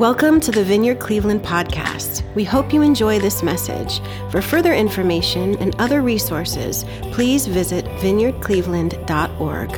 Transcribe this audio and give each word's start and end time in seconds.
Welcome 0.00 0.40
to 0.40 0.50
the 0.50 0.64
Vineyard 0.64 0.98
Cleveland 0.98 1.42
podcast. 1.42 2.24
We 2.34 2.42
hope 2.42 2.72
you 2.72 2.80
enjoy 2.80 3.18
this 3.18 3.42
message. 3.42 4.00
For 4.30 4.40
further 4.40 4.72
information 4.72 5.58
and 5.58 5.78
other 5.78 6.00
resources, 6.00 6.86
please 7.12 7.46
visit 7.46 7.84
vineyardcleveland.org. 7.84 9.70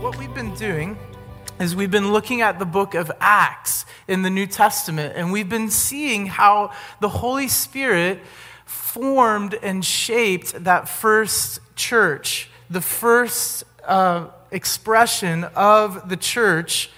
What 0.00 0.16
we've 0.16 0.32
been 0.32 0.54
doing 0.54 0.98
is 1.60 1.76
we've 1.76 1.90
been 1.90 2.14
looking 2.14 2.40
at 2.40 2.58
the 2.58 2.64
book 2.64 2.94
of 2.94 3.12
Acts 3.20 3.84
in 4.08 4.22
the 4.22 4.30
New 4.30 4.46
Testament, 4.46 5.12
and 5.14 5.30
we've 5.30 5.50
been 5.50 5.68
seeing 5.68 6.28
how 6.28 6.72
the 7.00 7.10
Holy 7.10 7.48
Spirit 7.48 8.20
formed 8.64 9.52
and 9.62 9.84
shaped 9.84 10.64
that 10.64 10.88
first 10.88 11.60
church, 11.76 12.48
the 12.70 12.80
first 12.80 13.64
uh, 13.84 14.28
expression 14.50 15.44
of 15.54 16.08
the 16.08 16.16
church 16.16 16.88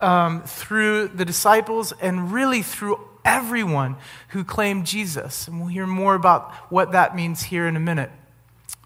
um, 0.00 0.42
through 0.42 1.08
the 1.08 1.24
disciples 1.24 1.92
and 2.00 2.32
really 2.32 2.62
through 2.62 3.00
everyone 3.24 3.96
who 4.28 4.44
claimed 4.44 4.86
Jesus. 4.86 5.48
And 5.48 5.58
we'll 5.60 5.68
hear 5.68 5.86
more 5.86 6.14
about 6.14 6.52
what 6.70 6.92
that 6.92 7.16
means 7.16 7.42
here 7.42 7.66
in 7.66 7.76
a 7.76 7.80
minute. 7.80 8.10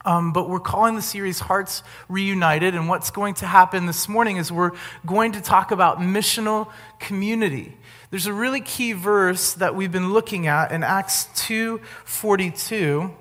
Um, 0.04 0.32
but 0.32 0.48
we're 0.48 0.60
calling 0.60 0.96
the 0.96 1.02
series 1.02 1.41
Hearts 1.41 1.82
Reunited. 2.09 2.74
And 2.74 2.88
what's 2.88 3.10
going 3.10 3.34
to 3.34 3.46
happen 3.46 3.87
this 3.87 4.09
morning 4.09 4.38
is 4.38 4.51
we're 4.51 4.73
going 5.04 5.32
to 5.32 5.42
talk 5.42 5.73
about 5.73 5.98
missional 5.98 6.70
community. 6.98 7.77
There's 8.10 8.27
a 8.27 8.32
really 8.32 8.62
key 8.62 8.92
verse 8.92 9.52
that 9.54 9.74
we've 9.74 9.92
been 9.92 10.12
looking 10.12 10.46
at 10.46 10.73
in 10.73 10.82
Acts 10.82 11.29
2:42 11.37 13.15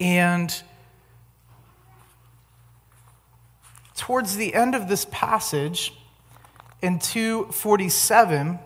and 0.00 0.62
towards 3.94 4.36
the 4.36 4.54
end 4.54 4.74
of 4.74 4.88
this 4.88 5.06
passage 5.10 5.92
in 6.80 6.98
247, 6.98 8.58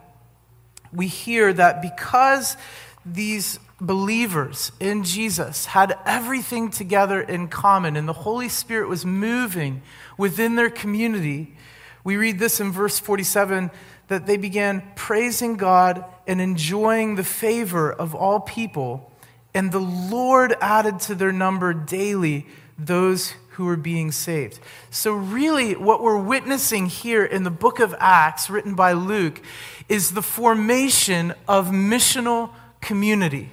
we 0.93 1.07
hear 1.07 1.53
that 1.53 1.81
because 1.81 2.57
these 3.05 3.59
believers 3.81 4.71
in 4.79 5.03
Jesus 5.03 5.67
had 5.67 5.99
everything 6.07 6.71
together 6.71 7.21
in 7.21 7.49
common 7.49 7.97
and 7.97 8.07
the 8.07 8.13
Holy 8.13 8.49
Spirit 8.49 8.89
was 8.89 9.05
moving 9.05 9.83
within 10.17 10.55
their 10.55 10.71
community, 10.71 11.57
we 12.05 12.17
read 12.17 12.39
this 12.39 12.61
in 12.61 12.71
verse 12.71 12.99
47 12.99 13.71
that 14.09 14.27
they 14.27 14.37
began 14.37 14.83
praising 14.95 15.57
God 15.57 16.05
and 16.27 16.41
enjoying 16.41 17.15
the 17.15 17.25
favor 17.25 17.93
of 17.93 18.15
all 18.15 18.41
people. 18.41 19.11
And 19.55 19.73
the 19.73 19.81
Lord 19.81 20.55
added 20.61 21.01
to 21.01 21.15
their 21.15 21.33
number 21.33 21.73
daily 21.73 22.47
those 22.79 23.35
who 23.53 23.69
are 23.69 23.77
being 23.77 24.13
saved. 24.13 24.61
So, 24.91 25.13
really, 25.13 25.75
what 25.75 26.03
we're 26.03 26.19
witnessing 26.19 26.87
here 26.87 27.25
in 27.25 27.43
the 27.43 27.51
book 27.51 27.81
of 27.81 27.95
Acts, 27.99 28.49
written 28.49 28.75
by 28.75 28.93
Luke, 28.93 29.41
is 29.89 30.13
the 30.13 30.23
formation 30.23 31.35
of 31.47 31.69
missional 31.69 32.51
community. 32.81 33.51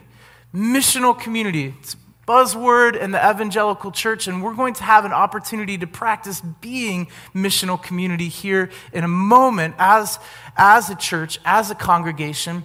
Missional 0.53 1.19
community. 1.19 1.75
It's 1.79 1.95
buzzword 2.29 2.95
in 2.95 3.09
the 3.09 3.17
evangelical 3.17 3.91
church, 3.91 4.27
and 4.27 4.43
we're 4.43 4.53
going 4.53 4.75
to 4.75 4.83
have 4.83 5.03
an 5.03 5.11
opportunity 5.11 5.79
to 5.79 5.87
practice 5.87 6.41
being 6.61 7.07
missional 7.33 7.81
community 7.81 8.27
here 8.27 8.69
in 8.93 9.03
a 9.03 9.07
moment 9.07 9.73
as, 9.79 10.19
as 10.55 10.91
a 10.91 10.95
church, 10.95 11.39
as 11.43 11.71
a 11.71 11.75
congregation. 11.75 12.63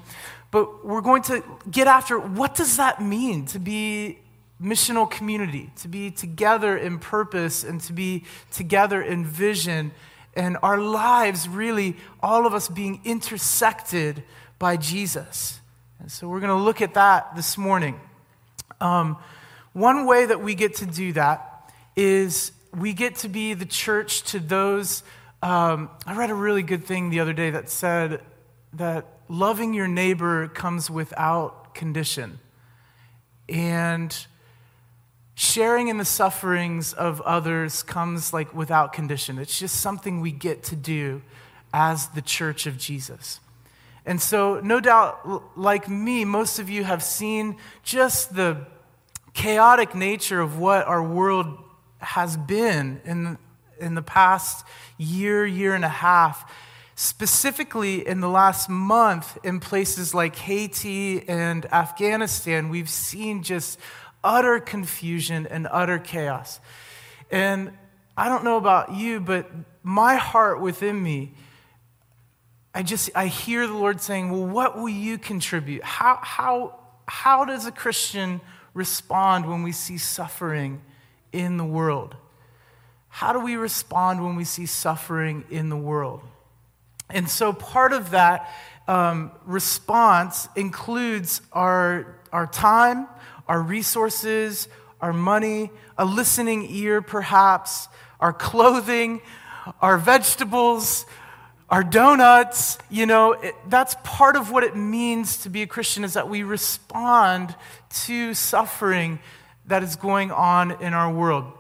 But 0.51 0.85
we're 0.85 1.01
going 1.01 1.23
to 1.25 1.43
get 1.71 1.87
after 1.87 2.19
what 2.19 2.55
does 2.55 2.77
that 2.77 3.03
mean 3.03 3.47
to 3.47 3.59
be 3.59 4.19
missional 4.63 5.11
community, 5.11 5.71
to 5.77 5.89
be 5.89 6.11
together 6.11 6.77
in 6.77 6.99
purpose 6.99 7.65
and 7.65 7.81
to 7.83 7.93
be 7.93 8.25
together 8.51 9.03
in 9.03 9.25
vision, 9.25 9.93
and 10.35 10.57
our 10.63 10.79
lives 10.79 11.49
really, 11.49 11.97
all 12.23 12.47
of 12.47 12.55
us 12.55 12.69
being 12.69 13.01
intersected 13.05 14.23
by 14.59 14.77
Jesus. 14.77 15.61
And 16.01 16.11
so 16.11 16.29
we're 16.29 16.41
going 16.41 16.57
to 16.57 16.65
look 16.65 16.81
at 16.81 16.95
that 16.95 17.35
this 17.37 17.57
morning. 17.57 18.01
Um, 18.81 19.17
one 19.73 20.07
way 20.07 20.27
that 20.27 20.41
we 20.41 20.55
get 20.55 20.77
to 20.77 20.87
do 20.87 21.13
that 21.15 21.73
is 21.97 22.53
we 22.75 22.93
get 22.93 23.17
to 23.17 23.29
be 23.29 23.55
the 23.55 23.67
church 23.67 24.23
to 24.25 24.41
those. 24.41 25.03
Um, 25.43 25.91
I 26.07 26.17
read 26.17 26.31
a 26.31 26.35
really 26.35 26.63
good 26.63 26.85
thing 26.85 27.11
the 27.11 27.21
other 27.21 27.33
day 27.33 27.51
that 27.51 27.71
said 27.71 28.21
that 28.75 29.07
loving 29.29 29.75
your 29.75 29.89
neighbor 29.89 30.49
comes 30.49 30.91
without 30.91 31.75
condition. 31.75 32.39
And 33.49 34.27
sharing 35.35 35.89
in 35.89 35.99
the 35.99 36.05
sufferings 36.05 36.93
of 36.93 37.21
others 37.23 37.83
comes 37.83 38.33
like 38.33 38.55
without 38.55 38.93
condition. 38.93 39.39
It's 39.39 39.59
just 39.59 39.81
something 39.81 40.21
we 40.21 40.33
get 40.33 40.63
to 40.65 40.77
do 40.77 41.23
as 41.73 42.09
the 42.09 42.23
church 42.23 42.67
of 42.67 42.79
Jesus. 42.79 43.41
And 44.07 44.21
so, 44.21 44.61
no 44.61 44.81
doubt, 44.81 45.59
like 45.59 45.89
me, 45.89 46.25
most 46.25 46.59
of 46.59 46.69
you 46.69 46.85
have 46.85 47.03
seen 47.03 47.57
just 47.83 48.37
the 48.37 48.67
chaotic 49.33 49.95
nature 49.95 50.41
of 50.41 50.59
what 50.59 50.87
our 50.87 51.03
world 51.03 51.59
has 51.99 52.37
been 52.37 53.01
in, 53.05 53.39
in 53.81 53.95
the 53.95 54.03
past 54.03 54.65
year, 54.99 55.45
year 55.45 55.75
and 55.75 55.85
a 55.85 55.89
half. 55.89 56.53
Specifically, 56.95 58.07
in 58.07 58.21
the 58.21 58.29
last 58.29 58.69
month, 58.69 59.37
in 59.43 59.59
places 59.59 60.15
like 60.15 60.37
Haiti 60.37 61.29
and 61.29 61.67
Afghanistan, 61.73 62.69
we've 62.69 62.91
seen 62.91 63.43
just 63.43 63.81
utter 64.25 64.59
confusion 64.59 65.47
and 65.47 65.69
utter 65.71 65.99
chaos. 65.99 66.59
And 67.31 67.73
I 68.17 68.29
don't 68.29 68.43
know 68.43 68.57
about 68.57 68.95
you, 68.95 69.21
but 69.21 69.51
my 69.83 70.17
heart 70.17 70.61
within 70.61 71.01
me, 71.01 71.35
I 72.75 72.83
just 72.83 73.11
I 73.15 73.27
hear 73.27 73.67
the 73.67 73.75
Lord 73.75 74.01
saying, 74.01 74.31
"Well, 74.33 74.47
what 74.47 74.77
will 74.77 74.89
you 74.89 75.19
contribute? 75.19 75.85
How 75.85 76.19
how 76.23 76.81
how 77.07 77.45
does 77.45 77.67
a 77.67 77.73
Christian 77.73 78.41
respond 78.73 79.47
when 79.47 79.63
we 79.63 79.71
see 79.71 79.99
suffering 79.99 80.83
in 81.33 81.57
the 81.57 81.65
world? 81.65 82.17
How 83.09 83.33
do 83.33 83.39
we 83.39 83.55
respond 83.55 84.25
when 84.25 84.35
we 84.35 84.45
see 84.45 84.67
suffering 84.67 85.45
in 85.51 85.69
the 85.69 85.77
world?" 85.77 86.23
And 87.11 87.29
so 87.29 87.53
part 87.53 87.93
of 87.93 88.11
that 88.11 88.53
um, 88.89 89.31
response 89.45 90.49
includes 90.57 91.43
our, 91.53 92.17
our 92.33 92.47
time, 92.47 93.07
our 93.49 93.61
resources, 93.61 94.69
our 95.01 95.13
money, 95.13 95.71
a 95.99 96.05
listening 96.05 96.67
ear, 96.71 97.03
perhaps, 97.03 97.89
our 98.21 98.33
clothing, 98.33 99.21
our 99.81 99.99
vegetables, 99.99 101.07
our 101.69 101.85
donuts. 101.85 102.79
You 102.91 103.07
know, 103.07 103.33
it, 103.33 103.55
that's 103.69 103.97
part 104.03 104.37
of 104.37 104.51
what 104.51 104.65
it 104.65 104.77
means 104.77 105.39
to 105.39 105.51
be 105.51 105.63
a 105.63 105.67
Christian 105.67 106.05
is 106.05 106.15
that 106.15 106.29
we 106.29 106.43
respond 106.43 107.55
to 108.05 108.35
suffering 108.35 109.19
that 109.67 109.83
is 109.83 109.97
going 109.97 110.31
on 110.31 110.83
in 110.83 110.95
our 110.95 111.13
world. 111.13 111.53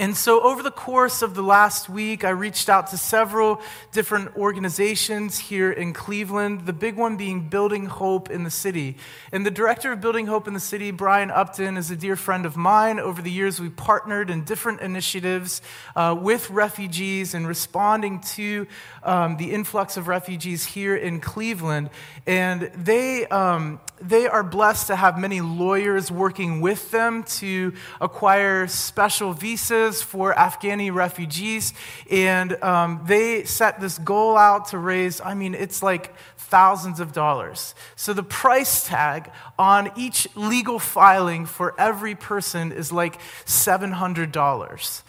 And 0.00 0.16
so, 0.16 0.40
over 0.40 0.62
the 0.62 0.70
course 0.70 1.20
of 1.20 1.34
the 1.34 1.42
last 1.42 1.90
week, 1.90 2.24
I 2.24 2.30
reached 2.30 2.70
out 2.70 2.86
to 2.86 2.96
several 2.96 3.60
different 3.92 4.34
organizations 4.34 5.38
here 5.38 5.70
in 5.70 5.92
Cleveland, 5.92 6.64
the 6.64 6.72
big 6.72 6.96
one 6.96 7.18
being 7.18 7.50
Building 7.50 7.84
Hope 7.84 8.30
in 8.30 8.42
the 8.42 8.50
City. 8.50 8.96
And 9.30 9.44
the 9.44 9.50
director 9.50 9.92
of 9.92 10.00
Building 10.00 10.26
Hope 10.26 10.48
in 10.48 10.54
the 10.54 10.58
City, 10.58 10.90
Brian 10.90 11.30
Upton, 11.30 11.76
is 11.76 11.90
a 11.90 11.96
dear 11.96 12.16
friend 12.16 12.46
of 12.46 12.56
mine. 12.56 12.98
Over 12.98 13.20
the 13.20 13.30
years, 13.30 13.60
we 13.60 13.68
partnered 13.68 14.30
in 14.30 14.44
different 14.44 14.80
initiatives 14.80 15.60
uh, 15.94 16.16
with 16.18 16.48
refugees 16.48 17.34
and 17.34 17.46
responding 17.46 18.20
to 18.20 18.66
um, 19.02 19.36
the 19.36 19.52
influx 19.52 19.98
of 19.98 20.08
refugees 20.08 20.64
here 20.64 20.96
in 20.96 21.20
Cleveland. 21.20 21.90
And 22.26 22.70
they, 22.74 23.26
um, 23.26 23.80
they 24.00 24.26
are 24.26 24.42
blessed 24.42 24.86
to 24.88 24.96
have 24.96 25.18
many 25.18 25.40
lawyers 25.40 26.10
working 26.10 26.60
with 26.60 26.90
them 26.90 27.22
to 27.24 27.74
acquire 28.00 28.66
special 28.66 29.32
visas 29.32 30.02
for 30.02 30.34
Afghani 30.34 30.92
refugees. 30.92 31.74
And 32.10 32.62
um, 32.62 33.02
they 33.06 33.44
set 33.44 33.80
this 33.80 33.98
goal 33.98 34.36
out 34.36 34.68
to 34.68 34.78
raise, 34.78 35.20
I 35.20 35.34
mean, 35.34 35.54
it's 35.54 35.82
like 35.82 36.14
thousands 36.36 36.98
of 36.98 37.12
dollars. 37.12 37.74
So 37.94 38.12
the 38.12 38.22
price 38.22 38.86
tag 38.86 39.30
on 39.58 39.92
each 39.96 40.26
legal 40.34 40.78
filing 40.78 41.46
for 41.46 41.78
every 41.78 42.14
person 42.14 42.72
is 42.72 42.90
like 42.90 43.20
$700 43.44 45.02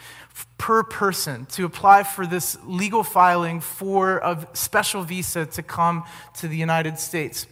per 0.58 0.84
person 0.84 1.46
to 1.48 1.66
apply 1.66 2.04
for 2.04 2.28
this 2.28 2.58
legal 2.66 3.04
filing 3.04 3.60
for 3.60 4.20
a 4.20 4.48
special 4.54 5.02
visa 5.04 5.46
to 5.46 5.64
come 5.64 6.04
to 6.36 6.48
the 6.48 6.58
United 6.58 7.00
States. 7.00 7.48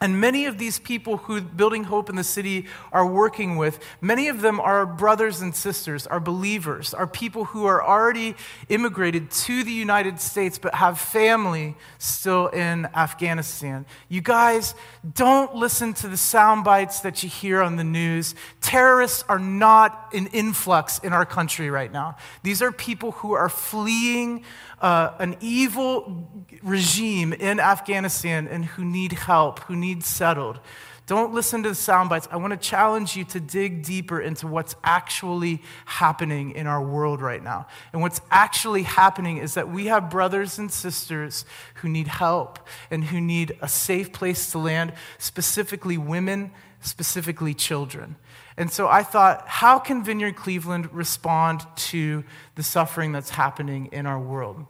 And 0.00 0.20
many 0.20 0.46
of 0.46 0.58
these 0.58 0.78
people 0.78 1.16
who 1.16 1.40
Building 1.40 1.84
Hope 1.84 2.08
in 2.08 2.14
the 2.14 2.22
City 2.22 2.66
are 2.92 3.04
working 3.06 3.56
with, 3.56 3.80
many 4.00 4.28
of 4.28 4.42
them 4.42 4.60
are 4.60 4.86
brothers 4.86 5.40
and 5.40 5.54
sisters, 5.54 6.06
are 6.06 6.20
believers, 6.20 6.94
are 6.94 7.06
people 7.06 7.46
who 7.46 7.66
are 7.66 7.82
already 7.82 8.36
immigrated 8.68 9.30
to 9.30 9.64
the 9.64 9.72
United 9.72 10.20
States 10.20 10.56
but 10.56 10.76
have 10.76 11.00
family 11.00 11.74
still 11.98 12.46
in 12.48 12.86
Afghanistan. 12.94 13.86
You 14.08 14.20
guys, 14.20 14.76
don't 15.14 15.56
listen 15.56 15.94
to 15.94 16.06
the 16.06 16.16
sound 16.16 16.62
bites 16.62 17.00
that 17.00 17.24
you 17.24 17.28
hear 17.28 17.60
on 17.60 17.74
the 17.74 17.84
news. 17.84 18.36
Terrorists 18.60 19.24
are 19.28 19.40
not 19.40 20.10
an 20.14 20.28
influx 20.28 20.98
in 21.00 21.12
our 21.12 21.26
country 21.26 21.70
right 21.70 21.90
now. 21.90 22.16
These 22.44 22.62
are 22.62 22.70
people 22.70 23.12
who 23.12 23.32
are 23.32 23.48
fleeing 23.48 24.44
uh, 24.80 25.10
an 25.18 25.36
evil 25.40 26.28
regime 26.62 27.32
in 27.32 27.60
Afghanistan 27.60 28.46
and 28.48 28.64
who 28.64 28.84
need 28.84 29.12
help, 29.12 29.60
who 29.60 29.76
need 29.76 30.04
settled. 30.04 30.60
Don't 31.08 31.32
listen 31.32 31.62
to 31.62 31.70
the 31.70 31.74
sound 31.74 32.10
bites. 32.10 32.28
I 32.30 32.36
want 32.36 32.50
to 32.50 32.58
challenge 32.58 33.16
you 33.16 33.24
to 33.24 33.40
dig 33.40 33.82
deeper 33.82 34.20
into 34.20 34.46
what's 34.46 34.76
actually 34.84 35.62
happening 35.86 36.50
in 36.50 36.66
our 36.66 36.82
world 36.82 37.22
right 37.22 37.42
now. 37.42 37.66
And 37.94 38.02
what's 38.02 38.20
actually 38.30 38.82
happening 38.82 39.38
is 39.38 39.54
that 39.54 39.70
we 39.70 39.86
have 39.86 40.10
brothers 40.10 40.58
and 40.58 40.70
sisters 40.70 41.46
who 41.76 41.88
need 41.88 42.08
help 42.08 42.58
and 42.90 43.04
who 43.04 43.22
need 43.22 43.56
a 43.62 43.68
safe 43.68 44.12
place 44.12 44.50
to 44.52 44.58
land, 44.58 44.92
specifically 45.16 45.96
women, 45.96 46.50
specifically 46.82 47.54
children. 47.54 48.16
And 48.58 48.72
so 48.72 48.88
I 48.88 49.04
thought, 49.04 49.46
how 49.46 49.78
can 49.78 50.02
Vineyard 50.02 50.34
Cleveland 50.34 50.92
respond 50.92 51.64
to 51.76 52.24
the 52.56 52.64
suffering 52.64 53.12
that's 53.12 53.30
happening 53.30 53.88
in 53.92 54.04
our 54.04 54.18
world? 54.18 54.66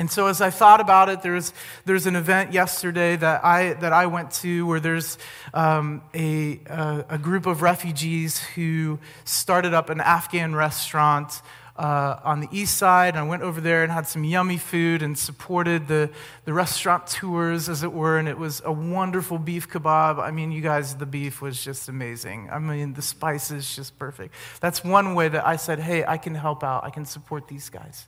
And 0.00 0.10
so 0.10 0.28
as 0.28 0.40
I 0.40 0.48
thought 0.48 0.80
about 0.80 1.10
it, 1.10 1.20
there's, 1.20 1.52
there's 1.84 2.06
an 2.06 2.16
event 2.16 2.54
yesterday 2.54 3.16
that 3.16 3.44
I, 3.44 3.74
that 3.74 3.92
I 3.92 4.06
went 4.06 4.30
to 4.42 4.64
where 4.64 4.80
there's 4.80 5.18
um, 5.52 6.02
a, 6.14 6.60
a, 6.66 7.04
a, 7.10 7.18
group 7.18 7.46
of 7.46 7.62
refugees 7.62 8.38
who 8.38 8.98
started 9.24 9.74
up 9.74 9.90
an 9.90 10.00
Afghan 10.00 10.54
restaurant 10.54 11.42
uh, 11.78 12.18
on 12.24 12.40
the 12.40 12.48
east 12.50 12.76
side. 12.76 13.14
And 13.14 13.18
I 13.18 13.22
went 13.22 13.42
over 13.42 13.60
there 13.60 13.82
and 13.82 13.92
had 13.92 14.06
some 14.06 14.24
yummy 14.24 14.58
food 14.58 15.00
and 15.00 15.16
supported 15.16 15.88
the, 15.88 16.10
the 16.44 16.52
restaurant 16.52 17.06
tours, 17.06 17.68
as 17.68 17.82
it 17.82 17.92
were. 17.92 18.18
And 18.18 18.28
it 18.28 18.36
was 18.36 18.60
a 18.64 18.72
wonderful 18.72 19.38
beef 19.38 19.68
kebab. 19.68 20.18
I 20.18 20.30
mean, 20.30 20.50
you 20.52 20.60
guys, 20.60 20.96
the 20.96 21.06
beef 21.06 21.40
was 21.40 21.62
just 21.62 21.88
amazing. 21.88 22.48
I 22.50 22.58
mean, 22.58 22.94
the 22.94 23.02
spices 23.02 23.74
just 23.74 23.98
perfect. 23.98 24.34
That's 24.60 24.84
one 24.84 25.14
way 25.14 25.28
that 25.28 25.46
I 25.46 25.56
said, 25.56 25.78
hey, 25.78 26.04
I 26.04 26.18
can 26.18 26.34
help 26.34 26.64
out, 26.64 26.84
I 26.84 26.90
can 26.90 27.04
support 27.04 27.48
these 27.48 27.70
guys. 27.70 28.06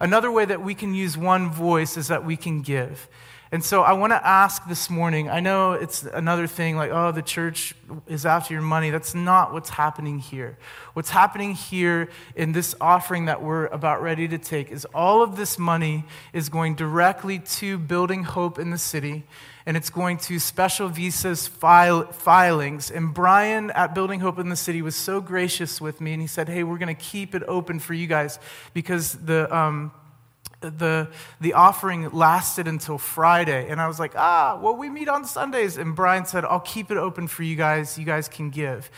Another 0.00 0.30
way 0.30 0.44
that 0.44 0.62
we 0.62 0.74
can 0.74 0.92
use 0.94 1.16
one 1.16 1.50
voice 1.50 1.96
is 1.96 2.08
that 2.08 2.24
we 2.24 2.36
can 2.36 2.60
give. 2.60 3.08
And 3.52 3.64
so 3.64 3.82
I 3.82 3.92
want 3.92 4.12
to 4.12 4.26
ask 4.26 4.66
this 4.68 4.90
morning 4.90 5.28
I 5.28 5.40
know 5.40 5.72
it's 5.72 6.02
another 6.02 6.46
thing 6.46 6.76
like, 6.76 6.90
oh, 6.90 7.12
the 7.12 7.22
church 7.22 7.74
is 8.06 8.26
after 8.26 8.54
your 8.54 8.62
money. 8.62 8.90
That's 8.90 9.14
not 9.14 9.52
what's 9.52 9.70
happening 9.70 10.18
here. 10.18 10.58
What's 10.94 11.10
happening 11.10 11.54
here 11.54 12.08
in 12.34 12.52
this 12.52 12.74
offering 12.80 13.26
that 13.26 13.42
we're 13.42 13.66
about 13.66 14.02
ready 14.02 14.26
to 14.28 14.38
take 14.38 14.70
is 14.70 14.84
all 14.86 15.22
of 15.22 15.36
this 15.36 15.58
money 15.58 16.04
is 16.32 16.48
going 16.48 16.74
directly 16.74 17.38
to 17.38 17.78
building 17.78 18.24
hope 18.24 18.58
in 18.58 18.70
the 18.70 18.78
city 18.78 19.24
and 19.66 19.76
it's 19.76 19.90
going 19.90 20.16
to 20.16 20.38
special 20.38 20.88
visas 20.88 21.48
file, 21.48 22.10
filings. 22.12 22.90
And 22.90 23.12
Brian 23.12 23.72
at 23.72 23.94
Building 23.94 24.20
Hope 24.20 24.38
in 24.38 24.48
the 24.48 24.56
City 24.56 24.80
was 24.80 24.94
so 24.94 25.20
gracious 25.20 25.80
with 25.80 26.00
me, 26.00 26.12
and 26.12 26.22
he 26.22 26.28
said, 26.28 26.48
Hey, 26.48 26.62
we're 26.62 26.78
going 26.78 26.94
to 26.94 27.02
keep 27.02 27.34
it 27.34 27.42
open 27.48 27.80
for 27.80 27.92
you 27.92 28.06
guys 28.06 28.38
because 28.72 29.12
the. 29.12 29.54
Um, 29.54 29.90
the, 30.70 31.08
the 31.40 31.52
offering 31.52 32.10
lasted 32.10 32.66
until 32.68 32.98
Friday. 32.98 33.68
And 33.68 33.80
I 33.80 33.88
was 33.88 33.98
like, 33.98 34.12
ah, 34.16 34.58
well, 34.60 34.76
we 34.76 34.88
meet 34.88 35.08
on 35.08 35.24
Sundays. 35.24 35.76
And 35.76 35.94
Brian 35.94 36.26
said, 36.26 36.44
I'll 36.44 36.60
keep 36.60 36.90
it 36.90 36.96
open 36.96 37.28
for 37.28 37.42
you 37.42 37.56
guys. 37.56 37.98
You 37.98 38.04
guys 38.04 38.28
can 38.28 38.50
give. 38.50 38.90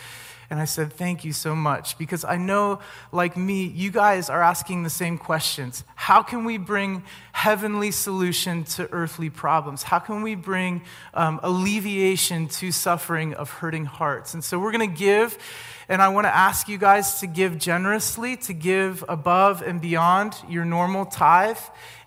And 0.49 0.59
I 0.59 0.65
said, 0.65 0.91
Thank 0.91 1.23
you 1.23 1.31
so 1.31 1.55
much. 1.55 1.97
Because 1.97 2.25
I 2.25 2.37
know, 2.37 2.79
like 3.11 3.37
me, 3.37 3.65
you 3.65 3.91
guys 3.91 4.29
are 4.29 4.41
asking 4.41 4.83
the 4.83 4.89
same 4.89 5.17
questions. 5.17 5.83
How 5.95 6.23
can 6.23 6.43
we 6.43 6.57
bring 6.57 7.03
heavenly 7.33 7.91
solution 7.91 8.63
to 8.63 8.91
earthly 8.91 9.29
problems? 9.29 9.83
How 9.83 9.99
can 9.99 10.23
we 10.23 10.35
bring 10.35 10.81
um, 11.13 11.39
alleviation 11.43 12.47
to 12.47 12.71
suffering 12.71 13.35
of 13.35 13.51
hurting 13.51 13.85
hearts? 13.85 14.33
And 14.33 14.43
so 14.43 14.57
we're 14.57 14.71
going 14.71 14.89
to 14.89 14.97
give. 14.97 15.37
And 15.89 16.03
I 16.03 16.09
want 16.09 16.25
to 16.25 16.35
ask 16.35 16.69
you 16.69 16.77
guys 16.77 17.19
to 17.21 17.25
give 17.25 17.57
generously, 17.57 18.37
to 18.37 18.53
give 18.53 19.03
above 19.09 19.63
and 19.63 19.81
beyond 19.81 20.35
your 20.47 20.63
normal 20.63 21.07
tithe 21.07 21.57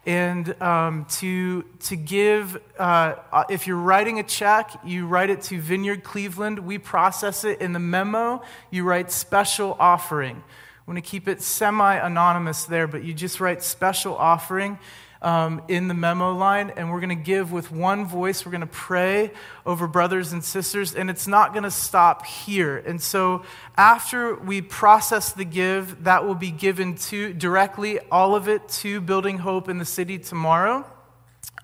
and 0.07 0.63
um, 0.63 1.05
to, 1.07 1.65
to 1.81 1.97
give, 1.97 2.61
uh, 2.79 3.17
uh, 3.33 3.45
if 3.51 3.67
you're 3.67 3.77
writing 3.77 4.21
a 4.21 4.23
check, 4.23 4.71
you 4.85 5.09
write 5.09 5.31
it 5.31 5.43
to 5.43 5.61
Vineyard 5.61 6.05
Cleveland. 6.05 6.61
We 6.61 6.79
process 6.79 7.43
it 7.43 7.61
in 7.61 7.73
the 7.73 7.81
memo. 7.81 8.43
You 8.71 8.85
write 8.85 9.11
special 9.11 9.77
offering. 9.81 10.37
I 10.37 10.91
want 10.91 11.05
to 11.05 11.11
keep 11.11 11.27
it 11.27 11.43
semi 11.43 11.97
anonymous 11.97 12.65
there, 12.65 12.87
but 12.87 13.03
you 13.03 13.13
just 13.13 13.41
write 13.41 13.65
special 13.65 14.15
offering 14.15 14.79
um, 15.23 15.63
in 15.69 15.89
the 15.89 15.95
memo 15.95 16.35
line, 16.35 16.73
and 16.77 16.91
we're 16.91 17.01
going 17.01 17.17
to 17.17 17.25
give 17.25 17.53
with 17.53 17.71
one 17.71 18.05
voice. 18.07 18.45
We're 18.45 18.53
going 18.53 18.61
to 18.61 18.67
pray 18.67 19.31
over 19.65 19.87
brothers 19.87 20.33
and 20.33 20.45
sisters, 20.45 20.95
and 20.95 21.09
it's 21.09 21.27
not 21.27 21.53
going 21.53 21.63
to 21.63 21.71
stop 21.71 22.27
here. 22.27 22.77
And 22.77 23.01
so, 23.01 23.45
after 23.77 24.35
we 24.35 24.61
process 24.61 25.33
the 25.33 25.45
give, 25.45 26.05
that 26.05 26.27
will 26.27 26.35
be 26.35 26.51
given 26.51 26.97
to 26.97 27.33
directly, 27.33 28.01
all 28.11 28.35
of 28.35 28.49
it, 28.49 28.69
to 28.69 29.01
Building 29.01 29.39
Hope 29.39 29.69
in 29.69 29.79
the 29.79 29.85
city 29.85 30.19
tomorrow. 30.19 30.85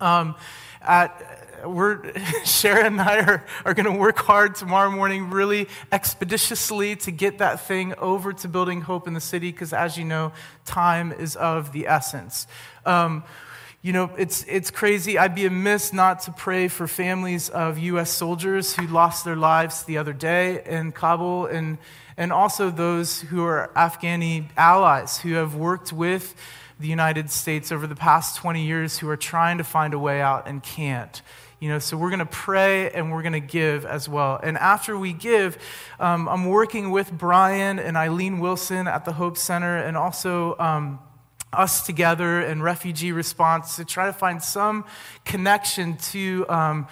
Um, 0.01 0.37
at 0.81 1.39
we're, 1.67 2.13
Sharon 2.45 2.87
and 2.87 3.01
I 3.01 3.21
are, 3.21 3.47
are 3.65 3.75
going 3.75 3.93
to 3.93 3.99
work 3.99 4.19
hard 4.19 4.55
tomorrow 4.55 4.91
morning, 4.91 5.31
really 5.31 5.69
expeditiously, 5.91 6.97
to 6.97 7.11
get 7.11 7.39
that 7.39 7.61
thing 7.67 7.95
over 7.97 8.33
to 8.33 8.49
Building 8.49 8.83
Hope 8.83 9.09
in 9.09 9.15
the 9.15 9.21
city, 9.21 9.51
because 9.51 9.73
as 9.73 9.99
you 9.99 10.05
know, 10.05 10.33
time 10.65 11.13
is 11.13 11.37
of 11.37 11.73
the 11.73 11.89
essence. 11.89 12.47
Um, 12.87 13.25
you 13.81 13.93
know, 13.93 14.11
it's, 14.19 14.45
it's 14.49 14.73
crazy. 14.73 15.19
I'd 15.19 15.37
be 15.37 15.47
amiss 15.47 15.93
not 15.93 16.21
to 16.23 16.33
pray 16.33 16.67
for 16.67 16.89
families 16.89 17.49
of 17.49 17.79
U.S. 17.79 18.11
soldiers 18.11 18.75
who 18.75 18.89
lost 18.89 19.25
their 19.25 19.37
lives 19.37 19.85
the 19.85 19.99
other 19.99 20.13
day 20.13 20.63
in 20.67 20.91
Kabul, 20.91 21.47
and, 21.47 21.79
and 22.17 22.33
also 22.33 22.71
those 22.71 23.21
who 23.21 23.45
are 23.45 23.71
Afghani 23.77 24.49
allies 24.57 25.19
who 25.19 25.35
have 25.35 25.55
worked 25.55 25.93
with 25.93 26.35
the 26.81 26.89
United 26.89 27.31
States 27.31 27.71
over 27.71 27.87
the 27.87 27.95
past 27.95 28.37
20 28.39 28.67
years 28.67 28.99
who 28.99 29.09
are 29.09 29.17
trying 29.17 29.59
to 29.59 29.65
find 29.65 29.95
a 29.95 29.99
way 29.99 30.21
out 30.21 30.49
and 30.49 30.61
can't. 30.61 31.23
You 31.61 31.69
know, 31.69 31.79
so 31.79 31.97
we're 31.97 32.11
going 32.11 32.19
to 32.21 32.27
pray 32.27 32.91
and 32.91 33.13
we're 33.13 33.23
going 33.23 33.33
to 33.33 33.41
give 33.41 33.85
as 33.85 34.09
well. 34.09 34.41
And 34.43 34.59
after 34.59 34.99
we 34.99 35.13
give, 35.13 35.57
um, 36.01 36.29
I'm 36.29 36.47
working 36.47 36.91
with 36.91 37.13
Brian 37.13 37.79
and 37.79 37.97
Eileen 37.97 38.41
Wilson 38.41 38.89
at 38.89 39.05
the 39.05 39.13
Hope 39.13 39.37
Center 39.37 39.77
and 39.77 39.97
also. 39.97 40.59
Um, 40.59 40.99
us 41.53 41.87
together 41.87 42.41
and 42.41 42.63
refugee 42.63 43.13
response 43.13 43.77
to 43.77 43.85
try 43.85 44.07
to 44.07 44.13
find 44.13 44.43
some 44.43 44.85
connection 45.25 45.97
to 45.97 46.45
um, 46.49 46.87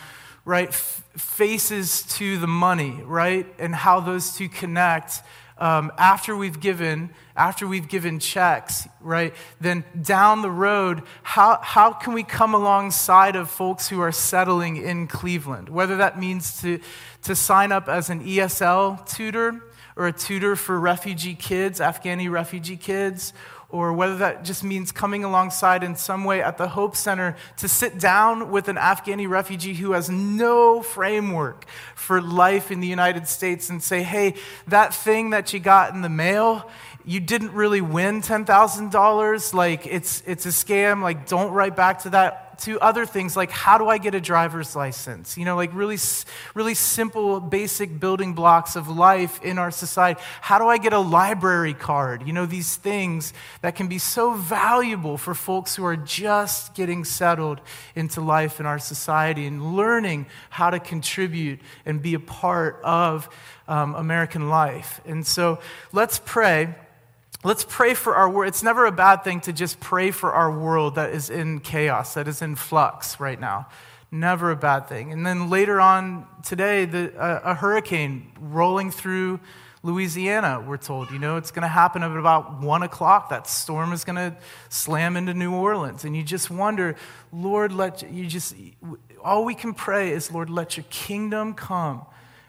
right 0.45 0.69
f- 0.69 1.05
faces 1.17 2.03
to 2.05 2.39
the 2.39 2.47
money 2.47 3.01
right 3.05 3.47
and 3.59 3.75
how 3.75 4.01
those 4.01 4.35
two 4.35 4.49
connect 4.49 5.23
um, 5.59 5.91
after 5.99 6.37
we've 6.37 6.61
given 6.61 7.11
after 7.35 7.67
we've 7.67 7.89
given 7.89 8.19
checks 8.19 8.87
right 9.01 9.35
then 9.61 9.85
down 10.01 10.43
the 10.43 10.51
road 10.51 11.03
how, 11.23 11.59
how 11.63 11.93
can 11.93 12.13
we 12.13 12.23
come 12.23 12.55
alongside 12.55 13.37
of 13.37 13.51
folks 13.51 13.89
who 13.89 14.01
are 14.01 14.13
settling 14.13 14.77
in 14.77 15.07
cleveland? 15.07 15.69
Whether 15.69 15.97
that 15.97 16.19
means 16.19 16.61
to, 16.63 16.81
to 17.23 17.35
sign 17.35 17.73
up 17.73 17.89
as 17.89 18.11
an 18.11 18.25
esl 18.25 19.07
tutor 19.07 19.63
or 19.97 20.07
a 20.07 20.13
tutor 20.13 20.57
for 20.57 20.79
refugee 20.79 21.35
kids 21.35 21.81
afghani 21.81 22.31
refugee 22.31 22.77
kids 22.77 23.33
or 23.69 23.93
whether 23.93 24.17
that 24.19 24.45
just 24.45 24.63
means 24.63 24.93
coming 24.93 25.25
alongside 25.25 25.83
in 25.83 25.97
some 25.97 26.25
way 26.25 26.41
at 26.41 26.57
the 26.57 26.69
Hope 26.69 26.95
Center 26.95 27.37
to 27.57 27.69
sit 27.69 27.99
down 27.99 28.51
with 28.51 28.69
an 28.69 28.77
Afghani 28.77 29.29
refugee 29.29 29.75
who 29.75 29.93
has 29.93 30.09
no 30.09 30.83
framework 30.83 31.65
for 31.95 32.21
life 32.21 32.71
in 32.71 32.81
the 32.81 32.87
United 32.87 33.27
States 33.27 33.69
and 33.69 33.83
say, 33.83 34.03
hey, 34.03 34.35
that 34.69 34.95
thing 34.95 35.31
that 35.31 35.53
you 35.53 35.59
got 35.59 35.95
in 35.95 36.03
the 36.03 36.09
mail, 36.09 36.71
you 37.05 37.19
didn't 37.19 37.53
really 37.53 37.81
win 37.81 38.23
$10,000. 38.23 39.55
Like, 39.55 39.87
it's, 39.87 40.23
it's 40.27 40.47
a 40.47 40.51
scam. 40.51 41.03
Like, 41.03 41.27
don't 41.27 41.53
write 41.53 41.75
back 41.75 42.03
to 42.03 42.11
that 42.11 42.46
to 42.61 42.81
other 42.81 43.07
things 43.07 43.37
like 43.37 43.51
how 43.51 43.79
do 43.79 43.89
I 43.89 43.99
get 43.99 44.15
a 44.15 44.21
driver's 44.21 44.75
license? 44.77 45.37
You 45.37 45.45
know, 45.45 45.57
like 45.57 45.75
really, 45.75 45.99
really 46.55 46.75
simple, 46.75 47.41
basic 47.41 48.01
building 48.01 48.35
blocks 48.35 48.77
of 48.77 48.89
life 48.89 49.43
in 49.43 49.59
our 49.59 49.71
society. 49.71 50.21
How 50.41 50.59
do 50.59 50.67
I 50.67 50.79
get 50.79 50.93
a 50.93 50.99
library 50.99 51.75
card? 51.75 52.27
You 52.27 52.33
know, 52.33 52.47
these 52.47 52.77
things 52.77 53.33
that 53.61 53.75
can 53.77 53.89
be 53.89 53.99
so 53.99 54.35
valuable 54.35 55.19
for 55.19 55.35
folks 55.35 55.77
who 55.77 55.85
are 55.85 55.97
just 55.97 56.75
getting 56.75 57.05
settled 57.05 57.61
into 57.95 58.21
life 58.21 58.61
in 58.61 58.67
our 58.67 58.79
society 58.79 59.47
and 59.47 59.77
learning 59.77 60.27
how 60.51 60.71
to 60.71 60.81
contribute 60.81 61.61
and 61.85 62.01
be 62.01 62.15
a 62.15 62.21
part 62.21 62.81
of 62.83 63.29
um, 63.69 63.95
American 63.95 64.49
life. 64.49 65.01
And 65.05 65.27
so 65.27 65.59
let's 65.93 66.21
pray 66.25 66.75
Let's 67.45 67.67
pray 67.69 67.95
for 67.95 68.17
our 68.17 68.29
world. 68.29 68.49
It's 68.49 68.63
never 68.63 68.87
a 68.87 68.93
bad 68.93 69.23
thing 69.23 69.41
to 69.43 69.53
just 69.53 69.79
pray 69.79 70.11
for 70.11 70.33
our 70.33 70.51
world 70.51 70.95
that 70.95 71.11
is 71.11 71.31
in 71.31 71.61
chaos, 71.61 72.15
that 72.15 72.27
is 72.29 72.43
in 72.43 72.57
flux 72.57 73.21
right 73.21 73.39
now. 73.39 73.69
Never 74.11 74.51
a 74.51 74.57
bad 74.57 74.89
thing. 74.89 75.13
And 75.13 75.27
then 75.27 75.51
later 75.51 75.81
on 75.81 76.27
today, 76.43 76.87
the, 76.87 77.13
a 77.19 77.55
hurricane 77.55 78.33
rolling 78.41 78.91
through 78.91 79.41
Louisiana, 79.83 80.65
we're 80.67 80.79
told. 80.79 81.11
You 81.11 81.19
know, 81.19 81.37
it's 81.37 81.51
going 81.51 81.63
to 81.63 81.69
happen 81.69 82.03
at 82.03 82.11
about 82.11 82.61
one 82.61 82.83
o'clock. 82.83 83.29
That 83.29 83.47
storm 83.47 83.93
is 83.93 84.05
going 84.05 84.17
to 84.17 84.37
slam 84.69 85.17
into 85.17 85.35
New 85.35 85.53
Orleans. 85.53 86.05
And 86.05 86.17
you 86.17 86.23
just 86.23 86.51
wonder, 86.51 86.97
Lord, 87.33 87.73
let 87.73 88.11
you 88.11 88.27
just, 88.27 88.55
all 89.23 89.45
we 89.45 89.55
can 89.55 89.75
pray 89.75 90.11
is, 90.11 90.33
Lord, 90.33 90.49
let 90.49 90.77
your 90.77 90.87
kingdom 90.89 91.53
come 91.55 92.07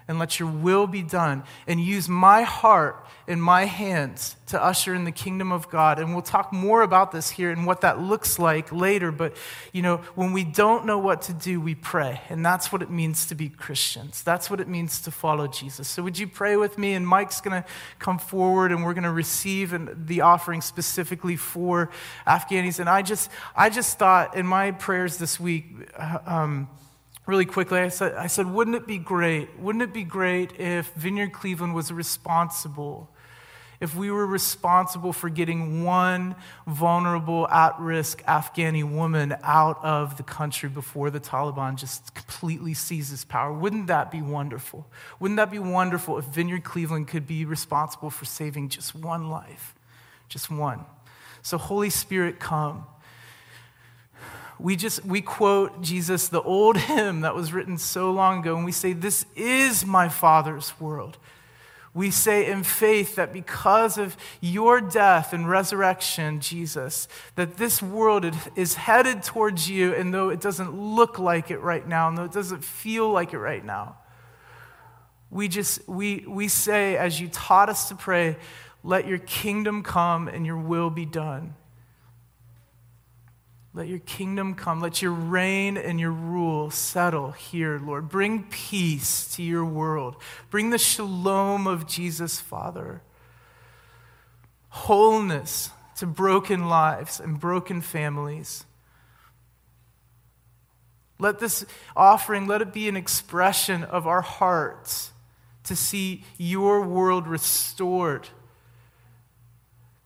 and 0.08 0.20
let 0.20 0.40
your 0.40 0.50
will 0.50 0.88
be 0.88 1.04
done. 1.04 1.44
And 1.68 1.80
use 1.80 2.08
my 2.08 2.44
heart 2.44 3.06
and 3.28 3.44
my 3.44 3.66
hands 3.66 4.38
to 4.48 4.64
usher 4.64 4.96
in 4.96 5.04
the 5.04 5.12
kingdom 5.12 5.52
of 5.52 5.70
God. 5.70 6.00
And 6.00 6.14
we'll 6.14 6.22
talk 6.22 6.54
more 6.54 6.82
about 6.82 7.12
this 7.12 7.30
here 7.30 7.52
and 7.52 7.66
what 7.66 7.82
that 7.82 8.00
looks 8.00 8.40
like 8.40 8.72
later. 8.72 9.12
But, 9.12 9.36
you 9.74 9.82
know, 9.82 9.98
when 10.16 10.32
we 10.32 10.46
don't 10.46 10.86
know 10.86 10.98
what 10.98 11.24
to 11.24 11.34
do, 11.34 11.60
we 11.60 11.76
pray. 11.76 12.22
And 12.30 12.46
that's 12.46 12.72
what 12.72 12.82
it 12.82 12.90
means 12.90 13.26
to 13.28 13.36
be 13.36 13.50
Christians. 13.50 14.24
That's 14.24 14.50
what 14.50 14.62
it 14.62 14.70
means 14.70 15.02
to 15.02 15.12
follow 15.12 15.48
Jesus. 15.48 15.90
So, 15.90 16.02
would 16.04 16.18
you 16.18 16.28
pray 16.28 16.56
with 16.56 16.78
me? 16.78 16.94
And 16.94 17.06
Mike's 17.06 17.42
going 17.42 17.62
to 17.62 17.68
come 18.00 18.18
forward 18.18 18.72
and 18.72 18.86
we're 18.86 18.94
going 18.94 19.04
to 19.04 19.12
receive 19.12 19.78
the 20.08 20.22
offering 20.22 20.62
specifically 20.62 21.36
for 21.36 21.90
Afghanis. 22.26 22.80
And 22.80 22.90
I 22.90 23.02
just, 23.02 23.30
I 23.56 23.70
just 23.70 24.00
thought 24.00 24.38
in 24.38 24.48
my 24.48 24.72
prayers 24.72 25.18
this 25.18 25.38
week, 25.40 25.66
uh, 25.98 26.20
um, 26.26 26.70
really 27.28 27.46
quickly, 27.46 27.80
I 27.80 27.90
said, 27.90 28.16
I 28.16 28.28
said, 28.28 28.48
wouldn't 28.48 28.76
it 28.76 28.88
be 28.88 28.98
great? 28.98 29.60
Wouldn't 29.60 29.84
it 29.84 29.94
be 29.94 30.04
great 30.04 30.60
if 30.60 30.92
Vineyard 30.94 31.34
Cleveland 31.34 31.76
was 31.76 31.92
responsible? 31.92 33.10
If 33.80 33.96
we 33.96 34.10
were 34.10 34.26
responsible 34.26 35.14
for 35.14 35.30
getting 35.30 35.84
one 35.84 36.36
vulnerable, 36.66 37.48
at 37.50 37.80
risk 37.80 38.24
Afghani 38.24 38.84
woman 38.84 39.36
out 39.44 39.84
of 39.84 40.18
the 40.18 40.24
country 40.24 40.68
before 40.68 41.12
the 41.12 41.20
Taliban 41.20 41.76
just 41.76 42.16
completely 42.16 42.74
seizes 42.74 43.24
power, 43.24 43.54
wouldn't 43.54 43.86
that 43.88 44.10
be 44.10 44.22
wonderful? 44.22 44.88
Wouldn't 45.20 45.38
that 45.38 45.52
be 45.52 45.60
wonderful 45.60 46.18
if 46.18 46.26
Vineyard 46.26 46.64
Cleveland 46.64 47.08
could 47.08 47.28
be 47.28 47.46
responsible 47.46 48.10
for 48.10 48.26
saving 48.26 48.70
just 48.70 48.96
one 48.96 49.30
life? 49.30 49.76
Just 50.28 50.50
one. 50.50 50.86
So, 51.44 51.60
Holy 51.60 51.92
Spirit, 51.92 52.40
come 52.40 52.88
we 54.60 54.76
just 54.76 55.06
we 55.06 55.22
quote 55.22 55.82
jesus 55.82 56.28
the 56.28 56.42
old 56.42 56.78
hymn 56.90 57.22
that 57.22 57.36
was 57.36 57.54
written 57.54 57.78
so 57.78 58.12
long 58.12 58.40
ago 58.40 58.56
and 58.56 58.66
we 58.66 58.72
say 58.72 58.94
this 58.94 59.26
is 59.36 59.86
my 59.86 60.10
father's 60.10 60.80
world. 60.80 61.18
We 61.94 62.12
say 62.12 62.52
in 62.52 62.62
faith 62.62 63.16
that 63.16 63.34
because 63.34 63.98
of 63.98 64.16
your 64.40 64.82
death 64.82 65.34
and 65.34 65.50
resurrection 65.50 66.42
jesus 66.42 67.08
that 67.36 67.58
this 67.58 67.82
world 67.82 68.32
is 68.56 68.76
headed 68.76 69.24
towards 69.24 69.68
you 69.68 69.96
and 69.96 70.14
though 70.14 70.30
it 70.30 70.40
doesn't 70.40 70.80
look 70.80 71.18
like 71.18 71.50
it 71.50 71.58
right 71.60 71.88
now 71.88 72.08
and 72.08 72.16
though 72.16 72.26
it 72.26 72.32
doesn't 72.32 72.64
feel 72.64 73.10
like 73.10 73.34
it 73.34 73.40
right 73.40 73.66
now 73.66 73.98
we 75.32 75.48
just 75.48 75.88
we 75.90 76.24
we 76.28 76.48
say 76.48 76.96
as 76.98 77.20
you 77.20 77.28
taught 77.30 77.68
us 77.68 77.90
to 77.90 77.96
pray 77.96 78.38
let 78.84 79.08
your 79.08 79.18
kingdom 79.18 79.82
come 79.82 80.28
and 80.28 80.46
your 80.46 80.58
will 80.58 80.92
be 80.92 81.06
done 81.06 81.56
let 83.78 83.88
your 83.88 84.00
kingdom 84.00 84.56
come. 84.56 84.82
Let 84.82 85.04
your 85.04 85.12
reign 85.12 85.78
and 85.78 86.00
your 86.00 86.12
rule 86.12 86.72
settle 86.72 87.30
here, 87.30 87.78
Lord. 87.78 88.10
Bring 88.10 88.42
peace 88.50 89.32
to 89.36 89.44
your 89.44 89.64
world. 89.64 90.16
Bring 90.50 90.72
the 90.72 90.80
shalom 90.80 91.68
of 91.68 91.86
Jesus, 91.86 92.40
Father. 92.40 93.04
Wholeness 94.70 95.70
to 95.98 96.08
broken 96.08 96.68
lives 96.68 97.20
and 97.20 97.40
broken 97.40 97.82
families. 97.82 98.66
Let 101.20 101.38
this 101.38 101.64
offering, 101.96 102.48
let 102.48 102.64
it 102.64 102.74
be 102.74 102.90
an 102.90 102.98
expression 102.98 103.84
of 103.84 104.08
our 104.08 104.22
hearts 104.22 105.12
to 105.66 105.76
see 105.76 106.24
your 106.40 106.82
world 106.82 107.28
restored, 107.28 108.30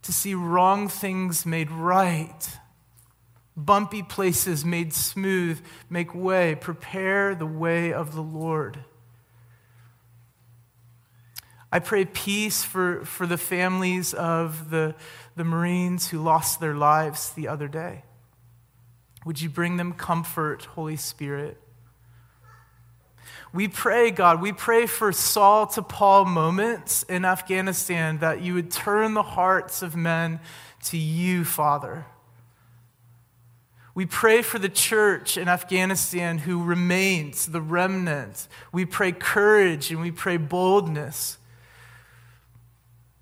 to 0.02 0.12
see 0.12 0.34
wrong 0.34 0.90
things 0.90 1.46
made 1.46 1.72
right 1.72 2.58
bumpy 3.56 4.04
places 4.04 4.64
made 4.64 4.94
smooth, 4.94 5.62
make 5.90 6.16
way, 6.16 6.56
prepare 6.56 7.36
the 7.36 7.46
way 7.46 7.94
of 7.94 8.16
the 8.16 8.22
Lord. 8.22 8.80
I 11.72 11.80
pray 11.80 12.06
peace 12.06 12.64
for, 12.64 13.06
for 13.06 13.26
the 13.26 13.38
families 13.38 14.14
of 14.14 14.70
the, 14.70 14.94
the 15.36 15.46
Marines 15.46 16.10
who 16.10 16.22
lost 16.22 16.60
their 16.60 16.74
lives 16.74 17.32
the 17.32 17.48
other 17.48 17.70
day. 17.70 18.04
Would 19.26 19.42
you 19.42 19.50
bring 19.50 19.78
them 19.78 19.94
comfort, 19.94 20.66
Holy 20.66 20.98
Spirit? 20.98 21.58
We 23.54 23.68
pray, 23.68 24.12
God, 24.12 24.42
we 24.42 24.52
pray 24.52 24.86
for 24.86 25.12
Saul 25.12 25.68
to 25.68 25.82
Paul 25.82 26.26
moments 26.26 27.04
in 27.04 27.26
Afghanistan 27.26 28.20
that 28.20 28.42
you 28.42 28.54
would 28.54 28.72
turn 28.72 29.14
the 29.14 29.24
hearts 29.24 29.82
of 29.82 29.96
men 29.96 30.40
to 30.86 30.98
you, 30.98 31.44
Father. 31.46 32.06
We 33.94 34.06
pray 34.06 34.42
for 34.42 34.58
the 34.58 34.70
church 34.70 35.38
in 35.38 35.48
Afghanistan 35.48 36.40
who 36.40 36.64
remains, 36.64 37.48
the 37.48 37.62
remnant. 37.62 38.48
We 38.72 38.86
pray 38.86 39.12
courage 39.12 39.92
and 39.92 40.00
we 40.00 40.12
pray 40.12 40.38
boldness. 40.38 41.38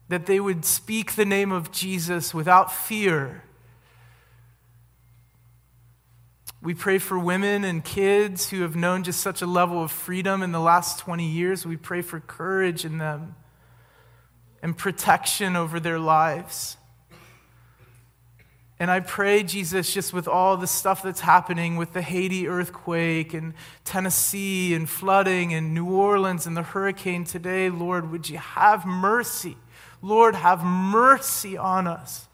That 0.10 0.26
they 0.26 0.40
would 0.40 0.66
speak 0.66 1.16
the 1.16 1.26
name 1.26 1.52
of 1.52 1.72
Jesus 1.72 2.34
without 2.34 2.72
fear. 2.72 3.44
We 6.62 6.74
pray 6.74 6.98
for 6.98 7.18
women 7.18 7.64
and 7.64 7.84
kids 7.84 8.50
who 8.50 8.62
have 8.62 8.76
known 8.76 9.04
just 9.04 9.22
such 9.22 9.42
a 9.42 9.48
level 9.48 9.82
of 9.82 9.92
freedom 9.92 10.44
in 10.44 10.52
the 10.52 10.60
last 10.60 11.00
20 11.00 11.26
years. 11.26 11.66
We 11.66 11.78
pray 11.78 12.02
for 12.02 12.20
courage 12.20 12.86
in 12.86 12.98
them 12.98 13.36
and 14.62 14.78
protection 14.78 15.56
over 15.56 15.80
their 15.80 16.00
lives. 16.00 16.78
And 18.80 18.90
I 18.90 19.02
pray, 19.02 19.44
Jesus, 19.44 19.94
just 19.94 20.14
with 20.14 20.26
all 20.26 20.56
the 20.56 20.66
stuff 20.66 21.04
that's 21.04 21.20
happening 21.20 21.76
with 21.76 21.92
the 21.92 22.02
Haiti 22.02 22.48
earthquake 22.48 23.34
and 23.34 23.54
Tennessee 23.84 24.74
and 24.74 24.90
flooding 24.90 25.54
and 25.54 25.74
New 25.74 25.90
Orleans 25.92 26.48
and 26.48 26.56
the 26.56 26.64
hurricane 26.64 27.26
today, 27.26 27.70
Lord, 27.70 28.10
would 28.10 28.30
you 28.30 28.38
have 28.38 28.86
mercy? 28.86 29.58
Lord, 30.02 30.34
have 30.36 30.64
mercy 30.64 31.58
on 31.58 31.88
us. 31.88 32.30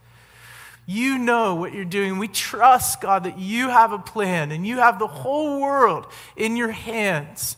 You 0.85 1.17
know 1.17 1.55
what 1.55 1.73
you're 1.73 1.83
doing. 1.83 2.19
We 2.19 2.27
trust, 2.27 3.01
God, 3.01 3.23
that 3.23 3.39
you 3.39 3.69
have 3.69 3.91
a 3.91 3.97
plan 3.97 4.51
and 4.51 4.67
you 4.67 4.77
have 4.77 4.99
the 4.99 5.07
whole 5.07 5.59
world 5.59 6.05
in 6.35 6.55
your 6.55 6.71
hands. 6.71 7.57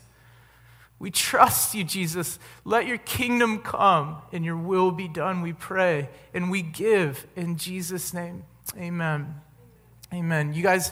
We 0.98 1.12
trust 1.12 1.76
you, 1.76 1.84
Jesus. 1.84 2.40
Let 2.64 2.88
your 2.88 2.98
kingdom 3.00 3.60
come 3.60 4.22
and 4.32 4.46
your 4.46 4.56
will 4.56 4.92
be 4.92 5.10
done, 5.10 5.42
we 5.42 5.52
pray. 5.52 6.10
And 6.34 6.50
we 6.50 6.62
give 6.62 7.28
in 7.36 7.58
Jesus' 7.58 8.14
name. 8.14 8.46
Amen. 8.76 9.36
Amen. 10.14 10.54
You 10.54 10.62
guys, 10.62 10.92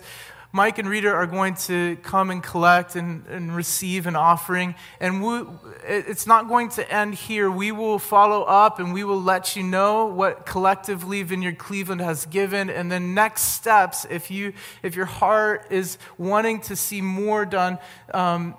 Mike 0.51 0.77
and 0.77 0.87
Rita 0.87 1.09
are 1.09 1.27
going 1.27 1.55
to 1.55 1.97
come 1.97 2.31
and 2.31 2.41
collect 2.41 2.95
and, 2.95 3.27
and 3.27 3.55
receive 3.55 4.07
an 4.07 4.15
offering. 4.15 4.75
And 4.99 5.23
we, 5.23 5.43
it's 5.85 6.25
not 6.25 6.47
going 6.47 6.69
to 6.69 6.89
end 6.91 7.15
here. 7.15 7.51
We 7.51 7.71
will 7.71 7.99
follow 7.99 8.43
up 8.43 8.79
and 8.79 8.93
we 8.93 9.03
will 9.03 9.21
let 9.21 9.55
you 9.55 9.63
know 9.63 10.05
what 10.05 10.45
collectively 10.45 11.23
Vineyard 11.23 11.57
Cleveland 11.57 12.01
has 12.01 12.25
given. 12.25 12.69
And 12.69 12.91
then 12.91 13.13
next 13.13 13.41
steps, 13.41 14.05
if, 14.09 14.31
you, 14.31 14.53
if 14.81 14.95
your 14.95 15.05
heart 15.05 15.67
is 15.69 15.97
wanting 16.17 16.61
to 16.61 16.75
see 16.75 17.01
more 17.01 17.45
done, 17.45 17.77
um, 18.13 18.55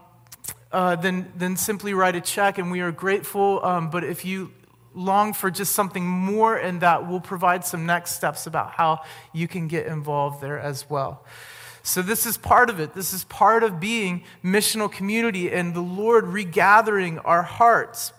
uh, 0.70 0.96
then, 0.96 1.32
then 1.35 1.56
simply 1.56 1.94
write 1.94 2.16
a 2.16 2.20
check, 2.20 2.58
and 2.58 2.70
we 2.70 2.80
are 2.80 2.92
grateful. 2.92 3.64
Um, 3.64 3.88
but 3.88 4.04
if 4.04 4.25
you 4.25 4.52
long 4.96 5.32
for 5.32 5.50
just 5.50 5.72
something 5.72 6.04
more 6.04 6.58
in 6.58 6.80
that, 6.80 7.08
we'll 7.08 7.20
provide 7.20 7.64
some 7.64 7.86
next 7.86 8.12
steps 8.12 8.46
about 8.46 8.72
how 8.72 9.02
you 9.32 9.46
can 9.46 9.68
get 9.68 9.86
involved 9.86 10.40
there 10.40 10.58
as 10.58 10.88
well. 10.90 11.24
So, 11.82 12.02
this 12.02 12.26
is 12.26 12.36
part 12.36 12.68
of 12.68 12.80
it. 12.80 12.94
This 12.94 13.12
is 13.12 13.22
part 13.24 13.62
of 13.62 13.78
being 13.78 14.24
missional 14.42 14.90
community 14.90 15.52
and 15.52 15.72
the 15.72 15.80
Lord 15.80 16.24
regathering 16.24 17.20
our 17.24 17.42
hearts 17.42 18.12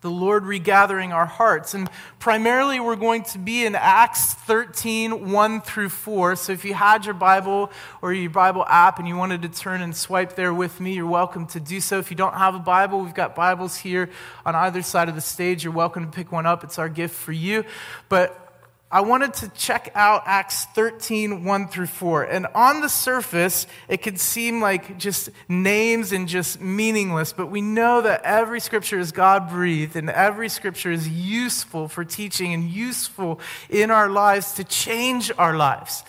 the 0.00 0.10
Lord 0.10 0.44
regathering 0.44 1.12
our 1.12 1.26
hearts. 1.26 1.74
And 1.74 1.90
primarily, 2.18 2.80
we're 2.80 2.96
going 2.96 3.22
to 3.24 3.38
be 3.38 3.66
in 3.66 3.74
Acts 3.74 4.32
13, 4.32 5.30
1 5.30 5.60
through 5.60 5.90
4. 5.90 6.36
So 6.36 6.52
if 6.52 6.64
you 6.64 6.72
had 6.72 7.04
your 7.04 7.14
Bible 7.14 7.70
or 8.00 8.12
your 8.12 8.30
Bible 8.30 8.64
app 8.66 8.98
and 8.98 9.06
you 9.06 9.16
wanted 9.16 9.42
to 9.42 9.48
turn 9.48 9.82
and 9.82 9.94
swipe 9.94 10.36
there 10.36 10.54
with 10.54 10.80
me, 10.80 10.94
you're 10.94 11.06
welcome 11.06 11.46
to 11.48 11.60
do 11.60 11.80
so. 11.80 11.98
If 11.98 12.10
you 12.10 12.16
don't 12.16 12.34
have 12.34 12.54
a 12.54 12.58
Bible, 12.58 13.00
we've 13.00 13.14
got 13.14 13.34
Bibles 13.34 13.76
here 13.76 14.08
on 14.46 14.54
either 14.54 14.80
side 14.80 15.10
of 15.10 15.14
the 15.14 15.20
stage. 15.20 15.64
You're 15.64 15.72
welcome 15.72 16.06
to 16.06 16.10
pick 16.10 16.32
one 16.32 16.46
up, 16.46 16.64
it's 16.64 16.78
our 16.78 16.88
gift 16.88 17.14
for 17.14 17.32
you. 17.32 17.64
But 18.08 18.49
I 18.92 19.02
wanted 19.02 19.34
to 19.34 19.48
check 19.50 19.92
out 19.94 20.24
Acts 20.26 20.64
13, 20.64 21.44
1 21.44 21.68
through 21.68 21.86
4. 21.86 22.24
And 22.24 22.48
on 22.56 22.80
the 22.80 22.88
surface, 22.88 23.68
it 23.88 23.98
could 23.98 24.18
seem 24.18 24.60
like 24.60 24.98
just 24.98 25.30
names 25.48 26.10
and 26.12 26.26
just 26.26 26.60
meaningless, 26.60 27.32
but 27.32 27.46
we 27.46 27.60
know 27.60 28.00
that 28.00 28.22
every 28.24 28.58
scripture 28.58 28.98
is 28.98 29.12
God 29.12 29.48
breathed 29.48 29.94
and 29.94 30.10
every 30.10 30.48
scripture 30.48 30.90
is 30.90 31.08
useful 31.08 31.86
for 31.86 32.04
teaching 32.04 32.52
and 32.52 32.64
useful 32.64 33.38
in 33.68 33.92
our 33.92 34.08
lives 34.08 34.54
to 34.54 34.64
change 34.64 35.30
our 35.38 35.56
lives. 35.56 36.02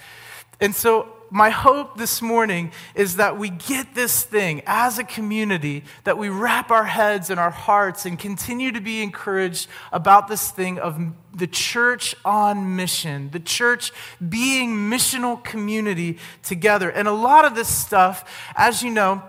And 0.59 0.75
so 0.75 1.13
my 1.31 1.49
hope 1.49 1.97
this 1.97 2.21
morning 2.21 2.73
is 2.93 3.15
that 3.15 3.37
we 3.37 3.49
get 3.49 3.95
this 3.95 4.21
thing 4.23 4.61
as 4.67 4.99
a 4.99 5.03
community, 5.05 5.85
that 6.03 6.17
we 6.17 6.27
wrap 6.27 6.69
our 6.71 6.83
heads 6.83 7.29
and 7.29 7.39
our 7.39 7.49
hearts 7.49 8.05
and 8.05 8.19
continue 8.19 8.73
to 8.73 8.81
be 8.81 9.01
encouraged 9.01 9.69
about 9.93 10.27
this 10.27 10.51
thing 10.51 10.77
of 10.77 10.99
the 11.33 11.47
church 11.47 12.13
on 12.25 12.75
mission, 12.75 13.29
the 13.31 13.39
church 13.39 13.93
being 14.27 14.75
missional 14.75 15.41
community 15.41 16.17
together. 16.43 16.89
And 16.89 17.07
a 17.07 17.13
lot 17.13 17.45
of 17.45 17.55
this 17.55 17.69
stuff, 17.69 18.51
as 18.57 18.83
you 18.83 18.91
know, 18.91 19.23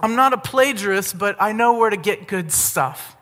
I'm 0.00 0.16
not 0.16 0.32
a 0.32 0.38
plagiarist, 0.38 1.18
but 1.18 1.36
I 1.38 1.52
know 1.52 1.74
where 1.74 1.90
to 1.90 1.98
get 1.98 2.26
good 2.26 2.50
stuff. 2.50 3.14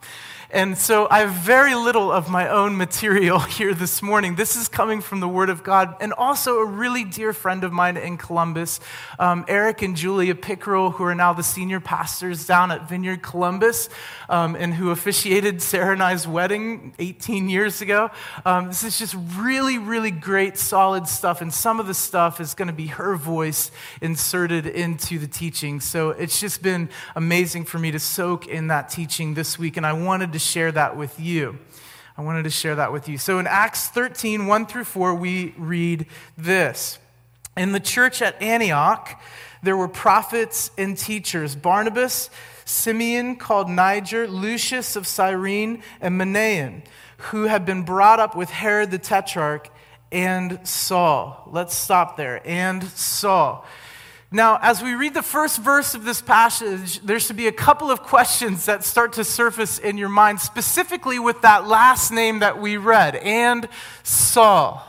And 0.52 0.76
so 0.76 1.06
I 1.08 1.20
have 1.20 1.30
very 1.30 1.76
little 1.76 2.10
of 2.10 2.28
my 2.28 2.48
own 2.48 2.76
material 2.76 3.38
here 3.38 3.72
this 3.72 4.02
morning. 4.02 4.34
This 4.34 4.56
is 4.56 4.66
coming 4.66 5.00
from 5.00 5.20
the 5.20 5.28
Word 5.28 5.48
of 5.48 5.62
God, 5.62 5.94
and 6.00 6.12
also 6.12 6.58
a 6.58 6.64
really 6.64 7.04
dear 7.04 7.32
friend 7.32 7.62
of 7.62 7.72
mine 7.72 7.96
in 7.96 8.16
Columbus, 8.16 8.80
um, 9.20 9.44
Eric 9.46 9.82
and 9.82 9.94
Julia 9.94 10.34
Pickerel, 10.34 10.90
who 10.90 11.04
are 11.04 11.14
now 11.14 11.32
the 11.32 11.44
senior 11.44 11.78
pastors 11.78 12.48
down 12.48 12.72
at 12.72 12.88
Vineyard 12.88 13.22
Columbus, 13.22 13.88
um, 14.28 14.56
and 14.56 14.74
who 14.74 14.90
officiated 14.90 15.62
Sarah 15.62 15.92
and 15.92 16.02
I's 16.02 16.26
wedding 16.26 16.94
18 16.98 17.48
years 17.48 17.80
ago. 17.80 18.10
Um, 18.44 18.66
this 18.66 18.82
is 18.82 18.98
just 18.98 19.14
really, 19.36 19.78
really 19.78 20.10
great, 20.10 20.58
solid 20.58 21.06
stuff, 21.06 21.40
and 21.42 21.54
some 21.54 21.78
of 21.78 21.86
the 21.86 21.94
stuff 21.94 22.40
is 22.40 22.54
going 22.54 22.66
to 22.66 22.74
be 22.74 22.88
her 22.88 23.14
voice 23.14 23.70
inserted 24.00 24.66
into 24.66 25.20
the 25.20 25.28
teaching. 25.28 25.78
So 25.78 26.10
it's 26.10 26.40
just 26.40 26.60
been 26.60 26.88
amazing 27.14 27.66
for 27.66 27.78
me 27.78 27.92
to 27.92 28.00
soak 28.00 28.48
in 28.48 28.66
that 28.66 28.88
teaching 28.88 29.34
this 29.34 29.56
week, 29.56 29.76
and 29.76 29.86
I 29.86 29.92
wanted 29.92 30.32
to 30.32 30.39
share 30.40 30.72
that 30.72 30.96
with 30.96 31.20
you. 31.20 31.58
I 32.16 32.22
wanted 32.22 32.42
to 32.42 32.50
share 32.50 32.74
that 32.74 32.92
with 32.92 33.08
you. 33.08 33.16
So 33.16 33.38
in 33.38 33.46
Acts 33.46 33.88
13, 33.88 34.46
1 34.46 34.66
through 34.66 34.84
4, 34.84 35.14
we 35.14 35.54
read 35.56 36.06
this. 36.36 36.98
In 37.56 37.72
the 37.72 37.80
church 37.80 38.20
at 38.20 38.40
Antioch, 38.42 39.20
there 39.62 39.76
were 39.76 39.88
prophets 39.88 40.70
and 40.76 40.96
teachers 40.96 41.54
Barnabas, 41.54 42.30
Simeon 42.64 43.36
called 43.36 43.68
Niger, 43.68 44.26
Lucius 44.26 44.96
of 44.96 45.06
Cyrene, 45.06 45.82
and 46.00 46.20
Manaen, 46.20 46.82
who 47.18 47.44
had 47.44 47.64
been 47.66 47.82
brought 47.82 48.20
up 48.20 48.36
with 48.36 48.50
Herod 48.50 48.90
the 48.90 48.98
Tetrarch, 48.98 49.70
and 50.12 50.66
Saul. 50.66 51.48
Let's 51.50 51.74
stop 51.74 52.16
there. 52.16 52.40
And 52.44 52.82
Saul. 52.84 53.64
Now, 54.32 54.60
as 54.62 54.80
we 54.80 54.94
read 54.94 55.14
the 55.14 55.22
first 55.22 55.58
verse 55.58 55.94
of 55.96 56.04
this 56.04 56.22
passage, 56.22 57.00
there 57.00 57.18
should 57.18 57.36
be 57.36 57.48
a 57.48 57.52
couple 57.52 57.90
of 57.90 58.02
questions 58.02 58.66
that 58.66 58.84
start 58.84 59.14
to 59.14 59.24
surface 59.24 59.80
in 59.80 59.98
your 59.98 60.08
mind, 60.08 60.40
specifically 60.40 61.18
with 61.18 61.42
that 61.42 61.66
last 61.66 62.12
name 62.12 62.38
that 62.38 62.60
we 62.60 62.76
read, 62.76 63.16
and 63.16 63.68
Saul. 64.04 64.86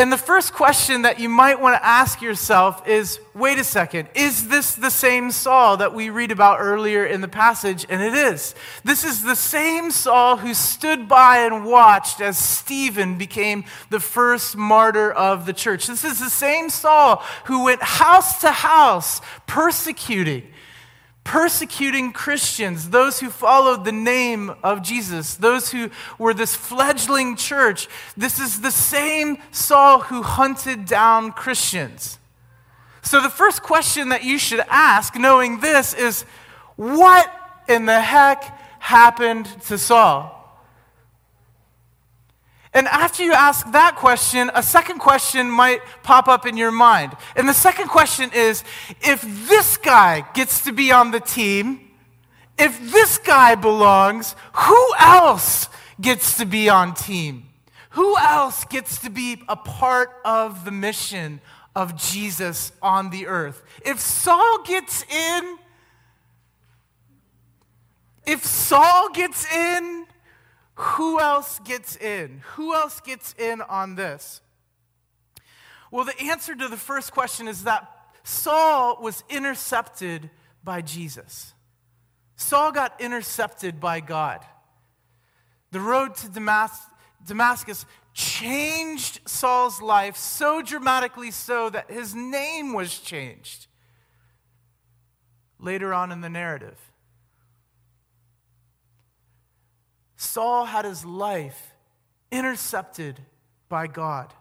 And 0.00 0.10
the 0.10 0.16
first 0.16 0.54
question 0.54 1.02
that 1.02 1.20
you 1.20 1.28
might 1.28 1.60
want 1.60 1.76
to 1.76 1.86
ask 1.86 2.22
yourself 2.22 2.88
is 2.88 3.20
wait 3.34 3.58
a 3.58 3.64
second, 3.64 4.08
is 4.14 4.48
this 4.48 4.74
the 4.74 4.88
same 4.90 5.30
Saul 5.30 5.76
that 5.76 5.92
we 5.92 6.08
read 6.08 6.30
about 6.30 6.58
earlier 6.58 7.04
in 7.04 7.20
the 7.20 7.28
passage? 7.28 7.84
And 7.86 8.00
it 8.00 8.14
is. 8.14 8.54
This 8.82 9.04
is 9.04 9.22
the 9.22 9.36
same 9.36 9.90
Saul 9.90 10.38
who 10.38 10.54
stood 10.54 11.06
by 11.06 11.40
and 11.40 11.66
watched 11.66 12.22
as 12.22 12.38
Stephen 12.38 13.18
became 13.18 13.66
the 13.90 14.00
first 14.00 14.56
martyr 14.56 15.12
of 15.12 15.44
the 15.44 15.52
church. 15.52 15.86
This 15.86 16.02
is 16.02 16.18
the 16.18 16.30
same 16.30 16.70
Saul 16.70 17.22
who 17.44 17.64
went 17.64 17.82
house 17.82 18.40
to 18.40 18.52
house 18.52 19.20
persecuting 19.46 20.50
persecuting 21.30 22.12
Christians, 22.12 22.90
those 22.90 23.20
who 23.20 23.30
followed 23.30 23.84
the 23.84 23.92
name 23.92 24.52
of 24.64 24.82
Jesus, 24.82 25.36
those 25.36 25.70
who 25.70 25.88
were 26.18 26.34
this 26.34 26.56
fledgling 26.56 27.36
church. 27.36 27.86
This 28.16 28.40
is 28.40 28.62
the 28.62 28.72
same 28.72 29.38
Saul 29.52 30.00
who 30.00 30.22
hunted 30.22 30.86
down 30.86 31.30
Christians. 31.30 32.18
So, 33.02 33.20
the 33.20 33.30
first 33.30 33.62
question 33.62 34.08
that 34.08 34.24
you 34.24 34.38
should 34.38 34.64
ask, 34.68 35.14
knowing 35.14 35.60
this, 35.60 35.94
is 35.94 36.22
what 36.74 37.32
in 37.68 37.86
the 37.86 38.00
heck 38.00 38.42
happened 38.80 39.46
to 39.68 39.78
Saul? 39.78 40.39
And 42.72 42.86
after 42.86 43.24
you 43.24 43.32
ask 43.32 43.70
that 43.72 43.96
question, 43.96 44.50
a 44.54 44.62
second 44.62 45.00
question 45.00 45.50
might 45.50 45.80
pop 46.02 46.28
up 46.28 46.46
in 46.46 46.56
your 46.56 46.70
mind. 46.70 47.16
And 47.34 47.48
the 47.48 47.54
second 47.54 47.88
question 47.88 48.30
is 48.32 48.62
if 49.00 49.22
this 49.48 49.76
guy 49.76 50.24
gets 50.34 50.62
to 50.64 50.72
be 50.72 50.92
on 50.92 51.10
the 51.10 51.20
team, 51.20 51.90
if 52.58 52.92
this 52.92 53.18
guy 53.18 53.56
belongs, 53.56 54.36
who 54.52 54.94
else 54.98 55.68
gets 56.00 56.36
to 56.36 56.46
be 56.46 56.68
on 56.68 56.94
team? 56.94 57.46
Who 57.90 58.16
else 58.18 58.64
gets 58.64 58.98
to 58.98 59.10
be 59.10 59.42
a 59.48 59.56
part 59.56 60.10
of 60.24 60.64
the 60.64 60.70
mission 60.70 61.40
of 61.74 61.96
Jesus 61.96 62.70
on 62.80 63.10
the 63.10 63.26
earth? 63.26 63.62
If 63.84 63.98
Saul 63.98 64.62
gets 64.62 65.04
in, 65.12 65.58
if 68.26 68.44
Saul 68.44 69.10
gets 69.10 69.50
in, 69.52 70.06
who 70.80 71.20
else 71.20 71.60
gets 71.60 71.96
in? 71.96 72.40
Who 72.54 72.74
else 72.74 73.00
gets 73.00 73.34
in 73.38 73.60
on 73.60 73.96
this? 73.96 74.40
Well, 75.90 76.06
the 76.06 76.18
answer 76.22 76.54
to 76.54 76.68
the 76.68 76.76
first 76.76 77.12
question 77.12 77.48
is 77.48 77.64
that 77.64 77.90
Saul 78.22 78.98
was 79.00 79.22
intercepted 79.28 80.30
by 80.64 80.80
Jesus. 80.80 81.52
Saul 82.36 82.72
got 82.72 82.98
intercepted 82.98 83.78
by 83.78 84.00
God. 84.00 84.40
The 85.70 85.80
road 85.80 86.14
to 86.16 86.30
Damas- 86.30 86.88
Damascus 87.26 87.84
changed 88.14 89.20
Saul's 89.26 89.82
life 89.82 90.16
so 90.16 90.62
dramatically 90.62 91.30
so 91.30 91.68
that 91.68 91.90
his 91.90 92.14
name 92.14 92.72
was 92.72 92.98
changed 92.98 93.66
later 95.58 95.92
on 95.92 96.10
in 96.10 96.22
the 96.22 96.30
narrative. 96.30 96.89
Saul 100.20 100.66
had 100.66 100.84
his 100.84 101.02
life 101.02 101.72
intercepted 102.30 103.20
by 103.70 103.86
God. 103.86 104.34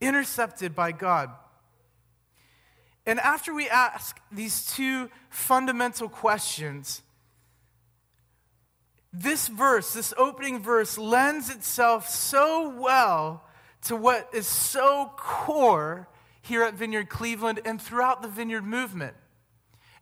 Intercepted 0.00 0.76
by 0.76 0.92
God. 0.92 1.30
And 3.04 3.18
after 3.18 3.52
we 3.52 3.68
ask 3.68 4.20
these 4.30 4.64
two 4.64 5.10
fundamental 5.28 6.08
questions, 6.08 7.02
this 9.12 9.48
verse, 9.48 9.92
this 9.92 10.14
opening 10.16 10.62
verse, 10.62 10.96
lends 10.96 11.50
itself 11.50 12.08
so 12.08 12.68
well 12.78 13.42
to 13.82 13.96
what 13.96 14.30
is 14.32 14.46
so 14.46 15.10
core 15.16 16.08
here 16.42 16.62
at 16.62 16.74
Vineyard 16.74 17.08
Cleveland 17.08 17.60
and 17.64 17.82
throughout 17.82 18.22
the 18.22 18.28
Vineyard 18.28 18.64
movement. 18.64 19.16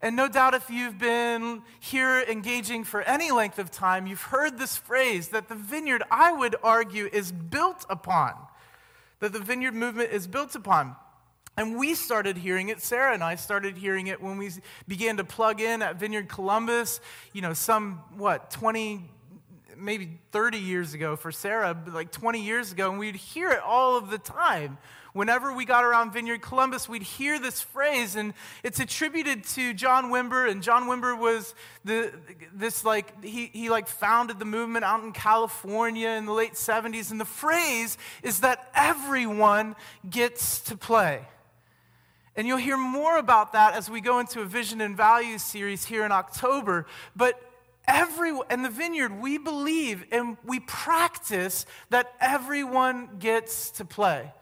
And 0.03 0.17
no 0.17 0.29
doubt, 0.29 0.55
if 0.55 0.69
you've 0.69 0.99
been 0.99 1.63
here 1.81 2.21
engaging 2.29 2.85
for 2.85 3.03
any 3.03 3.31
length 3.31 3.59
of 3.59 3.71
time, 3.71 4.07
you've 4.07 4.23
heard 4.23 4.59
this 4.59 4.77
phrase 4.77 5.29
that 5.29 5.49
the 5.49 5.55
vineyard, 5.55 6.03
I 6.11 6.33
would 6.33 6.57
argue, 6.63 7.09
is 7.13 7.33
built 7.33 7.87
upon. 7.89 8.35
That 9.21 9.33
the 9.33 9.41
vineyard 9.41 9.75
movement 9.75 10.11
is 10.11 10.27
built 10.27 10.55
upon. 10.55 10.97
And 11.57 11.79
we 11.79 11.95
started 11.95 12.37
hearing 12.37 12.69
it, 12.69 12.83
Sarah 12.83 13.15
and 13.15 13.23
I 13.23 13.37
started 13.37 13.79
hearing 13.79 14.09
it 14.09 14.21
when 14.21 14.39
we 14.39 14.51
began 14.89 15.19
to 15.19 15.25
plug 15.25 15.61
in 15.61 15.83
at 15.83 15.97
Vineyard 15.97 16.29
Columbus, 16.29 17.01
you 17.33 17.43
know, 17.43 17.53
some, 17.53 18.03
what, 18.17 18.51
20, 18.51 19.09
maybe 19.77 20.19
30 20.33 20.59
years 20.59 20.95
ago 20.95 21.15
for 21.15 21.31
Sarah, 21.31 21.77
like 21.93 22.11
20 22.11 22.43
years 22.43 22.73
ago, 22.73 22.91
and 22.91 22.99
we'd 22.99 23.15
hear 23.15 23.51
it 23.51 23.61
all 23.61 23.97
of 23.97 24.11
the 24.11 24.19
time 24.19 24.79
whenever 25.15 25.55
we 25.55 25.65
got 25.65 25.85
around 25.85 26.13
Vineyard 26.13 26.43
Columbus, 26.43 26.89
we'd 26.89 27.03
hear 27.03 27.39
this 27.39 27.63
phrase, 27.63 28.17
and 28.17 28.35
it's 28.63 28.81
attributed 28.81 29.45
to 29.45 29.73
John 29.73 30.11
Wimber. 30.11 30.51
And 30.51 30.63
John 30.63 30.85
Wimber 30.85 31.19
was 31.19 31.55
the, 31.85 32.13
this 32.53 32.85
like, 32.85 33.25
he, 33.25 33.49
he 33.53 33.71
like 33.71 33.89
founded 33.89 34.39
the 34.39 34.45
movement 34.45 34.85
out 34.85 35.03
in 35.03 35.13
California 35.13 36.11
in 36.11 36.27
the 36.27 36.33
late 36.33 36.55
70s. 36.55 37.11
And 37.11 37.19
the 37.19 37.25
phrase 37.25 37.97
is 38.23 38.41
that 38.41 38.71
everyone 38.75 39.77
gets 40.09 40.61
to 40.63 40.77
play. 40.77 41.27
And 42.37 42.49
you'll 42.49 42.59
hear 42.59 42.77
more 42.77 43.17
about 43.17 43.53
that 43.53 43.75
as 43.75 43.89
we 43.89 44.01
go 44.01 44.19
into 44.19 44.41
a 44.41 44.45
vision 44.45 44.81
and 44.81 44.97
values 44.97 45.43
series 45.43 45.85
here 45.85 46.05
in 46.05 46.11
October. 46.11 46.87
But 47.15 47.41
every 47.87 48.37
in 48.51 48.63
the 48.63 48.71
vineyard, 48.71 49.21
we 49.21 49.39
believe 49.39 50.05
and 50.11 50.37
we 50.45 50.59
practice 50.59 51.67
that 51.91 52.13
everyone 52.21 53.19
gets 53.21 53.71
to 53.73 53.85
play. 53.85 54.33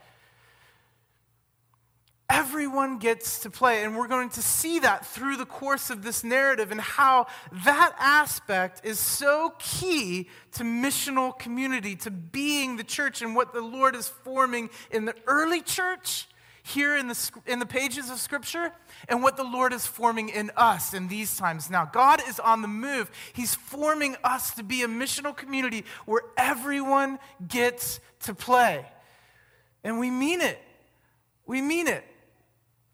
Everyone 2.33 2.97
gets 2.97 3.41
to 3.41 3.51
play. 3.51 3.85
And 3.85 3.95
we're 3.95 4.09
going 4.09 4.31
to 4.31 4.43
see 4.43 4.79
that 4.79 5.05
through 5.05 5.37
the 5.37 5.45
course 5.45 5.91
of 5.91 6.03
this 6.03 6.25
narrative 6.25 6.73
and 6.73 6.81
how 6.81 7.27
that 7.67 7.93
aspect 7.99 8.87
is 8.87 8.99
so 8.99 9.53
key 9.59 10.31
to 10.53 10.65
missional 10.65 11.39
community, 11.39 11.95
to 11.97 12.11
being 12.11 12.79
the 12.79 12.85
church 12.85 13.21
and 13.21 13.37
what 13.37 13.53
the 13.53 13.61
Lord 13.61 13.95
is 13.95 14.09
forming 14.09 14.71
in 14.91 15.05
the 15.05 15.15
early 15.27 15.61
church 15.61 16.27
here 16.63 16.97
in 16.97 17.09
the, 17.09 17.31
in 17.47 17.59
the 17.59 17.67
pages 17.67 18.09
of 18.09 18.17
Scripture 18.19 18.73
and 19.11 19.23
what 19.23 19.37
the 19.37 19.45
Lord 19.45 19.75
is 19.75 19.87
forming 19.87 20.31
in 20.31 20.51
us 20.57 20.95
in 20.95 21.09
these 21.09 21.37
times 21.37 21.69
now. 21.69 21.85
God 21.85 22.23
is 22.27 22.41
on 22.41 22.63
the 22.63 22.69
move. 22.69 23.11
He's 23.35 23.55
forming 23.55 24.17
us 24.25 24.55
to 24.55 24.63
be 24.63 24.83
a 24.83 24.89
missional 24.89 25.37
community 25.37 25.85
where 26.07 26.23
everyone 26.39 27.19
gets 27.47 28.01
to 28.21 28.35
play. 28.35 28.87
And 29.85 29.99
we 29.99 30.11
mean 30.11 30.41
it. 30.41 30.59
We 31.45 31.61
mean 31.61 31.89
it. 31.89 32.05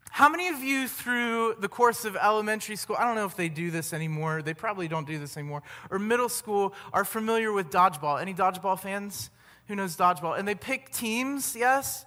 How 0.09 0.27
many 0.27 0.47
of 0.49 0.59
you, 0.59 0.87
through 0.87 1.55
the 1.59 1.69
course 1.69 2.03
of 2.03 2.15
elementary 2.15 2.75
school, 2.75 2.95
I 2.99 3.05
don't 3.05 3.15
know 3.15 3.25
if 3.25 3.35
they 3.35 3.47
do 3.47 3.71
this 3.71 3.93
anymore, 3.93 4.41
they 4.41 4.53
probably 4.53 4.87
don't 4.87 5.07
do 5.07 5.19
this 5.19 5.37
anymore, 5.37 5.63
or 5.89 5.99
middle 5.99 6.29
school, 6.29 6.73
are 6.91 7.05
familiar 7.05 7.53
with 7.53 7.69
dodgeball? 7.69 8.19
Any 8.19 8.33
dodgeball 8.33 8.79
fans? 8.79 9.29
Who 9.67 9.75
knows 9.75 9.95
dodgeball? 9.95 10.37
And 10.37 10.47
they 10.47 10.55
pick 10.55 10.91
teams, 10.91 11.55
yes? 11.55 12.05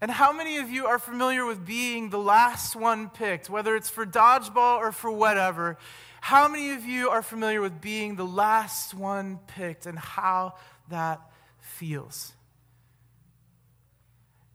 And 0.00 0.10
how 0.10 0.32
many 0.32 0.58
of 0.58 0.70
you 0.70 0.86
are 0.86 0.98
familiar 0.98 1.44
with 1.44 1.66
being 1.66 2.08
the 2.10 2.18
last 2.18 2.74
one 2.74 3.10
picked, 3.10 3.50
whether 3.50 3.76
it's 3.76 3.90
for 3.90 4.06
dodgeball 4.06 4.78
or 4.78 4.92
for 4.92 5.10
whatever? 5.10 5.76
How 6.22 6.48
many 6.48 6.72
of 6.72 6.84
you 6.84 7.10
are 7.10 7.22
familiar 7.22 7.60
with 7.60 7.80
being 7.80 8.16
the 8.16 8.24
last 8.24 8.94
one 8.94 9.40
picked 9.46 9.84
and 9.84 9.98
how 9.98 10.54
that 10.88 11.20
feels? 11.58 12.32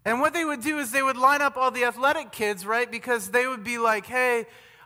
And 0.06 0.22
what 0.22 0.34
they 0.34 0.46
would 0.46 0.62
do 0.62 0.78
is 0.78 0.92
they 0.92 1.02
would 1.02 1.18
line 1.18 1.42
up 1.42 1.58
all 1.58 1.72
the 1.72 1.84
athletic 1.84 2.32
kids, 2.32 2.64
right? 2.64 2.90
Because 2.90 3.32
they 3.32 3.48
would 3.48 3.64
be 3.64 3.80
like, 3.80 4.06
hey, 4.06 4.46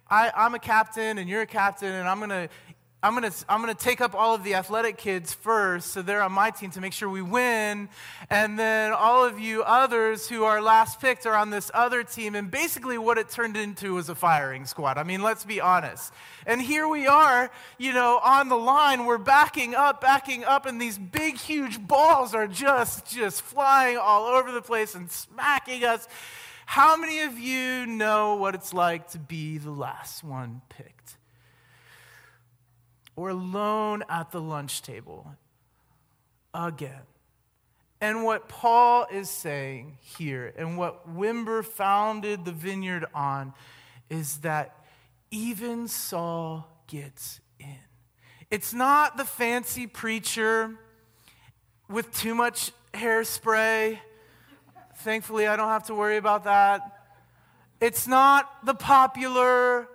I, 0.09 0.31
am 0.33 0.55
a 0.55 0.59
captain 0.59 1.17
and 1.17 1.29
you're 1.29 1.41
a 1.41 1.47
captain, 1.47 1.91
and 1.91 2.07
I'm 2.07 2.19
going 2.19 2.29
to 2.29 2.49
I'm 3.01 3.15
going 3.15 3.31
to 3.31 3.45
I'm 3.47 3.61
going 3.61 3.73
to 3.73 3.81
take 3.81 4.01
up 4.01 4.13
all 4.13 4.35
of 4.35 4.43
the 4.43 4.55
athletic 4.55 4.97
kids 4.97 5.33
first, 5.33 5.91
so 5.91 6.01
they're 6.01 6.21
on 6.21 6.33
my 6.33 6.51
team 6.51 6.69
to 6.71 6.81
make 6.81 6.91
sure 6.91 7.07
we 7.07 7.21
win. 7.21 7.87
And 8.29 8.59
then 8.59 8.91
all 8.91 9.23
of 9.23 9.39
you 9.39 9.63
others 9.63 10.27
who 10.27 10.43
are 10.43 10.61
last 10.61 10.99
picked 10.99 11.25
are 11.25 11.33
on 11.33 11.49
this 11.49 11.71
other 11.73 12.03
team. 12.03 12.35
And 12.35 12.51
basically, 12.51 12.97
what 12.97 13.17
it 13.17 13.29
turned 13.29 13.55
into 13.55 13.93
was 13.93 14.09
a 14.09 14.15
firing 14.15 14.65
squad. 14.65 14.97
I 14.97 15.03
mean, 15.03 15.23
let's 15.23 15.45
be 15.45 15.61
honest. 15.61 16.13
And 16.45 16.61
here 16.61 16.89
we 16.89 17.07
are, 17.07 17.49
you 17.77 17.93
know, 17.93 18.19
on 18.21 18.49
the 18.49 18.57
line. 18.57 19.05
We're 19.05 19.17
backing 19.17 19.75
up, 19.75 20.01
backing 20.01 20.43
up, 20.43 20.65
and 20.65 20.81
these 20.81 20.97
big, 20.97 21.37
huge 21.37 21.79
balls 21.79 22.35
are 22.35 22.47
just, 22.47 23.09
just 23.09 23.43
flying 23.43 23.95
all 23.97 24.25
over 24.25 24.51
the 24.51 24.61
place 24.61 24.93
and 24.93 25.09
smacking 25.09 25.85
us. 25.85 26.05
How 26.65 26.97
many 26.97 27.21
of 27.21 27.39
you 27.39 27.85
know 27.85 28.35
what 28.35 28.55
it's 28.55 28.73
like 28.73 29.11
to 29.11 29.19
be 29.19 29.57
the 29.57 29.71
last 29.71 30.21
one 30.21 30.63
picked? 30.67 31.15
Or 33.19 33.31
alone 33.31 34.01
at 34.07 34.31
the 34.31 34.39
lunch 34.39 34.81
table 34.81 35.35
again. 36.53 37.01
And 37.99 38.23
what 38.23 38.47
Paul 38.47 39.07
is 39.11 39.29
saying 39.29 39.97
here, 39.99 40.53
and 40.55 40.77
what 40.77 41.13
Wimber 41.13 41.65
founded 41.65 42.45
the 42.45 42.53
vineyard 42.53 43.05
on, 43.13 43.53
is 44.09 44.37
that 44.37 44.85
even 45.31 45.89
Saul 45.89 46.65
gets 46.87 47.41
in. 47.59 47.75
It's 48.49 48.73
not 48.73 49.17
the 49.17 49.25
fancy 49.25 49.85
preacher 49.85 50.75
with 51.89 52.13
too 52.13 52.33
much 52.33 52.71
hairspray. 52.93 53.99
Thankfully, 54.95 55.45
I 55.45 55.57
don't 55.57 55.67
have 55.67 55.87
to 55.87 55.93
worry 55.93 56.15
about 56.15 56.45
that. 56.45 56.89
It's 57.81 58.07
not 58.07 58.65
the 58.65 58.75
popular 58.75 59.89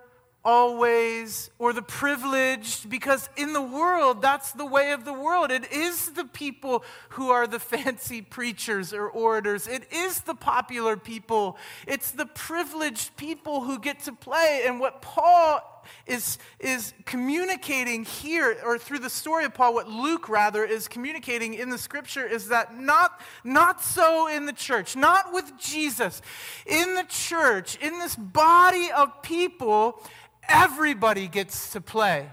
always, 0.45 1.49
or 1.57 1.73
the 1.73 1.81
privileged, 1.81 2.87
because 2.87 3.27
in 3.35 3.51
the 3.51 3.61
world, 3.61 4.21
that's 4.21 4.51
the 4.51 4.65
way 4.65 4.91
of 4.91 5.03
the 5.03 5.11
world. 5.11 5.51
It 5.51 5.71
is 5.71 6.11
the 6.11 6.25
people 6.25 6.85
who 7.09 7.31
are 7.31 7.47
the 7.47 7.59
fancy 7.75 8.21
preachers 8.21 8.93
or 8.93 9.09
orators, 9.09 9.67
it 9.67 9.91
is 9.91 10.21
the 10.21 10.35
popular 10.35 10.95
people, 10.95 11.57
it's 11.87 12.11
the 12.11 12.27
privileged 12.27 13.17
people 13.17 13.61
who 13.61 13.79
get 13.79 14.01
to 14.01 14.13
play. 14.13 14.63
And 14.65 14.79
what 14.79 15.01
Paul 15.01 15.75
is, 16.05 16.37
is 16.59 16.93
communicating 17.05 18.05
here, 18.05 18.57
or 18.63 18.77
through 18.77 18.99
the 18.99 19.09
story 19.09 19.45
of 19.45 19.53
Paul, 19.53 19.73
what 19.73 19.89
Luke 19.89 20.29
rather 20.29 20.63
is 20.63 20.87
communicating 20.87 21.53
in 21.53 21.69
the 21.69 21.77
scripture 21.77 22.25
is 22.25 22.49
that 22.49 22.79
not, 22.79 23.19
not 23.43 23.81
so 23.81 24.27
in 24.27 24.45
the 24.45 24.53
church, 24.53 24.95
not 24.95 25.33
with 25.33 25.57
Jesus. 25.57 26.21
In 26.65 26.95
the 26.95 27.05
church, 27.07 27.77
in 27.77 27.99
this 27.99 28.15
body 28.15 28.89
of 28.95 29.21
people, 29.21 30.01
Everybody 30.47 31.27
gets 31.27 31.71
to 31.71 31.81
play. 31.81 32.29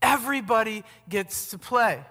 Everybody 0.00 0.84
gets 1.08 1.50
to 1.50 1.58
play 1.58 2.04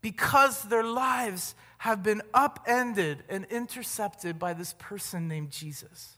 because 0.00 0.62
their 0.64 0.84
lives 0.84 1.54
have 1.78 2.02
been 2.02 2.22
upended 2.34 3.24
and 3.28 3.44
intercepted 3.46 4.38
by 4.38 4.52
this 4.52 4.74
person 4.78 5.28
named 5.28 5.50
Jesus. 5.50 6.16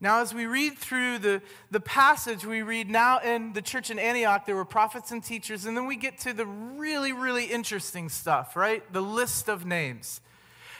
Now, 0.00 0.20
as 0.20 0.32
we 0.32 0.46
read 0.46 0.78
through 0.78 1.18
the, 1.18 1.42
the 1.72 1.80
passage, 1.80 2.46
we 2.46 2.62
read 2.62 2.88
now 2.88 3.18
in 3.18 3.52
the 3.52 3.62
church 3.62 3.90
in 3.90 3.98
Antioch, 3.98 4.46
there 4.46 4.54
were 4.54 4.64
prophets 4.64 5.10
and 5.10 5.24
teachers, 5.24 5.64
and 5.64 5.76
then 5.76 5.86
we 5.86 5.96
get 5.96 6.18
to 6.18 6.32
the 6.32 6.46
really, 6.46 7.12
really 7.12 7.46
interesting 7.46 8.08
stuff, 8.08 8.54
right? 8.54 8.90
The 8.92 9.02
list 9.02 9.48
of 9.48 9.66
names. 9.66 10.20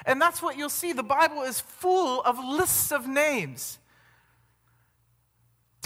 And 0.07 0.21
that's 0.21 0.43
what 0.43 0.57
you'll 0.57 0.71
see. 0.71 0.93
The 0.93 1.03
Bible 1.03 1.43
is 1.43 1.61
full 1.61 2.23
of 2.23 2.39
lists 2.39 2.93
of 2.93 3.07
names. 3.07 3.79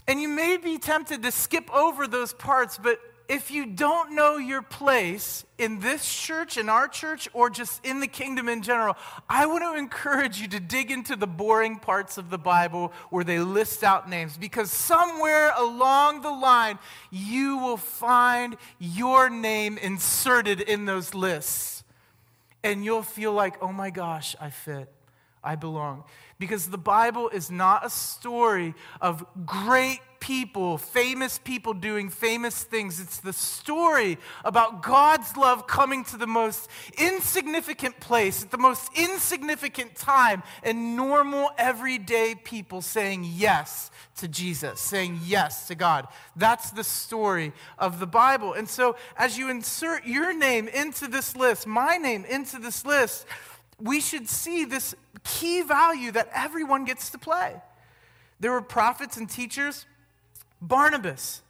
And 0.07 0.21
you 0.21 0.29
may 0.29 0.57
be 0.57 0.79
tempted 0.79 1.23
to 1.23 1.31
skip 1.31 1.73
over 1.75 2.07
those 2.07 2.33
parts, 2.33 2.79
but 2.79 2.99
if 3.29 3.51
you 3.51 3.65
don't 3.65 4.15
know 4.15 4.37
your 4.37 4.61
place 4.61 5.47
in 5.57 5.79
this 5.79 6.13
church, 6.13 6.59
in 6.59 6.69
our 6.69 6.89
church, 6.89 7.29
or 7.33 7.49
just 7.49 7.85
in 7.85 8.01
the 8.01 8.07
kingdom 8.07 8.49
in 8.49 8.63
general, 8.63 8.97
I 9.29 9.47
want 9.47 9.63
to 9.63 9.79
encourage 9.79 10.41
you 10.41 10.49
to 10.49 10.61
dig 10.61 10.91
into 10.91 11.17
the 11.17 11.27
boring 11.27 11.79
parts 11.79 12.19
of 12.19 12.31
the 12.31 12.39
Bible 12.39 12.93
where 13.11 13.25
they 13.25 13.39
list 13.39 13.85
out 13.85 14.11
names 14.11 14.37
because 14.37 14.71
somewhere 14.71 15.53
along 15.57 16.23
the 16.23 16.31
line, 16.31 16.79
you 17.11 17.59
will 17.59 17.77
find 17.77 18.57
your 18.79 19.31
name 19.31 19.79
inserted 19.79 20.61
in 20.61 20.85
those 20.85 21.15
lists 21.15 21.82
and 22.65 22.85
you'll 22.85 23.03
feel 23.03 23.33
like, 23.33 23.63
oh 23.63 23.73
my 23.73 23.91
gosh, 23.91 24.37
I 24.41 24.51
fit. 24.51 24.93
I 25.45 25.57
belong. 25.57 26.05
Because 26.39 26.69
the 26.69 26.79
Bible 26.79 27.29
is 27.29 27.51
not 27.51 27.85
a 27.85 27.91
story 27.91 28.75
of 29.01 29.25
great 29.45 30.01
people, 30.23 30.79
famous 30.79 31.37
people 31.39 31.75
doing 31.75 32.09
famous 32.09 32.63
things. 32.63 33.01
It's 33.01 33.19
the 33.19 33.33
story 33.33 34.19
about 34.45 34.81
God's 34.81 35.37
love 35.37 35.67
coming 35.67 36.05
to 36.05 36.17
the 36.17 36.29
most 36.29 36.71
insignificant 36.97 37.99
place 37.99 38.45
at 38.45 38.53
the 38.53 38.57
most 38.57 38.89
insignificant 38.97 39.97
time, 39.97 40.45
and 40.63 40.95
normal, 40.97 41.51
everyday 41.59 42.37
people 42.37 42.83
saying 42.83 43.25
yes 43.35 43.91
to 44.19 44.29
Jesus, 44.29 44.81
saying 44.81 45.19
yes 45.25 45.67
to 45.67 45.75
God. 45.75 46.07
That's 46.37 46.71
the 46.71 46.85
story 46.85 47.53
of 47.77 47.99
the 47.99 48.07
Bible. 48.07 48.53
And 48.53 48.69
so, 48.69 48.95
as 49.17 49.37
you 49.37 49.51
insert 49.51 50.07
your 50.07 50.33
name 50.33 50.69
into 50.69 51.09
this 51.09 51.35
list, 51.35 51.67
my 51.67 51.97
name 51.97 52.25
into 52.27 52.61
this 52.61 52.87
list, 52.87 53.27
we 53.81 54.01
should 54.01 54.29
see 54.29 54.65
this 54.67 54.95
key 55.25 55.63
value 55.63 56.13
that 56.13 56.29
everyone 56.33 56.85
gets 56.85 57.11
to 57.11 57.19
play. 57.19 57.61
There 58.39 58.53
were 58.53 58.63
prophets 58.63 59.17
and 59.17 59.29
teachers. 59.29 59.85
Barnabas. 60.63 61.43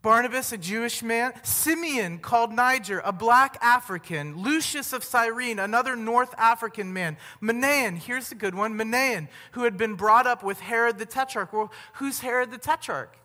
Barnabas, 0.00 0.52
a 0.52 0.56
Jewish 0.56 1.02
man. 1.02 1.32
Simeon, 1.42 2.18
called 2.20 2.52
Niger, 2.52 3.02
a 3.04 3.12
black 3.12 3.58
African. 3.60 4.36
Lucius 4.38 4.92
of 4.92 5.02
Cyrene, 5.02 5.58
another 5.58 5.96
North 5.96 6.34
African 6.38 6.92
man. 6.92 7.16
Manaen, 7.42 7.98
here's 7.98 8.30
a 8.30 8.36
good 8.36 8.54
one. 8.54 8.78
Manaen, 8.78 9.28
who 9.52 9.64
had 9.64 9.76
been 9.76 9.96
brought 9.96 10.26
up 10.26 10.44
with 10.44 10.60
Herod 10.60 10.98
the 10.98 11.06
Tetrarch. 11.06 11.52
Well, 11.52 11.72
who's 11.94 12.20
Herod 12.20 12.52
the 12.52 12.58
Tetrarch? 12.58 13.18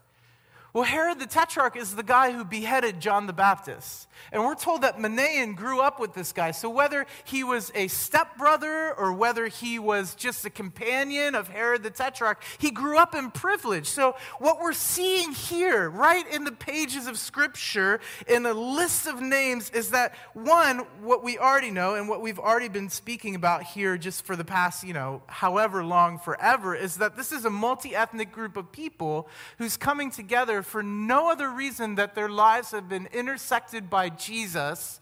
Well, 0.73 0.85
Herod 0.85 1.19
the 1.19 1.27
Tetrarch 1.27 1.75
is 1.75 1.95
the 1.95 2.01
guy 2.01 2.31
who 2.31 2.43
beheaded 2.43 2.99
John 2.99 3.27
the 3.27 3.33
Baptist. 3.33 4.07
And 4.31 4.43
we're 4.43 4.55
told 4.55 4.81
that 4.81 4.97
Manaen 4.97 5.55
grew 5.55 5.81
up 5.81 5.99
with 5.99 6.15
this 6.15 6.31
guy. 6.31 6.49
So 6.49 6.67
whether 6.67 7.05
he 7.25 7.43
was 7.43 7.71
a 7.75 7.87
stepbrother 7.87 8.91
or 8.95 9.13
whether 9.13 9.45
he 9.47 9.77
was 9.77 10.15
just 10.15 10.45
a 10.45 10.49
companion 10.49 11.35
of 11.35 11.47
Herod 11.47 11.83
the 11.83 11.91
Tetrarch, 11.91 12.41
he 12.57 12.71
grew 12.71 12.97
up 12.97 13.13
in 13.13 13.29
privilege. 13.29 13.87
So 13.87 14.15
what 14.39 14.59
we're 14.59 14.73
seeing 14.73 15.33
here, 15.33 15.91
right 15.91 16.27
in 16.33 16.43
the 16.43 16.51
pages 16.51 17.05
of 17.05 17.19
Scripture, 17.19 17.99
in 18.27 18.43
a 18.47 18.53
list 18.53 19.05
of 19.05 19.21
names, 19.21 19.69
is 19.69 19.91
that 19.91 20.15
one, 20.33 20.79
what 21.01 21.23
we 21.23 21.37
already 21.37 21.69
know 21.69 21.93
and 21.93 22.09
what 22.09 22.21
we've 22.21 22.39
already 22.39 22.69
been 22.69 22.89
speaking 22.89 23.35
about 23.35 23.61
here 23.61 23.95
just 23.95 24.25
for 24.25 24.35
the 24.35 24.45
past, 24.45 24.83
you 24.83 24.93
know, 24.93 25.21
however 25.27 25.83
long, 25.83 26.17
forever, 26.17 26.73
is 26.73 26.97
that 26.97 27.15
this 27.15 27.31
is 27.31 27.45
a 27.45 27.51
multi 27.51 27.95
ethnic 27.95 28.31
group 28.31 28.57
of 28.57 28.71
people 28.71 29.29
who's 29.59 29.77
coming 29.77 30.09
together 30.09 30.62
for 30.65 30.83
no 30.83 31.31
other 31.31 31.49
reason 31.49 31.95
that 31.95 32.15
their 32.15 32.29
lives 32.29 32.71
have 32.71 32.89
been 32.89 33.07
intersected 33.13 33.89
by 33.89 34.09
Jesus 34.09 34.99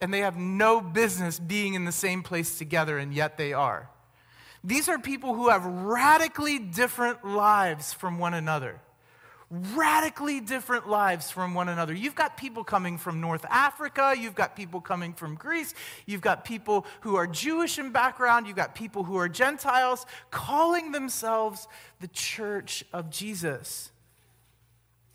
and 0.00 0.12
they 0.12 0.20
have 0.20 0.36
no 0.36 0.80
business 0.80 1.38
being 1.38 1.74
in 1.74 1.84
the 1.84 1.92
same 1.92 2.22
place 2.22 2.58
together, 2.58 2.98
and 2.98 3.14
yet 3.14 3.38
they 3.38 3.52
are. 3.52 3.88
These 4.62 4.88
are 4.88 4.98
people 4.98 5.34
who 5.34 5.48
have 5.48 5.64
radically 5.64 6.58
different 6.58 7.24
lives 7.24 7.92
from 7.92 8.18
one 8.18 8.34
another. 8.34 8.80
Radically 9.48 10.40
different 10.40 10.88
lives 10.88 11.30
from 11.30 11.54
one 11.54 11.68
another. 11.68 11.94
You've 11.94 12.16
got 12.16 12.36
people 12.36 12.64
coming 12.64 12.98
from 12.98 13.20
North 13.20 13.46
Africa, 13.48 14.12
you've 14.18 14.34
got 14.34 14.56
people 14.56 14.80
coming 14.80 15.12
from 15.12 15.36
Greece, 15.36 15.72
you've 16.04 16.20
got 16.20 16.44
people 16.44 16.84
who 17.02 17.14
are 17.14 17.28
Jewish 17.28 17.78
in 17.78 17.90
background, 17.90 18.48
you've 18.48 18.56
got 18.56 18.74
people 18.74 19.04
who 19.04 19.16
are 19.16 19.28
Gentiles 19.28 20.04
calling 20.32 20.90
themselves 20.90 21.68
the 22.00 22.08
church 22.08 22.84
of 22.92 23.08
Jesus. 23.08 23.92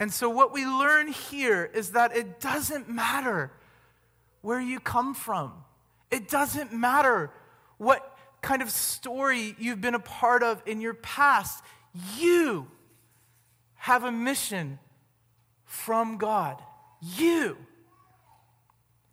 And 0.01 0.11
so, 0.11 0.31
what 0.31 0.51
we 0.51 0.65
learn 0.65 1.09
here 1.09 1.69
is 1.75 1.91
that 1.91 2.17
it 2.17 2.39
doesn't 2.39 2.89
matter 2.89 3.51
where 4.41 4.59
you 4.59 4.79
come 4.79 5.13
from, 5.13 5.53
It 6.09 6.27
doesn't 6.27 6.73
matter 6.73 7.29
what 7.77 8.17
kind 8.41 8.63
of 8.63 8.71
story 8.71 9.55
you've 9.59 9.79
been 9.79 9.93
a 9.93 9.99
part 9.99 10.41
of 10.41 10.63
in 10.65 10.81
your 10.81 10.95
past. 10.95 11.63
You 12.17 12.65
have 13.75 14.03
a 14.03 14.11
mission 14.11 14.79
from 15.65 16.17
God. 16.17 16.59
You. 16.99 17.57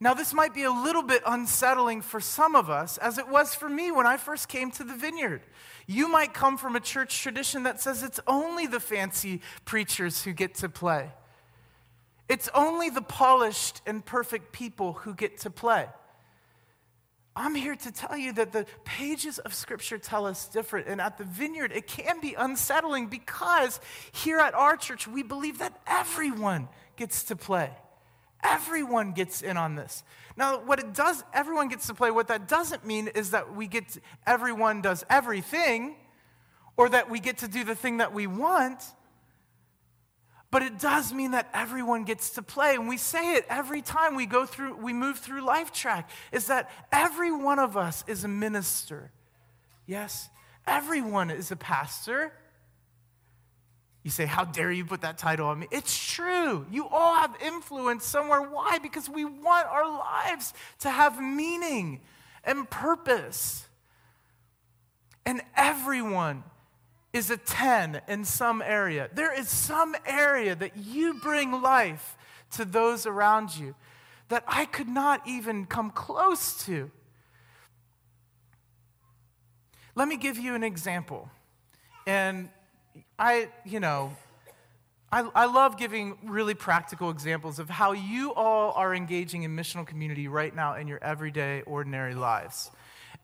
Now, 0.01 0.14
this 0.14 0.33
might 0.33 0.55
be 0.55 0.62
a 0.62 0.70
little 0.70 1.03
bit 1.03 1.22
unsettling 1.27 2.01
for 2.01 2.18
some 2.18 2.55
of 2.55 2.70
us, 2.70 2.96
as 2.96 3.18
it 3.18 3.29
was 3.29 3.55
for 3.55 3.68
me 3.68 3.92
when 3.92 4.07
I 4.07 4.16
first 4.16 4.48
came 4.48 4.70
to 4.70 4.85
the 4.85 4.94
vineyard. 4.94 5.42
You 5.90 6.07
might 6.07 6.35
come 6.35 6.59
from 6.59 6.77
a 6.77 6.81
church 6.81 7.22
tradition 7.22 7.62
that 7.62 7.81
says 7.81 8.03
it's 8.03 8.20
only 8.27 8.66
the 8.66 8.79
fancy 8.79 9.40
preachers 9.64 10.22
who 10.22 10.35
get 10.35 10.55
to 10.57 10.68
play, 10.68 11.11
it's 12.29 12.51
only 12.55 12.90
the 12.90 13.01
polished 13.01 13.81
and 13.87 14.05
perfect 14.05 14.53
people 14.53 14.92
who 14.92 15.14
get 15.14 15.38
to 15.38 15.51
play. 15.51 15.87
I'm 17.35 17.55
here 17.55 17.77
to 17.77 17.92
tell 17.92 18.18
you 18.18 18.33
that 18.35 18.53
the 18.53 18.66
pages 18.85 19.38
of 19.38 19.55
Scripture 19.55 19.96
tell 19.96 20.27
us 20.27 20.48
different. 20.48 20.88
And 20.88 21.01
at 21.01 21.18
the 21.18 21.24
vineyard, 21.24 21.70
it 21.72 21.87
can 21.87 22.20
be 22.20 22.35
unsettling 22.35 23.07
because 23.07 23.81
here 24.11 24.40
at 24.40 24.55
our 24.55 24.77
church, 24.77 25.07
we 25.07 25.22
believe 25.22 25.59
that 25.59 25.81
everyone 25.87 26.68
gets 26.96 27.22
to 27.24 27.37
play. 27.37 27.70
Everyone 28.42 29.12
gets 29.12 29.42
in 29.42 29.57
on 29.57 29.74
this. 29.74 30.05
Now, 30.37 30.61
what 30.61 30.79
it 30.79 30.94
does, 30.94 31.24
everyone 31.35 31.68
gets 31.68 31.88
to 31.88 31.94
play. 31.94 32.11
What 32.11 32.29
that 32.29 32.46
doesn't 32.46 32.87
mean 32.87 33.09
is 33.09 33.33
that 33.33 33.55
we 33.55 33.66
get, 33.66 33.88
to, 33.90 34.01
everyone 34.27 34.81
does 34.81 35.05
everything, 35.11 35.96
or 36.77 36.88
that 36.88 37.11
we 37.11 37.18
get 37.18 37.38
to 37.38 37.48
do 37.48 37.64
the 37.64 37.74
thing 37.74 37.96
that 37.96 38.14
we 38.14 38.27
want. 38.27 38.83
But 40.51 40.62
it 40.62 40.79
does 40.79 41.12
mean 41.12 41.33
that 41.33 41.51
everyone 41.53 42.05
gets 42.05 42.31
to 42.31 42.42
play. 42.42 42.77
And 42.77 42.88
we 42.88 42.96
say 42.96 43.35
it 43.35 43.44
every 43.51 43.83
time 43.83 44.14
we 44.14 44.24
go 44.24 44.46
through, 44.46 44.77
we 44.77 44.92
move 44.92 45.18
through 45.18 45.42
Life 45.42 45.72
Track, 45.72 46.09
is 46.33 46.46
that 46.46 46.70
every 46.92 47.33
one 47.33 47.59
of 47.59 47.77
us 47.77 48.05
is 48.07 48.24
a 48.24 48.29
minister. 48.29 49.11
Yes? 49.87 50.31
Everyone 50.66 51.31
is 51.31 51.51
a 51.51 51.57
pastor. 51.57 52.33
You 54.02 54.11
say, 54.11 54.26
How 54.26 54.44
dare 54.44 54.72
you 54.72 54.84
put 54.84 55.02
that 55.02 55.18
title 55.18 55.48
on 55.48 55.58
me? 55.58 55.66
It's 55.70 55.96
true. 55.96 56.66
You 56.70 56.88
all 56.88 57.16
have 57.16 57.37
influence 57.44 58.04
somewhere. 58.04 58.40
Why? 58.42 58.78
Because 58.78 59.08
we 59.08 59.24
want 59.24 59.66
our 59.66 59.88
lives 59.88 60.54
to 60.80 60.90
have 60.90 61.20
meaning 61.20 62.00
and 62.44 62.68
purpose. 62.68 63.66
And 65.26 65.42
everyone 65.56 66.44
is 67.12 67.30
a 67.30 67.37
10 67.37 68.00
in 68.08 68.24
some 68.24 68.62
area. 68.62 69.11
There 69.12 69.38
is 69.38 69.48
some 69.48 69.94
area 70.06 70.54
that 70.54 70.76
you 70.76 71.14
bring 71.14 71.61
life 71.62 72.16
to 72.52 72.64
those 72.64 73.06
around 73.06 73.56
you 73.56 73.74
that 74.28 74.44
I 74.46 74.64
could 74.66 74.88
not 74.88 75.26
even 75.26 75.66
come 75.66 75.90
close 75.90 76.64
to. 76.66 76.90
Let 79.94 80.06
me 80.06 80.16
give 80.16 80.38
you 80.38 80.54
an 80.54 80.62
example. 80.62 81.30
And 82.06 82.50
I, 83.18 83.48
you 83.64 83.81
know, 83.81 84.12
I, 85.11 85.28
I 85.35 85.46
love 85.46 85.76
giving 85.76 86.18
really 86.22 86.54
practical 86.54 87.11
examples 87.11 87.59
of 87.59 87.68
how 87.68 87.92
you 87.92 88.33
all 88.35 88.72
are 88.72 88.94
engaging 88.94 89.42
in 89.42 89.57
missional 89.57 89.87
community 89.87 90.28
right 90.28 90.54
now 90.54 90.76
in 90.76 90.87
your 90.87 91.02
everyday, 91.02 91.62
ordinary 91.62 92.14
lives. 92.14 92.70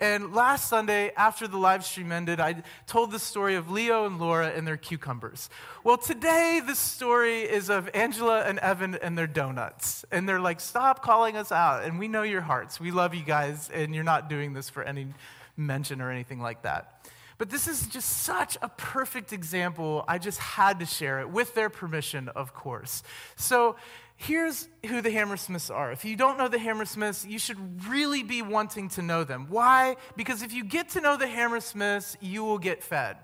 And 0.01 0.35
last 0.35 0.69
Sunday, 0.69 1.13
after 1.17 1.47
the 1.47 1.59
live 1.59 1.85
stream 1.85 2.11
ended, 2.11 2.41
I 2.41 2.65
told 2.89 3.13
the 3.13 3.21
story 3.21 3.55
of 3.55 3.71
Leo 3.71 4.07
and 4.07 4.19
Laura 4.19 4.49
and 4.49 4.67
their 4.67 4.77
cucumbers. 4.77 5.49
Well, 5.85 5.97
today, 5.97 6.61
the 6.67 6.75
story 6.75 7.43
is 7.43 7.71
of 7.71 7.89
Angela 7.95 8.43
and 8.43 8.59
Evan 8.59 8.97
and 8.97 9.17
their 9.17 9.29
donuts. 9.29 10.05
And 10.11 10.29
they're 10.29 10.41
like, 10.41 10.59
stop 10.59 11.05
calling 11.05 11.37
us 11.37 11.53
out. 11.53 11.85
And 11.85 12.01
we 12.01 12.09
know 12.09 12.23
your 12.23 12.41
hearts. 12.41 12.81
We 12.81 12.91
love 12.91 13.15
you 13.15 13.23
guys, 13.23 13.71
and 13.73 13.95
you're 13.95 14.03
not 14.03 14.29
doing 14.29 14.53
this 14.53 14.69
for 14.69 14.83
any 14.83 15.07
mention 15.57 16.01
or 16.01 16.11
anything 16.11 16.41
like 16.41 16.63
that. 16.63 17.07
But 17.45 17.51
this 17.51 17.69
is 17.69 17.87
just 17.89 18.23
such 18.23 18.57
a 18.63 18.71
perfect 18.71 19.31
example. 19.31 20.03
I 20.09 20.17
just 20.17 20.39
had 20.39 20.81
to 20.81 20.87
share 20.87 21.21
it 21.21 21.29
with 21.29 21.55
their 21.55 21.69
permission, 21.69 22.31
of 22.31 22.55
course. 22.55 23.03
So 23.37 23.77
here's 24.17 24.67
who 24.87 25.03
the 25.03 25.11
Hammersmiths 25.11 25.69
are. 25.69 25.93
If 25.93 26.07
you 26.07 26.17
don't 26.17 26.39
know 26.39 26.49
the 26.49 26.59
Hammersmiths, 26.59 27.27
you 27.27 27.39
should 27.39 27.87
really 27.87 28.23
be 28.23 28.41
wanting 28.41 28.89
to 28.89 29.03
know 29.03 29.25
them. 29.25 29.49
Why? 29.51 29.97
Because 30.17 30.41
if 30.41 30.55
you 30.55 30.65
get 30.65 30.89
to 30.91 31.03
know 31.03 31.19
the 31.19 31.27
Hammersmiths, 31.27 32.17
you 32.23 32.45
will 32.45 32.57
get 32.57 32.83
fed. 32.83 33.19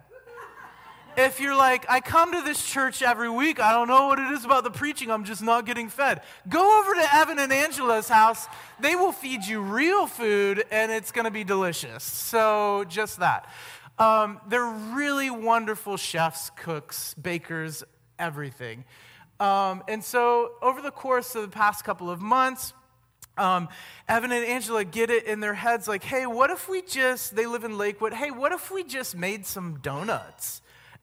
If 1.16 1.40
you're 1.40 1.56
like, 1.56 1.86
I 1.88 2.00
come 2.00 2.32
to 2.32 2.42
this 2.42 2.64
church 2.64 3.02
every 3.02 3.30
week, 3.30 3.58
I 3.58 3.72
don't 3.72 3.88
know 3.88 4.06
what 4.06 4.18
it 4.18 4.30
is 4.32 4.44
about 4.44 4.64
the 4.64 4.70
preaching, 4.70 5.10
I'm 5.10 5.24
just 5.24 5.42
not 5.42 5.66
getting 5.66 5.88
fed. 5.88 6.20
Go 6.48 6.80
over 6.80 6.94
to 6.94 7.14
Evan 7.14 7.38
and 7.38 7.52
Angela's 7.52 8.08
house. 8.08 8.46
They 8.78 8.94
will 8.94 9.12
feed 9.12 9.44
you 9.44 9.60
real 9.60 10.06
food 10.06 10.64
and 10.70 10.92
it's 10.92 11.10
going 11.10 11.24
to 11.24 11.30
be 11.30 11.42
delicious. 11.42 12.04
So, 12.04 12.84
just 12.88 13.18
that. 13.18 13.48
Um, 14.00 14.40
they're 14.48 14.64
really 14.64 15.28
wonderful 15.28 15.98
chefs, 15.98 16.48
cooks, 16.56 17.12
bakers, 17.14 17.84
everything. 18.18 18.84
Um, 19.38 19.82
and 19.88 20.02
so, 20.02 20.52
over 20.62 20.80
the 20.80 20.90
course 20.90 21.34
of 21.34 21.42
the 21.42 21.48
past 21.48 21.84
couple 21.84 22.10
of 22.10 22.22
months, 22.22 22.72
um, 23.36 23.68
Evan 24.08 24.32
and 24.32 24.44
Angela 24.44 24.84
get 24.84 25.10
it 25.10 25.24
in 25.24 25.40
their 25.40 25.52
heads 25.52 25.86
like, 25.86 26.02
hey, 26.02 26.24
what 26.24 26.48
if 26.50 26.66
we 26.66 26.80
just, 26.80 27.36
they 27.36 27.44
live 27.44 27.62
in 27.62 27.76
Lakewood, 27.76 28.14
hey, 28.14 28.30
what 28.30 28.52
if 28.52 28.70
we 28.70 28.84
just 28.84 29.14
made 29.14 29.44
some 29.44 29.78
donuts? 29.80 30.62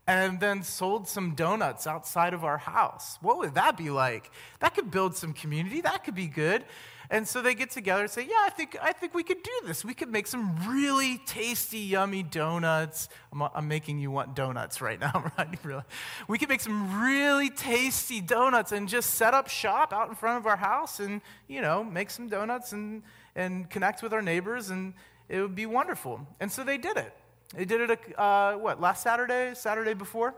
and 0.10 0.40
then 0.40 0.64
sold 0.64 1.06
some 1.06 1.36
donuts 1.36 1.86
outside 1.86 2.34
of 2.34 2.46
our 2.46 2.58
house. 2.58 3.18
What 3.22 3.40
would 3.40 3.56
that 3.56 3.76
be 3.76 3.90
like? 3.90 4.32
That 4.62 4.74
could 4.74 4.90
build 4.90 5.18
some 5.18 5.34
community. 5.34 5.82
That 5.82 6.06
could 6.06 6.16
be 6.16 6.28
good. 6.28 6.64
And 7.10 7.28
so 7.28 7.42
they 7.42 7.56
get 7.56 7.72
together 7.72 8.04
and 8.04 8.12
say, 8.12 8.24
Yeah, 8.24 8.42
I 8.42 8.50
think, 8.50 8.78
I 8.82 8.92
think 8.92 9.14
we 9.14 9.24
could 9.24 9.42
do 9.42 9.52
this. 9.66 9.86
We 9.86 9.94
could 9.94 10.10
make 10.10 10.28
some 10.28 10.70
really 10.70 11.20
tasty, 11.26 11.80
yummy 11.80 12.24
donuts. 12.24 13.08
I'm, 13.32 13.42
I'm 13.42 13.68
making 13.68 14.00
you 14.00 14.12
want 14.12 14.36
donuts 14.36 14.82
right 14.82 15.00
now, 15.00 15.32
right? 15.38 15.84
We 16.28 16.38
could 16.38 16.50
make 16.50 16.62
some 16.62 17.02
really 17.02 17.50
tasty 17.50 18.20
donuts 18.20 18.72
and 18.72 18.90
just 18.90 19.16
set 19.16 19.34
up 19.34 19.48
shop 19.48 19.94
out 19.94 20.10
in 20.10 20.16
front 20.16 20.38
of 20.38 20.46
our 20.46 20.58
house 20.58 21.00
and, 21.00 21.22
you 21.48 21.62
know, 21.62 21.84
make 21.84 22.10
some 22.10 22.28
donuts 22.28 22.74
and, 22.74 23.04
and 23.36 23.70
connect 23.70 24.04
with 24.04 24.14
our 24.14 24.22
neighbors, 24.22 24.70
and 24.70 24.94
it 25.30 25.42
would 25.42 25.56
be 25.56 25.66
wonderful. 25.66 26.28
And 26.40 26.52
so 26.52 26.64
they 26.64 26.78
did 26.78 26.98
it. 26.98 27.14
They 27.56 27.64
did 27.64 27.90
it, 27.90 28.00
uh, 28.18 28.56
what, 28.56 28.82
last 28.82 29.04
Saturday, 29.04 29.54
Saturday 29.56 29.94
before? 29.94 30.36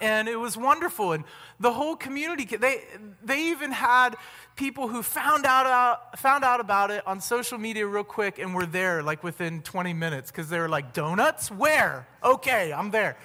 And 0.00 0.28
it 0.28 0.36
was 0.36 0.56
wonderful. 0.56 1.12
And 1.12 1.24
the 1.58 1.72
whole 1.72 1.96
community 1.96 2.44
they, 2.56 2.84
they 3.22 3.42
even 3.50 3.72
had 3.72 4.16
people 4.56 4.88
who 4.88 5.02
found 5.02 5.46
out, 5.46 5.66
uh, 5.66 6.16
found 6.16 6.44
out 6.44 6.60
about 6.60 6.90
it 6.90 7.06
on 7.06 7.20
social 7.20 7.58
media 7.58 7.86
real 7.86 8.04
quick 8.04 8.38
and 8.38 8.54
were 8.54 8.66
there 8.66 9.02
like 9.02 9.22
within 9.22 9.62
20 9.62 9.92
minutes 9.92 10.30
because 10.30 10.48
they 10.48 10.58
were 10.58 10.68
like 10.68 10.92
donuts? 10.92 11.50
Where? 11.50 12.06
Okay 12.22 12.72
i'm 12.72 12.90
there. 12.90 13.16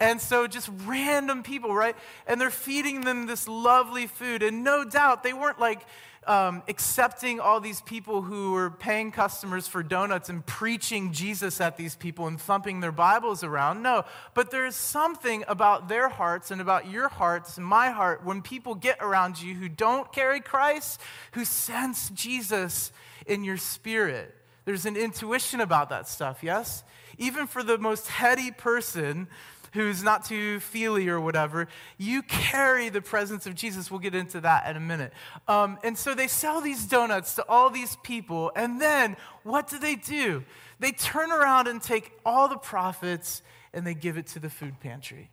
And 0.00 0.20
so 0.20 0.46
just 0.46 0.68
random 0.84 1.42
people 1.42 1.74
right? 1.74 1.96
And 2.26 2.40
they're 2.40 2.50
feeding 2.50 3.02
them 3.02 3.26
this 3.26 3.46
lovely 3.46 4.06
food. 4.06 4.42
And 4.42 4.64
no 4.64 4.84
doubt 4.84 5.22
they 5.22 5.32
weren't 5.32 5.60
like 5.60 5.86
um, 6.26 6.62
accepting 6.68 7.40
all 7.40 7.60
these 7.60 7.80
people 7.82 8.22
who 8.22 8.52
were 8.52 8.70
paying 8.70 9.10
customers 9.10 9.66
for 9.66 9.82
donuts 9.82 10.28
and 10.28 10.44
preaching 10.44 11.12
Jesus 11.12 11.60
at 11.60 11.76
these 11.76 11.96
people 11.96 12.26
and 12.26 12.40
thumping 12.40 12.80
their 12.80 12.92
Bibles 12.92 13.42
around. 13.42 13.82
No, 13.82 14.04
but 14.34 14.50
there's 14.50 14.74
something 14.74 15.44
about 15.48 15.88
their 15.88 16.08
hearts 16.08 16.50
and 16.50 16.60
about 16.60 16.90
your 16.90 17.08
hearts 17.08 17.56
and 17.56 17.66
my 17.66 17.90
heart 17.90 18.24
when 18.24 18.42
people 18.42 18.74
get 18.74 18.98
around 19.00 19.40
you 19.40 19.54
who 19.54 19.68
don't 19.68 20.12
carry 20.12 20.40
Christ, 20.40 21.00
who 21.32 21.44
sense 21.44 22.10
Jesus 22.10 22.92
in 23.26 23.44
your 23.44 23.56
spirit. 23.56 24.34
There's 24.64 24.86
an 24.86 24.96
intuition 24.96 25.60
about 25.60 25.90
that 25.90 26.08
stuff, 26.08 26.42
yes? 26.42 26.84
Even 27.18 27.46
for 27.46 27.62
the 27.62 27.78
most 27.78 28.08
heady 28.08 28.50
person, 28.50 29.28
who's 29.74 30.02
not 30.02 30.24
too 30.24 30.60
feely 30.60 31.08
or 31.08 31.20
whatever, 31.20 31.68
you 31.98 32.22
carry 32.22 32.88
the 32.88 33.02
presence 33.02 33.44
of 33.46 33.54
Jesus. 33.54 33.90
We'll 33.90 34.00
get 34.00 34.14
into 34.14 34.40
that 34.40 34.68
in 34.68 34.76
a 34.76 34.80
minute. 34.80 35.12
Um, 35.46 35.78
and 35.84 35.98
so 35.98 36.14
they 36.14 36.28
sell 36.28 36.60
these 36.60 36.86
donuts 36.86 37.34
to 37.34 37.44
all 37.48 37.70
these 37.70 37.96
people, 38.02 38.50
and 38.56 38.80
then 38.80 39.16
what 39.42 39.68
do 39.68 39.78
they 39.78 39.96
do? 39.96 40.44
They 40.80 40.92
turn 40.92 41.30
around 41.30 41.68
and 41.68 41.82
take 41.82 42.12
all 42.24 42.48
the 42.48 42.56
profits 42.56 43.42
and 43.72 43.86
they 43.86 43.94
give 43.94 44.16
it 44.16 44.26
to 44.28 44.38
the 44.38 44.50
food 44.50 44.78
pantry. 44.80 45.30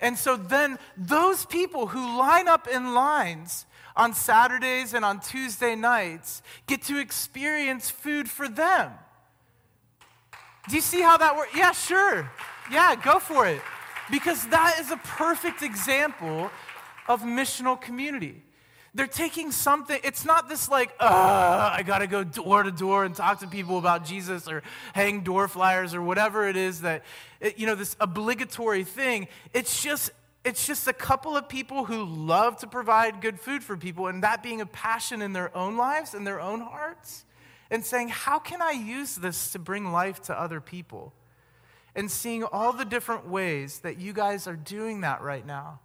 And 0.00 0.16
so 0.16 0.36
then 0.36 0.78
those 0.96 1.46
people 1.46 1.88
who 1.88 2.18
line 2.18 2.48
up 2.48 2.68
in 2.68 2.94
lines 2.94 3.66
on 3.96 4.12
Saturdays 4.12 4.94
and 4.94 5.04
on 5.04 5.20
Tuesday 5.20 5.74
nights 5.74 6.42
get 6.66 6.82
to 6.82 6.98
experience 6.98 7.90
food 7.90 8.28
for 8.28 8.48
them. 8.48 8.92
Do 10.68 10.74
you 10.74 10.82
see 10.82 11.00
how 11.00 11.16
that 11.16 11.36
works? 11.36 11.52
Yeah, 11.56 11.72
sure. 11.72 12.30
Yeah, 12.70 12.96
go 12.96 13.18
for 13.18 13.46
it. 13.46 13.60
Because 14.10 14.46
that 14.48 14.78
is 14.80 14.90
a 14.90 14.96
perfect 14.98 15.62
example 15.62 16.50
of 17.08 17.22
missional 17.22 17.80
community. 17.80 18.42
They're 18.94 19.06
taking 19.06 19.52
something, 19.52 20.00
it's 20.04 20.24
not 20.24 20.48
this 20.48 20.70
like, 20.70 20.94
I 21.00 21.82
gotta 21.84 22.06
go 22.06 22.24
door 22.24 22.62
to 22.62 22.70
door 22.70 23.04
and 23.04 23.14
talk 23.14 23.40
to 23.40 23.46
people 23.46 23.76
about 23.78 24.06
Jesus 24.06 24.48
or 24.48 24.62
hang 24.94 25.20
door 25.20 25.48
flyers 25.48 25.92
or 25.94 26.00
whatever 26.00 26.48
it 26.48 26.56
is 26.56 26.80
that, 26.80 27.04
you 27.56 27.66
know, 27.66 27.74
this 27.74 27.94
obligatory 28.00 28.84
thing. 28.84 29.28
It's 29.52 29.82
just, 29.82 30.12
it's 30.44 30.66
just 30.66 30.88
a 30.88 30.94
couple 30.94 31.36
of 31.36 31.46
people 31.48 31.84
who 31.84 32.04
love 32.04 32.56
to 32.58 32.66
provide 32.66 33.20
good 33.20 33.38
food 33.38 33.62
for 33.62 33.76
people 33.76 34.06
and 34.06 34.22
that 34.22 34.42
being 34.42 34.62
a 34.62 34.66
passion 34.66 35.20
in 35.20 35.34
their 35.34 35.54
own 35.54 35.76
lives 35.76 36.14
and 36.14 36.26
their 36.26 36.40
own 36.40 36.60
hearts. 36.60 37.24
and 37.70 37.84
saying, 37.84 38.08
How 38.08 38.38
can 38.38 38.62
I 38.62 38.70
use 38.70 39.16
this 39.16 39.52
to 39.52 39.58
bring 39.58 39.92
life 39.92 40.22
to 40.22 40.40
other 40.40 40.60
people? 40.60 41.12
And 41.96 42.10
seeing 42.10 42.44
all 42.44 42.74
the 42.74 42.84
different 42.84 43.26
ways 43.26 43.80
that 43.80 43.98
you 43.98 44.12
guys 44.12 44.46
are 44.46 44.54
doing 44.54 45.00
that 45.00 45.22
right 45.22 45.44
now 45.44 45.80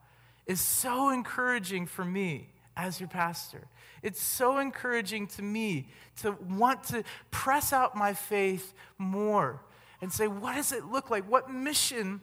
is 0.45 0.59
so 0.59 1.09
encouraging 1.09 1.85
for 1.85 2.03
me 2.03 2.49
as 2.75 2.99
your 2.99 3.07
pastor. 3.07 3.67
It's 4.03 4.21
so 4.21 4.57
encouraging 4.57 5.27
to 5.27 5.41
me 5.41 5.87
to 6.21 6.33
want 6.49 6.83
to 6.85 7.03
press 7.31 7.71
out 7.71 7.95
my 7.95 8.13
faith 8.13 8.73
more 8.97 9.61
and 10.01 10.11
say, 10.11 10.27
What 10.27 10.55
does 10.55 10.73
it 10.73 10.85
look 10.85 11.09
like? 11.09 11.29
What 11.29 11.49
mission 11.49 12.19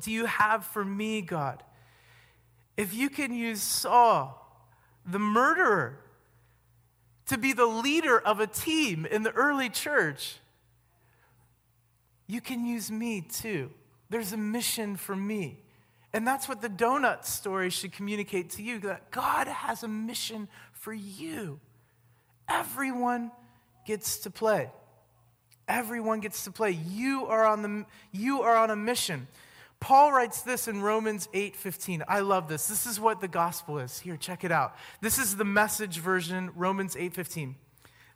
do 0.00 0.12
you 0.12 0.26
have 0.26 0.64
for 0.64 0.84
me, 0.84 1.20
God? 1.20 1.64
If 2.76 2.94
you 2.94 3.10
can 3.10 3.34
use 3.34 3.60
Saul, 3.60 4.42
the 5.04 5.18
murderer, 5.18 5.98
to 7.26 7.38
be 7.38 7.52
the 7.52 7.66
leader 7.66 8.18
of 8.18 8.38
a 8.38 8.46
team 8.46 9.04
in 9.04 9.24
the 9.24 9.32
early 9.32 9.68
church, 9.68 10.36
you 12.26 12.40
can 12.40 12.64
use 12.64 12.90
me 12.90 13.20
too. 13.20 13.70
There's 14.10 14.32
a 14.32 14.36
mission 14.36 14.96
for 14.96 15.16
me. 15.16 15.62
And 16.12 16.26
that's 16.26 16.48
what 16.48 16.62
the 16.62 16.68
donut 16.68 17.24
story 17.24 17.70
should 17.70 17.92
communicate 17.92 18.50
to 18.50 18.62
you 18.62 18.78
that 18.80 19.10
God 19.10 19.48
has 19.48 19.82
a 19.82 19.88
mission 19.88 20.48
for 20.72 20.92
you. 20.92 21.60
Everyone 22.48 23.30
gets 23.86 24.18
to 24.18 24.30
play. 24.30 24.70
Everyone 25.68 26.20
gets 26.20 26.44
to 26.44 26.52
play. 26.52 26.70
You 26.70 27.26
are 27.26 27.44
on, 27.44 27.62
the, 27.62 27.84
you 28.12 28.42
are 28.42 28.56
on 28.56 28.70
a 28.70 28.76
mission. 28.76 29.26
Paul 29.80 30.12
writes 30.12 30.42
this 30.42 30.68
in 30.68 30.80
Romans 30.80 31.28
8:15. 31.34 32.02
I 32.08 32.20
love 32.20 32.48
this. 32.48 32.66
This 32.66 32.86
is 32.86 32.98
what 32.98 33.20
the 33.20 33.28
gospel 33.28 33.78
is. 33.78 33.98
Here, 33.98 34.16
check 34.16 34.42
it 34.42 34.50
out. 34.50 34.74
This 35.00 35.18
is 35.18 35.36
the 35.36 35.44
message 35.44 35.98
version, 35.98 36.50
Romans 36.54 36.96
8:15. 36.96 37.56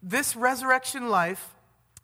This 0.02 0.34
resurrection 0.34 1.10
life 1.10 1.54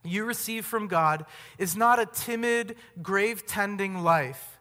you 0.08 0.24
receive 0.24 0.64
from 0.64 0.88
God 0.88 1.26
is 1.58 1.76
not 1.76 1.98
a 1.98 2.06
timid, 2.06 2.76
grave 3.02 3.46
tending 3.46 4.02
life. 4.02 4.58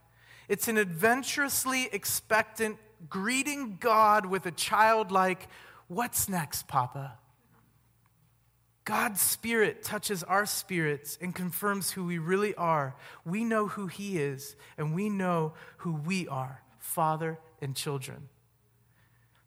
It's 0.47 0.67
an 0.67 0.77
adventurously 0.77 1.89
expectant 1.91 2.77
greeting 3.09 3.77
God 3.79 4.25
with 4.25 4.45
a 4.45 4.51
childlike, 4.51 5.47
What's 5.87 6.27
next, 6.27 6.67
Papa? 6.67 7.19
God's 8.85 9.19
Spirit 9.19 9.83
touches 9.83 10.23
our 10.23 10.45
spirits 10.45 11.17
and 11.19 11.33
confirms 11.33 11.91
who 11.91 12.05
we 12.05 12.19
really 12.19 12.53
are. 12.55 12.95
We 13.23 13.43
know 13.43 13.67
who 13.67 13.87
He 13.87 14.19
is, 14.19 14.55
and 14.77 14.93
we 14.93 15.09
know 15.09 15.53
who 15.77 15.93
we 15.93 16.27
are 16.27 16.61
Father 16.79 17.39
and 17.61 17.75
children. 17.75 18.29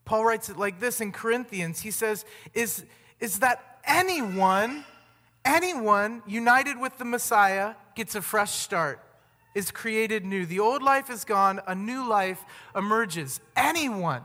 Paul 0.03 0.25
writes 0.25 0.49
it 0.49 0.57
like 0.57 0.79
this 0.79 1.01
in 1.01 1.11
Corinthians. 1.11 1.81
He 1.81 1.91
says, 1.91 2.25
Is, 2.53 2.85
is 3.19 3.39
that 3.39 3.79
anyone, 3.85 4.83
anyone 5.49 6.21
united 6.27 6.79
with 6.79 6.97
the 6.97 7.05
Messiah 7.05 7.75
gets 7.95 8.15
a 8.15 8.21
fresh 8.21 8.51
start, 8.51 9.03
is 9.55 9.71
created 9.71 10.25
new. 10.25 10.45
The 10.45 10.59
old 10.59 10.81
life 10.83 11.09
is 11.09 11.25
gone, 11.25 11.59
a 11.67 11.75
new 11.75 12.07
life 12.07 12.45
emerges. 12.75 13.41
Anyone 13.57 14.21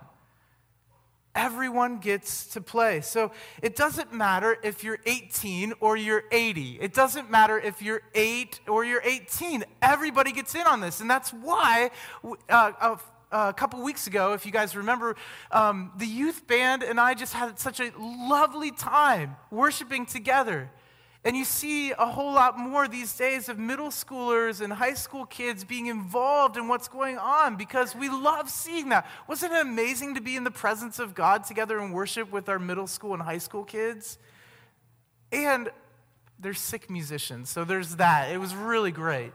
Everyone 1.35 1.99
gets 1.99 2.47
to 2.49 2.61
play. 2.61 3.01
So 3.01 3.33
it 3.61 3.75
doesn't 3.75 4.13
matter 4.13 4.57
if 4.63 4.85
you're 4.85 5.01
18 5.05 5.75
or 5.81 5.97
you're 5.97 6.23
80. 6.31 6.79
It 6.81 6.95
doesn't 6.95 7.29
matter 7.29 7.59
if 7.59 7.83
you're 7.83 8.03
8 8.15 8.61
or 8.69 8.85
you're 8.85 9.03
18. 9.03 9.65
Everybody 9.83 10.31
gets 10.31 10.55
in 10.55 10.63
on 10.63 10.81
this. 10.81 11.01
And 11.01 11.11
that's 11.11 11.31
why 11.31 11.91
uh, 12.49 12.97
a, 13.33 13.53
couple 13.53 13.83
weeks 13.83 14.07
ago, 14.07 14.35
if 14.35 14.47
you 14.47 14.53
guys 14.53 14.77
remember, 14.77 15.17
um, 15.51 15.91
the 15.99 16.07
youth 16.07 16.47
band 16.47 16.85
and 16.85 17.01
I 17.01 17.15
just 17.15 17.35
had 17.35 17.59
such 17.59 17.81
a 17.81 17.91
lovely 17.99 18.71
time 18.71 19.35
worshiping 19.51 20.07
together. 20.07 20.71
And 21.25 21.35
you 21.35 21.45
see 21.47 21.93
a 21.93 22.05
whole 22.05 22.35
lot 22.35 22.59
more 22.59 22.87
these 22.87 23.17
days 23.17 23.49
of 23.49 23.59
middle 23.59 23.89
schoolers 23.89 24.61
and 24.61 24.71
high 24.71 24.93
school 24.93 25.25
kids 25.25 25.65
being 25.65 25.87
involved 25.87 26.59
in 26.59 26.69
what's 26.69 26.87
going 26.87 27.17
on 27.17 27.57
because 27.57 27.97
we 27.97 28.11
love 28.11 28.51
seeing 28.51 28.91
that. 28.91 29.07
Wasn't 29.27 29.51
it 29.53 29.63
amazing 29.63 30.17
to 30.17 30.21
be 30.21 30.37
in 30.37 30.45
the 30.45 30.51
presence 30.51 30.99
of 30.99 31.15
God 31.15 31.45
together 31.45 31.79
and 31.79 31.95
worship 31.95 32.31
with 32.31 32.51
our 32.51 32.59
middle 32.59 32.87
school 32.87 33.15
and 33.15 33.23
high 33.23 33.39
school 33.39 33.65
kids? 33.65 34.19
And 35.33 35.71
they're 36.39 36.53
sick 36.53 36.91
musicians, 36.91 37.49
so 37.49 37.65
there's 37.65 37.97
that. 37.97 38.31
It 38.31 38.39
was 38.39 38.55
really 38.55 38.91
great. 38.91 39.33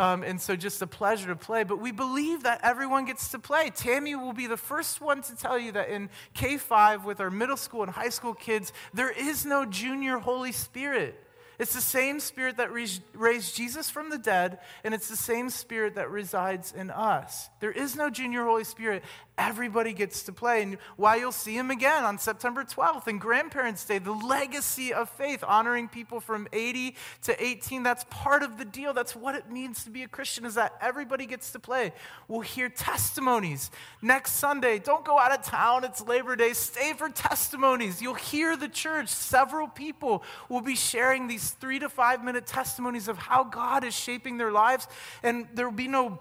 Um, 0.00 0.22
and 0.22 0.40
so 0.40 0.56
just 0.56 0.80
a 0.80 0.86
pleasure 0.86 1.28
to 1.28 1.36
play. 1.36 1.62
But 1.62 1.78
we 1.78 1.92
believe 1.92 2.44
that 2.44 2.60
everyone 2.62 3.04
gets 3.04 3.28
to 3.32 3.38
play. 3.38 3.68
Tammy 3.68 4.14
will 4.14 4.32
be 4.32 4.46
the 4.46 4.56
first 4.56 5.02
one 5.02 5.20
to 5.20 5.36
tell 5.36 5.58
you 5.58 5.72
that 5.72 5.90
in 5.90 6.08
K 6.32 6.56
5 6.56 7.04
with 7.04 7.20
our 7.20 7.30
middle 7.30 7.58
school 7.58 7.82
and 7.82 7.92
high 7.92 8.08
school 8.08 8.32
kids, 8.32 8.72
there 8.94 9.10
is 9.10 9.44
no 9.44 9.66
junior 9.66 10.16
Holy 10.16 10.52
Spirit. 10.52 11.22
It's 11.58 11.74
the 11.74 11.82
same 11.82 12.20
spirit 12.20 12.56
that 12.56 12.70
raised 12.72 13.54
Jesus 13.54 13.90
from 13.90 14.08
the 14.08 14.16
dead, 14.16 14.60
and 14.82 14.94
it's 14.94 15.10
the 15.10 15.16
same 15.16 15.50
spirit 15.50 15.96
that 15.96 16.10
resides 16.10 16.72
in 16.72 16.90
us. 16.90 17.50
There 17.60 17.70
is 17.70 17.94
no 17.94 18.08
junior 18.08 18.44
Holy 18.44 18.64
Spirit. 18.64 19.04
Everybody 19.40 19.94
gets 19.94 20.24
to 20.24 20.34
play. 20.34 20.62
And 20.62 20.76
why 20.96 21.16
you'll 21.16 21.32
see 21.32 21.56
him 21.56 21.70
again 21.70 22.04
on 22.04 22.18
September 22.18 22.62
12th 22.62 23.06
and 23.06 23.18
Grandparents' 23.18 23.86
Day, 23.86 23.96
the 23.96 24.12
legacy 24.12 24.92
of 24.92 25.08
faith, 25.08 25.42
honoring 25.46 25.88
people 25.88 26.20
from 26.20 26.46
80 26.52 26.94
to 27.22 27.42
18. 27.42 27.82
That's 27.82 28.04
part 28.10 28.42
of 28.42 28.58
the 28.58 28.66
deal. 28.66 28.92
That's 28.92 29.16
what 29.16 29.34
it 29.34 29.50
means 29.50 29.82
to 29.84 29.90
be 29.90 30.02
a 30.02 30.08
Christian, 30.08 30.44
is 30.44 30.56
that 30.56 30.74
everybody 30.82 31.24
gets 31.24 31.52
to 31.52 31.58
play. 31.58 31.94
We'll 32.28 32.42
hear 32.42 32.68
testimonies. 32.68 33.70
Next 34.02 34.32
Sunday, 34.32 34.78
don't 34.78 35.06
go 35.06 35.18
out 35.18 35.32
of 35.32 35.42
town. 35.42 35.84
It's 35.84 36.02
Labor 36.06 36.36
Day. 36.36 36.52
Stay 36.52 36.92
for 36.92 37.08
testimonies. 37.08 38.02
You'll 38.02 38.12
hear 38.12 38.58
the 38.58 38.68
church. 38.68 39.08
Several 39.08 39.68
people 39.68 40.22
will 40.50 40.60
be 40.60 40.76
sharing 40.76 41.28
these 41.28 41.52
three 41.52 41.78
to 41.78 41.88
five 41.88 42.22
minute 42.22 42.46
testimonies 42.46 43.08
of 43.08 43.16
how 43.16 43.44
God 43.44 43.84
is 43.84 43.94
shaping 43.94 44.36
their 44.36 44.52
lives. 44.52 44.86
And 45.22 45.48
there 45.54 45.66
will 45.66 45.76
be 45.76 45.88
no 45.88 46.20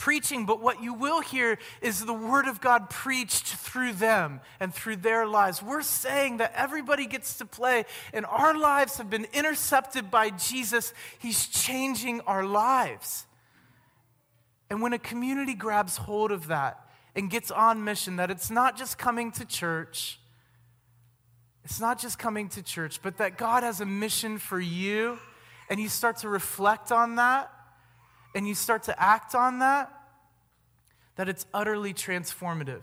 preaching, 0.00 0.46
but 0.46 0.62
what 0.62 0.82
you 0.82 0.94
will 0.94 1.20
hear 1.20 1.58
is 1.82 2.02
the 2.02 2.14
Word 2.14 2.48
of 2.48 2.60
God 2.60 2.88
preached 2.88 3.46
through 3.46 3.92
them 3.92 4.40
and 4.58 4.74
through 4.74 4.96
their 4.96 5.26
lives. 5.26 5.62
We're 5.62 5.82
saying 5.82 6.38
that 6.38 6.54
everybody 6.56 7.06
gets 7.06 7.36
to 7.36 7.44
play, 7.44 7.84
and 8.14 8.24
our 8.24 8.58
lives 8.58 8.96
have 8.96 9.10
been 9.10 9.26
intercepted 9.34 10.10
by 10.10 10.30
Jesus. 10.30 10.94
He's 11.18 11.46
changing 11.46 12.22
our 12.22 12.44
lives. 12.44 13.26
And 14.70 14.80
when 14.80 14.94
a 14.94 14.98
community 14.98 15.54
grabs 15.54 15.98
hold 15.98 16.32
of 16.32 16.46
that 16.46 16.80
and 17.14 17.28
gets 17.30 17.50
on 17.50 17.84
mission, 17.84 18.16
that 18.16 18.30
it's 18.30 18.50
not 18.50 18.78
just 18.78 18.96
coming 18.96 19.30
to 19.32 19.44
church, 19.44 20.18
it's 21.62 21.78
not 21.78 22.00
just 22.00 22.18
coming 22.18 22.48
to 22.48 22.62
church, 22.62 23.02
but 23.02 23.18
that 23.18 23.36
God 23.36 23.64
has 23.64 23.82
a 23.82 23.86
mission 23.86 24.38
for 24.38 24.58
you, 24.58 25.18
and 25.68 25.78
you 25.78 25.90
start 25.90 26.16
to 26.18 26.28
reflect 26.30 26.90
on 26.90 27.16
that 27.16 27.52
and 28.34 28.46
you 28.46 28.54
start 28.54 28.84
to 28.84 29.02
act 29.02 29.34
on 29.34 29.58
that, 29.58 29.92
that 31.16 31.28
it's 31.28 31.46
utterly 31.52 31.92
transformative. 31.92 32.82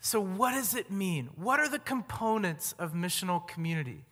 So, 0.00 0.20
what 0.20 0.52
does 0.52 0.74
it 0.74 0.90
mean? 0.90 1.28
What 1.36 1.60
are 1.60 1.68
the 1.68 1.78
components 1.78 2.74
of 2.78 2.92
missional 2.92 3.46
community? 3.46 4.04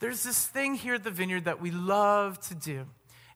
There's 0.00 0.22
this 0.22 0.46
thing 0.46 0.74
here 0.74 0.94
at 0.94 1.04
the 1.04 1.10
vineyard 1.10 1.46
that 1.46 1.62
we 1.62 1.70
love 1.70 2.38
to 2.48 2.54
do. 2.54 2.86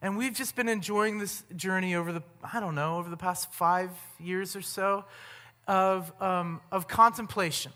And 0.01 0.17
we've 0.17 0.33
just 0.33 0.55
been 0.55 0.69
enjoying 0.69 1.17
this 1.17 1.43
journey 1.55 1.95
over 1.95 2.13
the, 2.13 2.23
I 2.53 2.59
don't 2.59 2.75
know, 2.75 2.97
over 2.97 3.09
the 3.09 3.17
past 3.17 3.51
five 3.51 3.89
years 4.19 4.55
or 4.55 4.61
so 4.61 5.05
of, 5.67 6.11
um, 6.21 6.61
of 6.71 6.87
contemplation. 6.87 7.71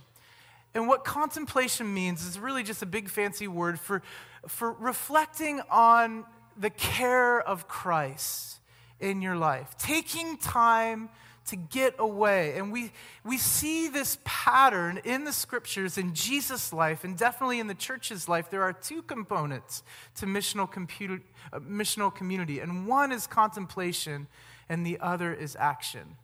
And 0.73 0.87
what 0.87 1.03
contemplation 1.03 1.93
means 1.93 2.25
is 2.25 2.39
really 2.39 2.63
just 2.63 2.81
a 2.81 2.85
big 2.85 3.09
fancy 3.09 3.47
word 3.47 3.79
for, 3.79 4.01
for 4.47 4.71
reflecting 4.73 5.61
on 5.69 6.25
the 6.57 6.69
care 6.69 7.39
of 7.39 7.67
Christ 7.67 8.59
in 8.99 9.21
your 9.21 9.35
life, 9.35 9.75
taking 9.77 10.37
time 10.37 11.09
to 11.47 11.55
get 11.55 11.95
away. 11.99 12.57
And 12.57 12.71
we, 12.71 12.91
we 13.25 13.37
see 13.37 13.89
this 13.89 14.17
pattern 14.23 15.01
in 15.03 15.25
the 15.25 15.33
scriptures, 15.33 15.97
in 15.97 16.13
Jesus' 16.13 16.71
life, 16.71 17.03
and 17.03 17.17
definitely 17.17 17.59
in 17.59 17.67
the 17.67 17.75
church's 17.75 18.29
life. 18.29 18.49
There 18.49 18.63
are 18.63 18.73
two 18.73 19.01
components 19.01 19.83
to 20.15 20.25
missional, 20.25 20.71
computer, 20.71 21.21
uh, 21.51 21.59
missional 21.59 22.13
community, 22.13 22.59
and 22.59 22.87
one 22.87 23.11
is 23.11 23.27
contemplation, 23.27 24.27
and 24.69 24.85
the 24.85 24.99
other 25.01 25.33
is 25.33 25.57
action. 25.59 26.15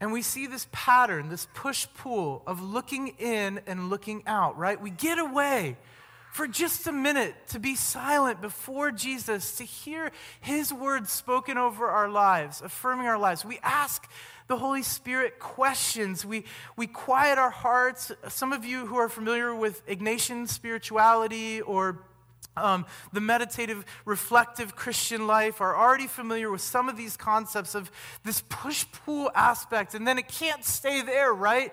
And 0.00 0.12
we 0.12 0.22
see 0.22 0.46
this 0.46 0.66
pattern, 0.72 1.28
this 1.28 1.46
push 1.54 1.86
pull 1.96 2.42
of 2.46 2.60
looking 2.60 3.08
in 3.18 3.60
and 3.66 3.88
looking 3.88 4.24
out, 4.26 4.58
right? 4.58 4.80
We 4.80 4.90
get 4.90 5.18
away 5.18 5.76
for 6.34 6.48
just 6.48 6.88
a 6.88 6.92
minute 6.92 7.32
to 7.46 7.60
be 7.60 7.76
silent 7.76 8.40
before 8.40 8.90
Jesus, 8.90 9.54
to 9.58 9.62
hear 9.62 10.10
his 10.40 10.72
words 10.72 11.12
spoken 11.12 11.56
over 11.56 11.86
our 11.86 12.08
lives, 12.08 12.60
affirming 12.60 13.06
our 13.06 13.16
lives. 13.16 13.44
We 13.44 13.60
ask 13.62 14.10
the 14.48 14.56
Holy 14.56 14.82
Spirit 14.82 15.38
questions. 15.38 16.26
We, 16.26 16.42
we 16.76 16.88
quiet 16.88 17.38
our 17.38 17.50
hearts. 17.50 18.10
Some 18.26 18.52
of 18.52 18.64
you 18.64 18.84
who 18.84 18.96
are 18.96 19.08
familiar 19.08 19.54
with 19.54 19.86
Ignatian 19.86 20.48
spirituality 20.48 21.60
or 21.60 22.00
um, 22.56 22.86
the 23.12 23.20
meditative, 23.20 23.84
reflective 24.04 24.76
Christian 24.76 25.26
life 25.26 25.60
are 25.60 25.76
already 25.76 26.06
familiar 26.06 26.50
with 26.50 26.60
some 26.60 26.88
of 26.88 26.96
these 26.96 27.16
concepts 27.16 27.74
of 27.74 27.90
this 28.24 28.42
push 28.48 28.84
pull 29.04 29.30
aspect. 29.34 29.94
And 29.94 30.06
then 30.06 30.18
it 30.18 30.28
can't 30.28 30.64
stay 30.64 31.02
there, 31.02 31.32
right? 31.32 31.72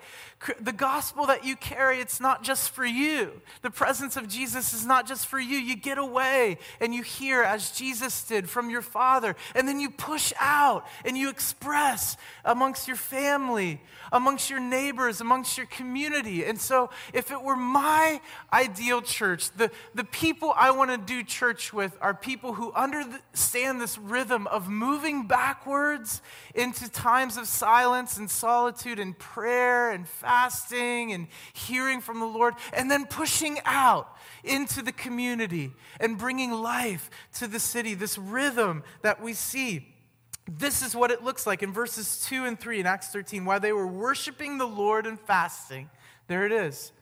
The 0.60 0.72
gospel 0.72 1.26
that 1.26 1.44
you 1.44 1.54
carry, 1.54 2.00
it's 2.00 2.20
not 2.20 2.42
just 2.42 2.70
for 2.70 2.84
you. 2.84 3.40
The 3.62 3.70
presence 3.70 4.16
of 4.16 4.28
Jesus 4.28 4.74
is 4.74 4.84
not 4.84 5.06
just 5.06 5.26
for 5.26 5.38
you. 5.38 5.56
You 5.56 5.76
get 5.76 5.98
away 5.98 6.58
and 6.80 6.92
you 6.92 7.02
hear, 7.02 7.42
as 7.42 7.70
Jesus 7.70 8.24
did, 8.24 8.48
from 8.48 8.68
your 8.68 8.82
Father. 8.82 9.36
And 9.54 9.68
then 9.68 9.78
you 9.78 9.90
push 9.90 10.32
out 10.40 10.86
and 11.04 11.16
you 11.16 11.30
express 11.30 12.16
amongst 12.44 12.88
your 12.88 12.96
family, 12.96 13.80
amongst 14.10 14.50
your 14.50 14.60
neighbors, 14.60 15.20
amongst 15.20 15.56
your 15.56 15.66
community. 15.66 16.44
And 16.44 16.60
so, 16.60 16.90
if 17.12 17.30
it 17.30 17.40
were 17.40 17.56
my 17.56 18.20
ideal 18.52 19.00
church, 19.00 19.50
the, 19.52 19.70
the 19.94 20.04
people 20.04 20.52
I 20.56 20.71
want 20.72 20.90
to 20.90 20.98
do 20.98 21.22
church 21.22 21.72
with 21.72 21.96
are 22.00 22.14
people 22.14 22.54
who 22.54 22.72
understand 22.72 23.80
this 23.80 23.96
rhythm 23.98 24.46
of 24.46 24.68
moving 24.68 25.26
backwards 25.26 26.22
into 26.54 26.90
times 26.90 27.36
of 27.36 27.46
silence 27.46 28.16
and 28.16 28.30
solitude 28.30 28.98
and 28.98 29.18
prayer 29.18 29.90
and 29.90 30.08
fasting 30.08 31.12
and 31.12 31.28
hearing 31.52 32.00
from 32.00 32.20
the 32.20 32.26
Lord, 32.26 32.54
and 32.72 32.90
then 32.90 33.06
pushing 33.06 33.58
out 33.64 34.16
into 34.44 34.82
the 34.82 34.92
community 34.92 35.72
and 36.00 36.18
bringing 36.18 36.50
life 36.50 37.10
to 37.34 37.46
the 37.46 37.60
city. 37.60 37.94
This 37.94 38.18
rhythm 38.18 38.82
that 39.02 39.22
we 39.22 39.32
see. 39.32 39.88
This 40.50 40.82
is 40.82 40.96
what 40.96 41.10
it 41.10 41.22
looks 41.22 41.46
like 41.46 41.62
in 41.62 41.72
verses 41.72 42.26
2 42.28 42.44
and 42.44 42.58
3 42.58 42.80
in 42.80 42.86
Acts 42.86 43.08
13. 43.08 43.44
While 43.44 43.60
they 43.60 43.72
were 43.72 43.86
worshiping 43.86 44.58
the 44.58 44.66
Lord 44.66 45.06
and 45.06 45.20
fasting, 45.20 45.88
there 46.26 46.44
it 46.44 46.52
is. 46.52 46.92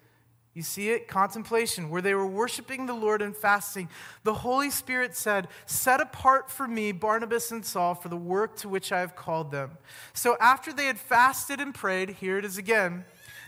You 0.53 0.63
see 0.63 0.91
it? 0.91 1.07
Contemplation, 1.07 1.91
where 1.91 2.03
they 2.03 2.15
were 2.15 2.27
worshiping 2.27 2.87
the 2.87 2.95
Lord 2.95 3.23
and 3.23 3.37
fasting. 3.37 3.89
The 4.25 4.35
Holy 4.35 4.71
Spirit 4.71 5.15
said, 5.15 5.47
Set 5.65 6.01
apart 6.01 6.51
for 6.51 6.67
me 6.67 6.91
Barnabas 6.91 7.53
and 7.53 7.65
Saul 7.65 7.95
for 7.95 8.09
the 8.09 8.17
work 8.17 8.57
to 8.57 8.69
which 8.69 8.91
I 8.91 9.01
have 9.01 9.15
called 9.15 9.53
them. 9.53 9.71
So 10.13 10.37
after 10.41 10.73
they 10.73 10.87
had 10.87 10.99
fasted 10.99 11.61
and 11.61 11.73
prayed, 11.73 12.11
here 12.11 12.37
it 12.37 12.45
is 12.45 12.59
again, 12.59 13.05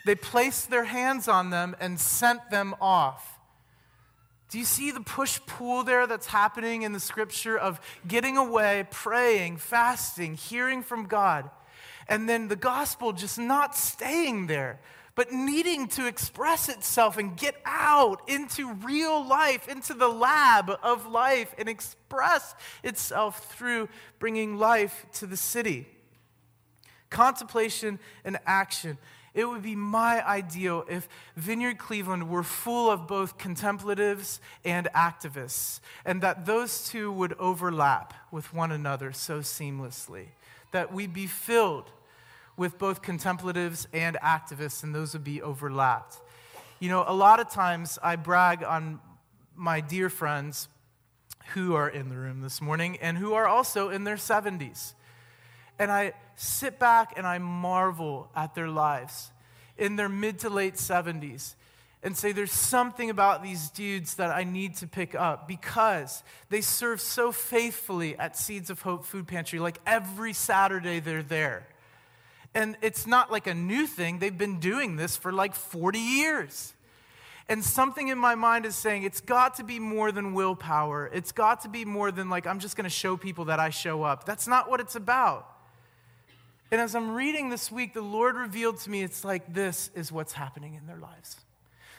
they 0.07 0.14
placed 0.14 0.70
their 0.70 0.84
hands 0.84 1.26
on 1.26 1.50
them 1.50 1.74
and 1.80 1.98
sent 1.98 2.50
them 2.50 2.74
off. 2.80 3.40
Do 4.48 4.59
you 4.59 4.64
see 4.64 4.90
the 4.90 5.00
push 5.00 5.40
pull 5.46 5.82
there 5.82 6.07
that's 6.07 6.26
happening 6.26 6.82
in 6.82 6.92
the 6.92 7.00
scripture 7.00 7.57
of 7.57 7.80
getting 8.07 8.36
away, 8.36 8.86
praying, 8.90 9.57
fasting, 9.57 10.34
hearing 10.34 10.82
from 10.82 11.07
God, 11.07 11.50
and 12.07 12.28
then 12.28 12.48
the 12.48 12.57
gospel 12.57 13.12
just 13.12 13.38
not 13.38 13.74
staying 13.74 14.48
there? 14.48 14.78
But 15.14 15.32
needing 15.32 15.88
to 15.88 16.06
express 16.06 16.68
itself 16.68 17.18
and 17.18 17.36
get 17.36 17.54
out 17.64 18.28
into 18.28 18.72
real 18.74 19.26
life, 19.26 19.68
into 19.68 19.94
the 19.94 20.08
lab 20.08 20.70
of 20.82 21.06
life, 21.06 21.54
and 21.58 21.68
express 21.68 22.54
itself 22.82 23.52
through 23.52 23.88
bringing 24.18 24.58
life 24.58 25.06
to 25.12 25.26
the 25.26 25.36
city. 25.36 25.86
Contemplation 27.10 27.98
and 28.24 28.38
action. 28.46 28.96
It 29.34 29.46
would 29.46 29.62
be 29.62 29.76
my 29.76 30.26
ideal 30.26 30.84
if 30.88 31.08
Vineyard 31.36 31.78
Cleveland 31.78 32.28
were 32.28 32.42
full 32.42 32.90
of 32.90 33.06
both 33.06 33.38
contemplatives 33.38 34.40
and 34.64 34.88
activists, 34.94 35.80
and 36.04 36.22
that 36.22 36.44
those 36.44 36.88
two 36.88 37.10
would 37.12 37.34
overlap 37.38 38.12
with 38.30 38.52
one 38.52 38.72
another 38.72 39.12
so 39.12 39.40
seamlessly, 39.40 40.28
that 40.70 40.92
we 40.92 41.06
be 41.06 41.26
filled 41.26 41.90
with 42.57 42.78
both 42.78 43.03
contemplatives 43.03 43.88
and 43.92 44.16
activists, 44.22 44.82
and 44.82 44.94
those 44.94 45.12
would 45.12 45.24
be 45.24 45.42
overlapped. 45.42 46.18
You 46.78 46.88
know, 46.88 47.05
a 47.07 47.14
lot 47.14 47.40
of 47.40 47.50
times 47.50 47.98
I 48.03 48.16
brag 48.16 48.64
on 48.64 49.00
my 49.55 49.80
dear 49.80 50.09
friends 50.09 50.68
who 51.55 51.74
are 51.74 51.88
in 51.88 52.09
the 52.09 52.16
room 52.16 52.40
this 52.40 52.61
morning 52.61 52.98
and 53.00 53.16
who 53.18 53.34
are 53.34 53.46
also 53.46 53.88
in 53.88 54.05
their 54.05 54.16
70s. 54.16 54.94
And 55.78 55.90
I 55.90 56.12
sit 56.36 56.78
back 56.78 57.14
and 57.16 57.26
I 57.26 57.38
marvel 57.38 58.30
at 58.34 58.55
their 58.55 58.68
lives 58.68 59.30
in 59.76 59.96
their 59.96 60.09
mid 60.09 60.40
to 60.40 60.50
late 60.50 60.74
70s 60.74 61.55
and 62.03 62.16
say, 62.16 62.32
There's 62.32 62.53
something 62.53 63.11
about 63.11 63.42
these 63.42 63.70
dudes 63.70 64.14
that 64.14 64.30
I 64.30 64.44
need 64.44 64.76
to 64.76 64.86
pick 64.86 65.14
up 65.14 65.46
because 65.46 66.22
they 66.50 66.61
serve 66.61 67.00
so 67.00 67.32
faithfully 67.32 68.16
at 68.16 68.36
Seeds 68.36 68.70
of 68.70 68.82
Hope 68.82 69.05
Food 69.05 69.26
Pantry. 69.26 69.59
Like 69.59 69.78
every 69.86 70.32
Saturday, 70.32 71.00
they're 71.00 71.22
there. 71.22 71.66
And 72.55 72.76
it's 72.82 73.07
not 73.07 73.32
like 73.32 73.46
a 73.46 73.55
new 73.55 73.86
thing, 73.86 74.18
they've 74.18 74.36
been 74.36 74.61
doing 74.61 74.96
this 74.96 75.16
for 75.16 75.32
like 75.32 75.55
40 75.55 75.98
years. 75.98 76.74
And 77.48 77.64
something 77.64 78.09
in 78.09 78.18
my 78.18 78.34
mind 78.34 78.66
is 78.66 78.76
saying 78.76 79.03
it's 79.03 79.20
got 79.20 79.57
to 79.57 79.64
be 79.64 79.78
more 79.78 80.12
than 80.12 80.32
willpower. 80.32 81.11
It's 81.12 81.32
got 81.32 81.62
to 81.62 81.68
be 81.68 81.84
more 81.84 82.12
than 82.12 82.30
like, 82.30 82.46
I'm 82.46 82.61
just 82.61 82.76
going 82.76 82.84
to 82.84 82.90
show 82.90 83.16
people 83.16 83.46
that 83.46 83.59
I 83.59 83.70
show 83.70 84.03
up. 84.03 84.24
That's 84.24 84.46
not 84.46 84.70
what 84.70 84.80
it's 84.80 84.94
about. 84.94 85.48
And 86.70 86.80
as 86.80 86.94
I'm 86.94 87.14
reading 87.14 87.50
this 87.50 87.70
week, 87.70 87.94
the 87.94 88.00
Lord 88.00 88.36
revealed 88.36 88.78
to 88.78 88.90
me 88.90 89.03
it's 89.03 89.24
like 89.24 89.53
this 89.53 89.90
is 89.94 90.11
what's 90.11 90.32
happening 90.32 90.74
in 90.74 90.86
their 90.86 90.96
lives. 90.96 91.36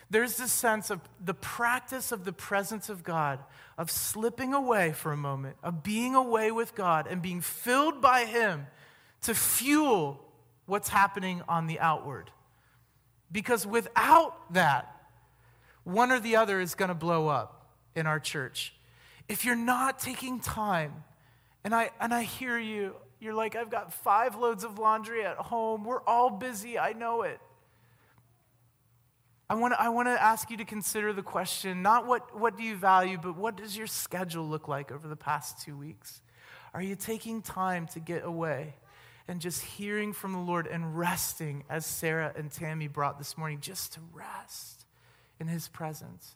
There's 0.09 0.37
this 0.37 0.51
sense 0.51 0.89
of 0.89 1.01
the 1.23 1.33
practice 1.33 2.11
of 2.11 2.25
the 2.25 2.33
presence 2.33 2.89
of 2.89 3.03
God, 3.03 3.39
of 3.77 3.91
slipping 3.91 4.53
away 4.53 4.91
for 4.91 5.11
a 5.11 5.17
moment, 5.17 5.57
of 5.61 5.83
being 5.83 6.15
away 6.15 6.51
with 6.51 6.73
God 6.73 7.07
and 7.07 7.21
being 7.21 7.41
filled 7.41 8.01
by 8.01 8.25
Him 8.25 8.67
to 9.21 9.35
fuel 9.35 10.22
what's 10.65 10.89
happening 10.89 11.41
on 11.47 11.67
the 11.67 11.79
outward. 11.79 12.31
Because 13.31 13.65
without 13.65 14.53
that, 14.53 14.89
one 15.83 16.11
or 16.11 16.19
the 16.19 16.35
other 16.35 16.61
is 16.61 16.75
going 16.75 16.89
to 16.89 16.95
blow 16.95 17.27
up 17.27 17.67
in 17.95 18.05
our 18.07 18.19
church. 18.19 18.73
If 19.27 19.45
you're 19.45 19.55
not 19.55 19.99
taking 19.99 20.39
time, 20.39 21.03
and 21.63 21.73
I, 21.73 21.91
and 21.99 22.13
I 22.13 22.23
hear 22.23 22.57
you, 22.57 22.95
you're 23.19 23.33
like, 23.33 23.55
I've 23.55 23.69
got 23.69 23.93
five 23.93 24.35
loads 24.35 24.63
of 24.63 24.79
laundry 24.79 25.25
at 25.25 25.37
home. 25.37 25.83
We're 25.85 26.03
all 26.03 26.29
busy. 26.29 26.77
I 26.77 26.93
know 26.93 27.21
it. 27.21 27.39
I 29.49 29.55
want 29.55 29.73
to 29.73 29.81
I 29.81 29.89
want 29.89 30.07
to 30.07 30.21
ask 30.21 30.49
you 30.49 30.57
to 30.57 30.65
consider 30.65 31.13
the 31.13 31.21
question 31.21 31.81
not 31.81 32.07
what, 32.07 32.37
what 32.37 32.57
do 32.57 32.63
you 32.63 32.75
value, 32.75 33.19
but 33.21 33.37
what 33.37 33.55
does 33.55 33.77
your 33.77 33.87
schedule 33.87 34.47
look 34.47 34.67
like 34.67 34.91
over 34.91 35.07
the 35.07 35.15
past 35.15 35.61
two 35.63 35.77
weeks? 35.77 36.21
Are 36.73 36.81
you 36.81 36.95
taking 36.95 37.41
time 37.41 37.87
to 37.87 37.99
get 37.99 38.25
away? 38.25 38.73
And 39.27 39.39
just 39.39 39.61
hearing 39.61 40.13
from 40.13 40.33
the 40.33 40.39
Lord 40.39 40.67
and 40.67 40.97
resting, 40.97 41.63
as 41.69 41.85
Sarah 41.85 42.33
and 42.35 42.51
Tammy 42.51 42.87
brought 42.87 43.17
this 43.17 43.37
morning, 43.37 43.59
just 43.61 43.93
to 43.93 43.99
rest 44.13 44.85
in 45.39 45.47
His 45.47 45.67
presence. 45.67 46.35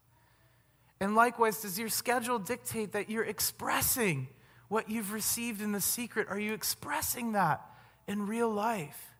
And 0.99 1.15
likewise, 1.15 1.61
does 1.61 1.77
your 1.77 1.89
schedule 1.89 2.39
dictate 2.39 2.93
that 2.93 3.09
you're 3.09 3.25
expressing 3.25 4.27
what 4.67 4.89
you've 4.89 5.11
received 5.11 5.61
in 5.61 5.71
the 5.71 5.81
secret? 5.81 6.27
Are 6.29 6.39
you 6.39 6.53
expressing 6.53 7.33
that 7.33 7.61
in 8.07 8.25
real 8.25 8.49
life? 8.49 9.11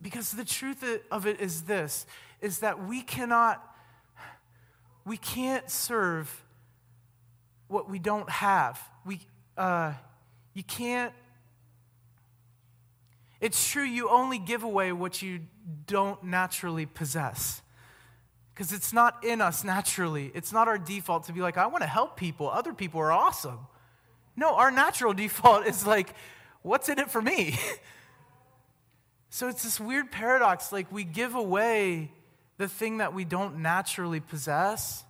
Because 0.00 0.30
the 0.30 0.44
truth 0.44 0.84
of 1.10 1.26
it 1.26 1.40
is 1.40 1.62
this 1.62 2.06
is 2.40 2.60
that 2.60 2.86
we 2.86 3.02
cannot 3.02 3.64
we 5.04 5.16
can't 5.16 5.68
serve 5.70 6.44
what 7.66 7.90
we 7.90 7.98
don't 7.98 8.28
have. 8.30 8.80
We 9.04 9.20
uh, 9.56 9.94
you 10.54 10.62
can't 10.62 11.12
it's 13.40 13.70
true, 13.70 13.84
you 13.84 14.08
only 14.08 14.38
give 14.38 14.62
away 14.62 14.92
what 14.92 15.22
you 15.22 15.40
don't 15.86 16.22
naturally 16.24 16.86
possess. 16.86 17.62
Because 18.52 18.72
it's 18.72 18.92
not 18.92 19.24
in 19.24 19.40
us 19.40 19.62
naturally. 19.62 20.32
It's 20.34 20.52
not 20.52 20.66
our 20.66 20.78
default 20.78 21.24
to 21.24 21.32
be 21.32 21.40
like, 21.40 21.56
I 21.56 21.68
want 21.68 21.82
to 21.82 21.88
help 21.88 22.16
people. 22.16 22.50
Other 22.50 22.72
people 22.72 23.00
are 23.00 23.12
awesome. 23.12 23.60
No, 24.36 24.56
our 24.56 24.70
natural 24.70 25.12
default 25.14 25.66
is 25.66 25.86
like, 25.86 26.14
what's 26.62 26.88
in 26.88 26.98
it 26.98 27.10
for 27.10 27.22
me? 27.22 27.56
so 29.30 29.48
it's 29.48 29.62
this 29.62 29.78
weird 29.78 30.10
paradox. 30.10 30.72
Like, 30.72 30.90
we 30.90 31.04
give 31.04 31.36
away 31.36 32.10
the 32.56 32.66
thing 32.66 32.98
that 32.98 33.14
we 33.14 33.24
don't 33.24 33.58
naturally 33.58 34.18
possess, 34.18 35.04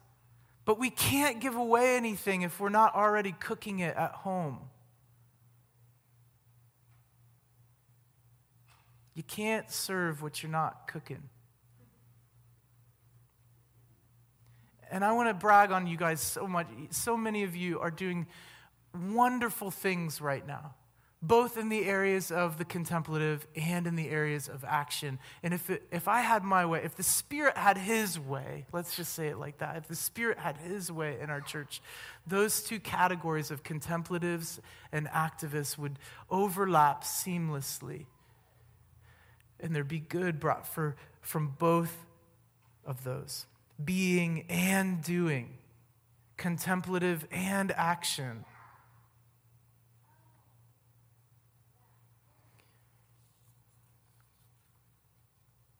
but 0.66 0.78
we 0.78 0.90
can't 0.90 1.40
give 1.40 1.56
away 1.56 1.96
anything 1.96 2.42
if 2.42 2.60
we're 2.60 2.68
not 2.68 2.94
already 2.94 3.32
cooking 3.32 3.78
it 3.78 3.96
at 3.96 4.12
home. 4.12 4.58
You 9.18 9.24
can't 9.24 9.68
serve 9.68 10.22
what 10.22 10.44
you're 10.44 10.52
not 10.52 10.86
cooking. 10.86 11.24
And 14.92 15.04
I 15.04 15.10
want 15.10 15.28
to 15.28 15.34
brag 15.34 15.72
on 15.72 15.88
you 15.88 15.96
guys 15.96 16.20
so 16.20 16.46
much. 16.46 16.68
So 16.90 17.16
many 17.16 17.42
of 17.42 17.56
you 17.56 17.80
are 17.80 17.90
doing 17.90 18.28
wonderful 18.94 19.72
things 19.72 20.20
right 20.20 20.46
now, 20.46 20.76
both 21.20 21.58
in 21.58 21.68
the 21.68 21.84
areas 21.84 22.30
of 22.30 22.58
the 22.58 22.64
contemplative 22.64 23.44
and 23.56 23.88
in 23.88 23.96
the 23.96 24.08
areas 24.08 24.46
of 24.46 24.64
action. 24.64 25.18
And 25.42 25.52
if, 25.52 25.68
it, 25.68 25.82
if 25.90 26.06
I 26.06 26.20
had 26.20 26.44
my 26.44 26.64
way, 26.64 26.82
if 26.84 26.94
the 26.94 27.02
Spirit 27.02 27.56
had 27.56 27.76
His 27.76 28.20
way, 28.20 28.66
let's 28.72 28.94
just 28.94 29.14
say 29.14 29.26
it 29.26 29.36
like 29.36 29.58
that, 29.58 29.78
if 29.78 29.88
the 29.88 29.96
Spirit 29.96 30.38
had 30.38 30.58
His 30.58 30.92
way 30.92 31.18
in 31.20 31.28
our 31.28 31.40
church, 31.40 31.82
those 32.24 32.62
two 32.62 32.78
categories 32.78 33.50
of 33.50 33.64
contemplatives 33.64 34.60
and 34.92 35.08
activists 35.08 35.76
would 35.76 35.98
overlap 36.30 37.02
seamlessly 37.02 38.06
and 39.60 39.74
there 39.74 39.84
be 39.84 40.00
good 40.00 40.38
brought 40.40 40.66
for, 40.66 40.96
from 41.20 41.54
both 41.58 42.06
of 42.84 43.04
those. 43.04 43.46
being 43.82 44.44
and 44.48 45.02
doing, 45.02 45.58
contemplative 46.36 47.26
and 47.30 47.72
action. 47.72 48.44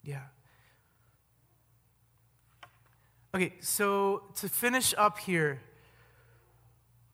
Yeah. 0.03 0.23
Okay, 3.35 3.55
so 3.61 4.23
to 4.37 4.49
finish 4.49 4.95
up 4.97 5.19
here, 5.19 5.61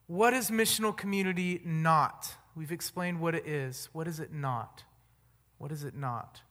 what 0.07 0.33
is 0.33 0.49
missional 0.49 0.95
community 0.95 1.61
not? 1.65 2.35
We've 2.55 2.71
explained 2.71 3.19
what 3.19 3.35
it 3.35 3.45
is. 3.47 3.89
What 3.91 4.07
is 4.07 4.19
it 4.19 4.31
not? 4.31 4.83
What 5.57 5.71
is 5.71 5.83
it 5.83 5.95
not? 5.95 6.41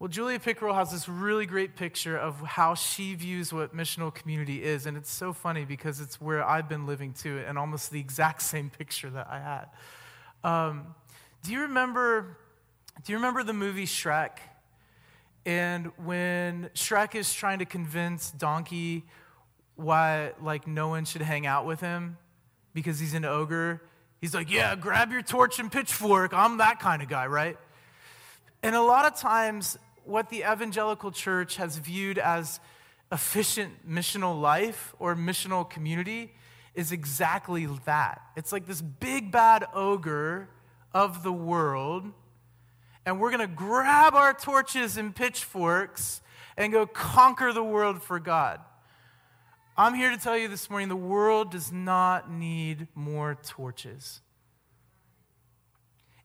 Well, 0.00 0.08
Julia 0.08 0.40
Pickerel 0.40 0.74
has 0.74 0.90
this 0.90 1.08
really 1.08 1.46
great 1.46 1.76
picture 1.76 2.18
of 2.18 2.40
how 2.40 2.74
she 2.74 3.14
views 3.14 3.52
what 3.52 3.76
missional 3.76 4.12
community 4.12 4.62
is. 4.62 4.86
And 4.86 4.96
it's 4.96 5.10
so 5.10 5.32
funny 5.32 5.64
because 5.64 6.00
it's 6.00 6.20
where 6.20 6.44
I've 6.44 6.68
been 6.68 6.84
living 6.84 7.12
too, 7.12 7.42
and 7.46 7.56
almost 7.56 7.90
the 7.90 8.00
exact 8.00 8.42
same 8.54 8.70
picture 8.70 9.08
that 9.10 9.28
I 9.30 9.38
had. 9.38 9.66
Um, 10.42 10.94
do 11.42 11.52
you 11.52 11.62
remember? 11.62 12.38
Do 13.04 13.12
you 13.12 13.18
remember 13.18 13.42
the 13.42 13.52
movie 13.52 13.86
Shrek? 13.86 14.38
And 15.46 15.92
when 15.96 16.70
Shrek 16.74 17.14
is 17.14 17.32
trying 17.32 17.58
to 17.58 17.66
convince 17.66 18.30
Donkey 18.30 19.04
why 19.76 20.32
like 20.40 20.66
no 20.66 20.88
one 20.88 21.04
should 21.04 21.22
hang 21.22 21.46
out 21.46 21.66
with 21.66 21.80
him 21.80 22.16
because 22.72 22.98
he's 22.98 23.14
an 23.14 23.24
ogre, 23.24 23.82
he's 24.20 24.34
like, 24.34 24.50
"Yeah, 24.50 24.74
grab 24.74 25.12
your 25.12 25.22
torch 25.22 25.58
and 25.58 25.70
pitchfork. 25.70 26.32
I'm 26.32 26.58
that 26.58 26.80
kind 26.80 27.02
of 27.02 27.08
guy, 27.08 27.26
right?" 27.26 27.58
And 28.64 28.74
a 28.74 28.80
lot 28.80 29.04
of 29.04 29.14
times 29.20 29.76
what 30.06 30.30
the 30.30 30.38
evangelical 30.38 31.10
church 31.10 31.56
has 31.56 31.76
viewed 31.76 32.16
as 32.16 32.60
efficient 33.12 33.86
missional 33.86 34.40
life 34.40 34.94
or 34.98 35.14
missional 35.14 35.68
community 35.68 36.32
is 36.74 36.90
exactly 36.90 37.68
that. 37.84 38.22
It's 38.36 38.52
like 38.52 38.66
this 38.66 38.80
big 38.80 39.30
bad 39.30 39.66
ogre 39.74 40.48
of 40.94 41.22
the 41.22 41.30
world, 41.30 42.10
and 43.04 43.20
we're 43.20 43.30
going 43.30 43.46
to 43.46 43.54
grab 43.54 44.14
our 44.14 44.32
torches 44.32 44.96
and 44.96 45.14
pitchforks 45.14 46.22
and 46.56 46.72
go 46.72 46.86
conquer 46.86 47.52
the 47.52 47.62
world 47.62 48.02
for 48.02 48.18
God. 48.18 48.60
I'm 49.76 49.92
here 49.92 50.10
to 50.10 50.16
tell 50.16 50.38
you 50.38 50.48
this 50.48 50.70
morning 50.70 50.88
the 50.88 50.96
world 50.96 51.50
does 51.50 51.70
not 51.70 52.30
need 52.30 52.88
more 52.94 53.34
torches. 53.34 54.22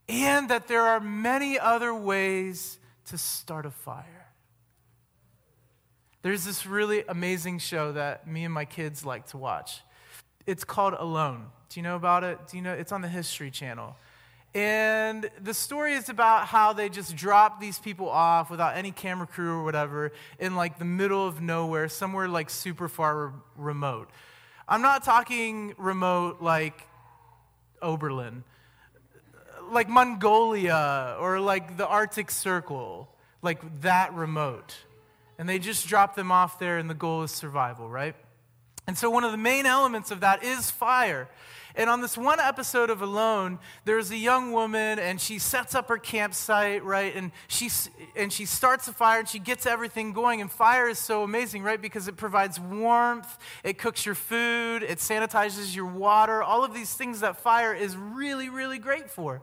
And 0.10 0.49
that 0.49 0.68
there 0.68 0.82
are 0.82 0.99
many 0.99 1.60
other 1.60 1.93
ways 1.93 2.80
to 3.05 3.18
start 3.18 3.68
a 3.68 3.72
fire. 3.72 4.28
There's 6.24 6.43
this 6.43 6.66
really 6.66 7.03
amazing 7.07 7.60
show 7.60 7.91
that 7.93 8.28
me 8.28 8.43
and 8.43 8.53
my 8.53 8.66
kids 8.66 9.05
like 9.05 9.28
to 9.28 9.38
watch. 9.38 9.82
It's 10.47 10.64
called 10.64 10.95
Alone. 10.97 11.45
Do 11.70 11.80
you 11.80 11.84
know 11.84 11.95
about 11.95 12.24
it? 12.24 12.39
Do 12.47 12.57
you 12.57 12.64
know? 12.64 12.74
It's 12.74 12.91
on 12.91 13.01
the 13.01 13.07
History 13.07 13.51
Channel. 13.51 13.95
And 14.55 15.30
the 15.39 15.53
story 15.53 15.93
is 15.93 16.10
about 16.10 16.47
how 16.47 16.74
they 16.74 16.89
just 16.89 17.16
drop 17.16 17.62
these 17.62 17.78
people 17.78 18.10
off 18.10 18.49
without 18.49 18.76
any 18.76 18.91
camera 18.91 19.28
crew 19.28 19.60
or 19.60 19.64
whatever 19.64 20.12
in 20.39 20.55
like 20.55 20.80
the 20.80 20.86
middle 20.86 21.28
of 21.28 21.39
nowhere, 21.39 21.88
somewhere 21.88 22.28
like 22.28 22.49
super 22.49 22.89
far 22.89 23.28
re- 23.28 23.34
remote. 23.57 24.10
I'm 24.68 24.82
not 24.82 25.03
talking 25.03 25.76
remote 25.78 26.41
like 26.41 26.88
Oberlin 27.80 28.43
like 29.72 29.89
Mongolia 29.89 31.17
or 31.20 31.39
like 31.39 31.78
the 31.78 31.88
Arctic 31.88 32.32
Circle, 32.32 33.09
like 33.41 33.82
that 33.82 34.13
remote. 34.13 34.76
And 35.38 35.47
they 35.47 35.59
just 35.59 35.88
drop 35.88 36.15
them 36.15 36.32
off 36.32 36.59
there, 36.59 36.78
and 36.78 36.89
the 36.89 36.93
goal 36.93 37.24
is 37.24 37.32
survival, 37.32 37.89
right? 37.89 38.15
And 38.88 38.97
so, 38.97 39.09
one 39.09 39.24
of 39.24 39.32
the 39.32 39.38
main 39.38 39.65
elements 39.65 40.11
of 40.11 40.22
that 40.22 40.43
is 40.43 40.72
fire. 40.72 41.30
And 41.76 41.89
on 41.89 42.01
this 42.01 42.17
one 42.17 42.39
episode 42.39 42.89
of 42.89 43.01
Alone, 43.01 43.59
there's 43.86 44.11
a 44.11 44.17
young 44.17 44.51
woman, 44.51 44.99
and 44.99 45.22
she 45.22 45.39
sets 45.39 45.76
up 45.76 45.88
her 45.89 45.97
campsite, 45.97 46.84
right? 46.84 47.15
And 47.15 47.32
she, 47.47 47.70
and 48.15 48.34
she 48.34 48.45
starts 48.45 48.88
a 48.88 48.93
fire, 48.93 49.20
and 49.20 49.30
she 49.30 49.39
gets 49.39 49.65
everything 49.65 50.11
going. 50.11 50.41
And 50.41 50.51
fire 50.51 50.89
is 50.89 50.99
so 50.99 51.24
amazing, 51.24 51.63
right? 51.63 51.82
Because 51.82 52.07
it 52.07 52.17
provides 52.17 52.59
warmth, 52.59 53.38
it 53.63 53.78
cooks 53.78 54.05
your 54.05 54.15
food, 54.15 54.84
it 54.84 54.97
sanitizes 54.97 55.76
your 55.76 55.86
water, 55.86 56.41
all 56.41 56.65
of 56.65 56.74
these 56.74 56.93
things 56.93 57.20
that 57.20 57.38
fire 57.38 57.74
is 57.74 57.95
really, 57.95 58.49
really 58.49 58.80
great 58.80 59.09
for. 59.09 59.41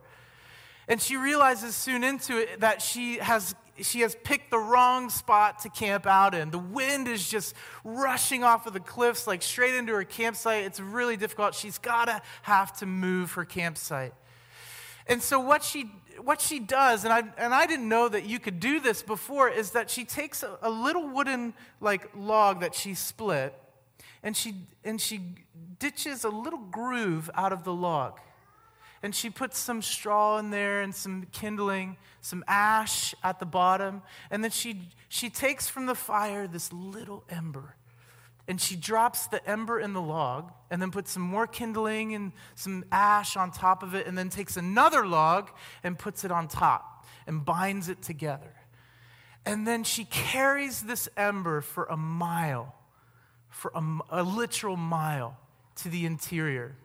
And 0.87 1.01
she 1.01 1.17
realizes 1.17 1.75
soon 1.75 2.03
into 2.03 2.37
it 2.37 2.61
that 2.61 2.81
she 2.81 3.17
has, 3.17 3.55
she 3.81 4.01
has 4.01 4.15
picked 4.23 4.51
the 4.51 4.57
wrong 4.57 5.09
spot 5.09 5.59
to 5.59 5.69
camp 5.69 6.07
out 6.07 6.33
in. 6.33 6.49
The 6.49 6.57
wind 6.57 7.09
is 7.09 7.29
just 7.29 7.53
rushing 7.83 8.43
off 8.43 8.67
of 8.67 8.73
the 8.73 8.79
cliffs, 8.79 9.27
like 9.27 9.41
straight 9.41 9.75
into 9.75 9.93
her 9.93 10.05
campsite. 10.05 10.63
It's 10.63 10.79
really 10.79 11.17
difficult. 11.17 11.55
She's 11.55 11.77
got 11.77 12.05
to 12.05 12.21
have 12.43 12.71
to 12.77 12.85
move 12.85 13.33
her 13.33 13.43
campsite. 13.43 14.13
And 15.07 15.21
so, 15.21 15.39
what 15.39 15.63
she, 15.63 15.91
what 16.21 16.41
she 16.41 16.59
does, 16.59 17.03
and 17.03 17.13
I, 17.13 17.23
and 17.37 17.53
I 17.53 17.65
didn't 17.65 17.87
know 17.87 18.09
that 18.09 18.25
you 18.25 18.39
could 18.39 18.59
do 18.59 18.79
this 18.79 19.01
before, 19.01 19.49
is 19.49 19.71
that 19.71 19.89
she 19.89 20.03
takes 20.05 20.43
a, 20.43 20.57
a 20.61 20.69
little 20.69 21.07
wooden 21.07 21.53
like 21.79 22.09
log 22.15 22.61
that 22.61 22.75
she 22.75 22.93
split, 22.93 23.53
and 24.23 24.35
she, 24.35 24.55
and 24.83 24.99
she 24.99 25.21
ditches 25.79 26.23
a 26.23 26.29
little 26.29 26.59
groove 26.59 27.29
out 27.35 27.53
of 27.53 27.63
the 27.63 27.73
log 27.73 28.19
and 29.03 29.13
she 29.13 29.29
puts 29.29 29.57
some 29.57 29.81
straw 29.81 30.37
in 30.37 30.49
there 30.49 30.81
and 30.81 30.93
some 30.93 31.27
kindling, 31.31 31.97
some 32.21 32.43
ash 32.47 33.13
at 33.23 33.39
the 33.39 33.45
bottom. 33.45 34.01
And 34.31 34.43
then 34.43 34.51
she, 34.51 34.89
she 35.07 35.29
takes 35.29 35.69
from 35.69 35.85
the 35.85 35.95
fire 35.95 36.47
this 36.47 36.73
little 36.73 37.23
ember 37.29 37.75
and 38.47 38.61
she 38.61 38.75
drops 38.75 39.27
the 39.27 39.45
ember 39.47 39.79
in 39.79 39.93
the 39.93 40.01
log 40.01 40.51
and 40.71 40.81
then 40.81 40.89
puts 40.89 41.11
some 41.11 41.23
more 41.23 41.47
kindling 41.47 42.15
and 42.15 42.31
some 42.55 42.85
ash 42.91 43.35
on 43.35 43.51
top 43.51 43.83
of 43.83 43.93
it 43.93 44.07
and 44.07 44.17
then 44.17 44.29
takes 44.29 44.55
another 44.55 45.05
log 45.05 45.49
and 45.83 45.99
puts 45.99 46.23
it 46.23 46.31
on 46.31 46.47
top 46.47 47.05
and 47.25 47.43
binds 47.43 47.89
it 47.89 48.01
together. 48.01 48.53
And 49.45 49.67
then 49.67 49.83
she 49.83 50.05
carries 50.05 50.81
this 50.81 51.09
ember 51.17 51.61
for 51.61 51.85
a 51.85 51.97
mile, 51.97 52.75
for 53.49 53.71
a, 53.75 53.83
a 54.11 54.23
literal 54.23 54.77
mile 54.77 55.37
to 55.77 55.89
the 55.89 56.05
interior. 56.05 56.75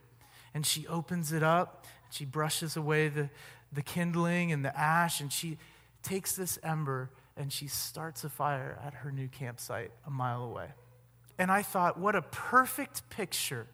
And 0.53 0.65
she 0.65 0.85
opens 0.87 1.31
it 1.31 1.43
up 1.43 1.82
she 2.13 2.25
brushes 2.25 2.77
away 2.77 3.09
the, 3.09 3.29
the 3.71 3.81
kindling 3.81 4.51
and 4.51 4.63
the 4.63 4.77
ash, 4.77 5.19
and 5.19 5.31
she 5.31 5.57
takes 6.03 6.35
this 6.35 6.59
ember 6.61 7.09
and 7.35 7.51
she 7.51 7.67
starts 7.67 8.23
a 8.23 8.29
fire 8.29 8.77
at 8.85 8.93
her 8.93 9.11
new 9.11 9.27
campsite 9.27 9.91
a 10.05 10.11
mile 10.11 10.43
away. 10.43 10.67
And 11.39 11.51
I 11.51 11.63
thought, 11.63 11.99
what 11.99 12.15
a 12.15 12.21
perfect 12.21 13.09
picture 13.09 13.65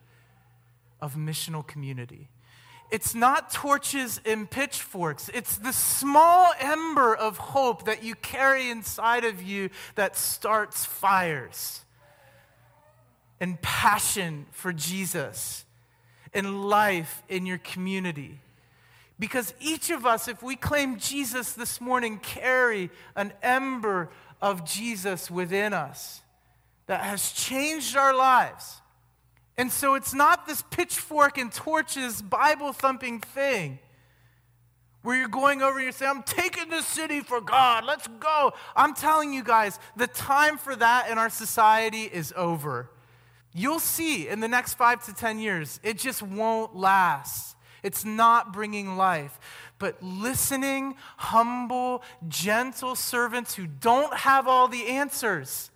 of 1.01 1.15
missional 1.15 1.65
community. 1.65 2.29
It's 2.89 3.13
not 3.13 3.51
torches 3.51 4.21
and 4.25 4.49
pitchforks. 4.49 5.29
It's 5.33 5.57
the 5.57 5.73
small 5.73 6.53
ember 6.59 7.13
of 7.13 7.37
hope 7.37 7.85
that 7.85 8.03
you 8.03 8.15
carry 8.15 8.69
inside 8.69 9.25
of 9.25 9.43
you 9.43 9.69
that 9.95 10.15
starts 10.15 10.85
fires 10.85 11.83
and 13.39 13.61
passion 13.61 14.47
for 14.51 14.73
Jesus 14.73 15.65
and 16.34 16.69
life 16.69 17.23
in 17.30 17.45
your 17.45 17.57
community. 17.57 18.39
Because 19.17 19.53
each 19.59 19.89
of 19.89 20.05
us, 20.05 20.27
if 20.27 20.41
we 20.41 20.55
claim 20.55 20.97
Jesus 20.97 21.53
this 21.53 21.82
morning, 21.82 22.19
carry 22.19 22.89
an 23.15 23.34
ember 23.43 24.09
of 24.41 24.65
Jesus 24.65 25.30
within 25.30 25.73
us 25.73 26.21
that 26.88 27.01
has 27.01 27.32
changed 27.34 27.97
our 27.97 28.15
lives. 28.15 28.82
And 29.57 29.71
so 29.71 29.95
it's 29.95 30.13
not 30.13 30.47
this 30.47 30.63
pitchfork 30.71 31.38
and 31.38 31.51
torches 31.51 32.21
Bible 32.21 32.71
thumping 32.71 33.19
thing 33.19 33.80
where 35.01 35.17
you're 35.17 35.27
going 35.27 35.61
over 35.61 35.77
and 35.77 35.84
you're 35.84 35.91
saying, 35.91 36.11
I'm 36.15 36.23
taking 36.23 36.69
the 36.69 36.82
city 36.82 37.19
for 37.21 37.41
God, 37.41 37.86
let's 37.86 38.07
go. 38.19 38.53
I'm 38.75 38.93
telling 38.93 39.34
you 39.34 39.43
guys, 39.43 39.80
the 39.95 40.07
time 40.07 40.57
for 40.57 40.75
that 40.75 41.09
in 41.09 41.17
our 41.17 41.30
society 41.30 42.03
is 42.03 42.34
over. 42.36 42.89
You'll 43.54 43.80
see 43.80 44.28
in 44.28 44.39
the 44.39 44.47
next 44.47 44.76
five 44.76 45.04
to 45.06 45.14
10 45.14 45.39
years, 45.39 45.80
it 45.84 45.97
just 45.97 46.22
won't 46.22 46.76
last. 46.76 47.56
It's 47.82 48.06
not 48.06 48.54
bringing 48.54 48.97
life. 48.97 49.39
But 49.80 50.04
listening, 50.04 50.95
humble, 51.18 52.04
gentle 52.28 52.95
servants 52.95 53.56
who 53.56 53.66
don't 53.66 54.14
have 54.14 54.47
all 54.47 54.68
the 54.68 54.88
answers, 54.88 55.72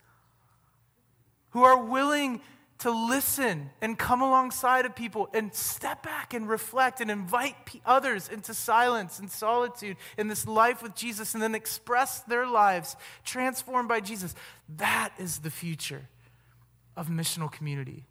who 1.52 1.64
are 1.64 1.82
willing 1.82 2.42
to 2.80 2.92
listen 2.92 3.70
and 3.82 3.98
come 3.98 4.22
alongside 4.22 4.86
of 4.86 4.94
people 4.94 5.30
and 5.34 5.54
step 5.54 6.04
back 6.04 6.34
and 6.34 6.50
reflect 6.50 7.00
and 7.00 7.10
invite 7.10 7.56
others 7.86 8.28
into 8.28 8.54
silence 8.54 9.20
and 9.20 9.32
solitude 9.32 9.96
in 10.18 10.28
this 10.28 10.46
life 10.46 10.84
with 10.84 10.94
Jesus 10.94 11.34
and 11.34 11.42
then 11.42 11.56
express 11.56 12.20
their 12.22 12.46
lives 12.46 12.98
transformed 13.24 13.88
by 13.88 14.02
Jesus. 14.02 14.36
That 14.78 15.14
is 15.18 15.40
the 15.40 15.50
future 15.50 16.10
of 16.96 17.08
missional 17.08 17.52
community. 17.52 18.06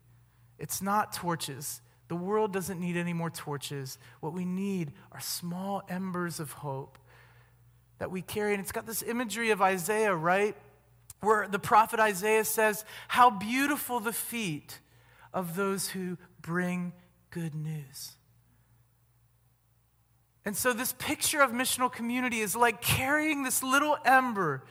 It's 0.59 0.83
not 0.83 1.13
torches. 1.13 1.81
The 2.09 2.17
world 2.17 2.53
doesn't 2.53 2.81
need 2.81 2.97
any 2.97 3.13
more 3.13 3.31
torches. 3.31 3.99
What 4.21 4.33
we 4.33 4.45
need 4.45 4.93
are 5.13 5.21
small 5.21 5.83
embers 5.89 6.41
of 6.41 6.53
hope 6.53 6.99
that 7.99 8.11
we 8.11 8.23
carry. 8.23 8.53
And 8.53 8.63
it's 8.63 8.73
got 8.73 8.87
this 8.87 9.03
imagery 9.03 9.51
of 9.51 9.63
Isaiah, 9.63 10.15
right? 10.15 10.57
where 11.23 11.47
the 11.49 11.59
prophet 11.59 12.01
Isaiah 12.01 12.45
says, 12.45 12.85
How 13.09 13.31
beautiful 13.31 14.01
the 14.01 14.13
feet 14.13 14.81
of 15.33 15.57
those 15.57 15.89
who 15.89 16.19
bring 16.43 16.93
good 17.31 17.55
news. 17.55 18.13
And 20.45 20.57
so, 20.57 20.73
this 20.73 20.93
picture 20.93 21.41
of 21.41 21.53
missional 21.53 21.91
community 21.91 22.41
is 22.41 22.55
like 22.57 22.83
carrying 22.83 23.45
this 23.45 23.63
little 23.63 23.97
ember, 24.05 24.65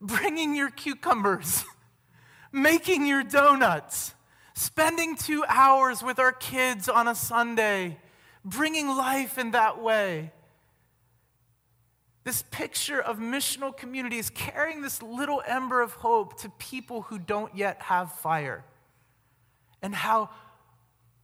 bringing 0.00 0.54
your 0.54 0.70
cucumbers, 0.70 1.64
making 2.52 3.06
your 3.06 3.22
donuts, 3.22 4.14
spending 4.54 5.16
two 5.16 5.44
hours 5.48 6.02
with 6.02 6.18
our 6.18 6.32
kids 6.32 6.88
on 6.88 7.08
a 7.08 7.14
Sunday, 7.14 7.98
bringing 8.44 8.88
life 8.88 9.38
in 9.38 9.52
that 9.52 9.82
way. 9.82 10.32
This 12.24 12.44
picture 12.50 13.00
of 13.00 13.18
missional 13.18 13.76
communities 13.76 14.30
carrying 14.30 14.82
this 14.82 15.02
little 15.02 15.42
ember 15.46 15.82
of 15.82 15.92
hope 15.94 16.40
to 16.42 16.48
people 16.50 17.02
who 17.02 17.18
don't 17.18 17.56
yet 17.56 17.82
have 17.82 18.12
fire. 18.12 18.64
And 19.80 19.94
how 19.94 20.30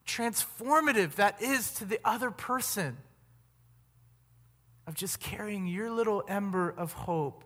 transformative 0.07 1.15
that 1.17 1.41
is 1.41 1.71
to 1.75 1.85
the 1.85 2.01
other 2.05 2.31
person 2.31 2.97
of 4.89 4.95
just 4.95 5.21
carrying 5.21 5.67
your 5.67 5.91
little 5.91 6.25
ember 6.27 6.69
of 6.71 6.93
hope 6.95 7.45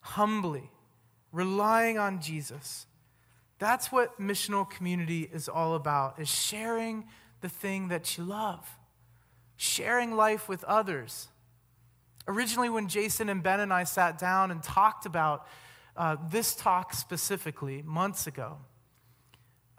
humbly, 0.00 0.70
relying 1.36 1.98
on 1.98 2.20
Jesus. 2.20 2.86
That's 3.58 3.92
what 3.92 4.18
missional 4.18 4.68
community 4.68 5.28
is 5.30 5.48
all 5.48 5.74
about, 5.74 6.18
is 6.18 6.28
sharing 6.28 7.04
the 7.42 7.48
thing 7.50 7.88
that 7.88 8.16
you 8.16 8.24
love, 8.24 8.66
sharing 9.56 10.16
life 10.16 10.48
with 10.48 10.64
others. 10.64 11.28
Originally, 12.26 12.70
when 12.70 12.88
Jason 12.88 13.28
and 13.28 13.42
Ben 13.42 13.60
and 13.60 13.72
I 13.72 13.84
sat 13.84 14.18
down 14.18 14.50
and 14.50 14.62
talked 14.62 15.04
about 15.04 15.46
uh, 15.94 16.16
this 16.30 16.54
talk 16.54 16.94
specifically 16.94 17.82
months 17.82 18.26
ago, 18.26 18.56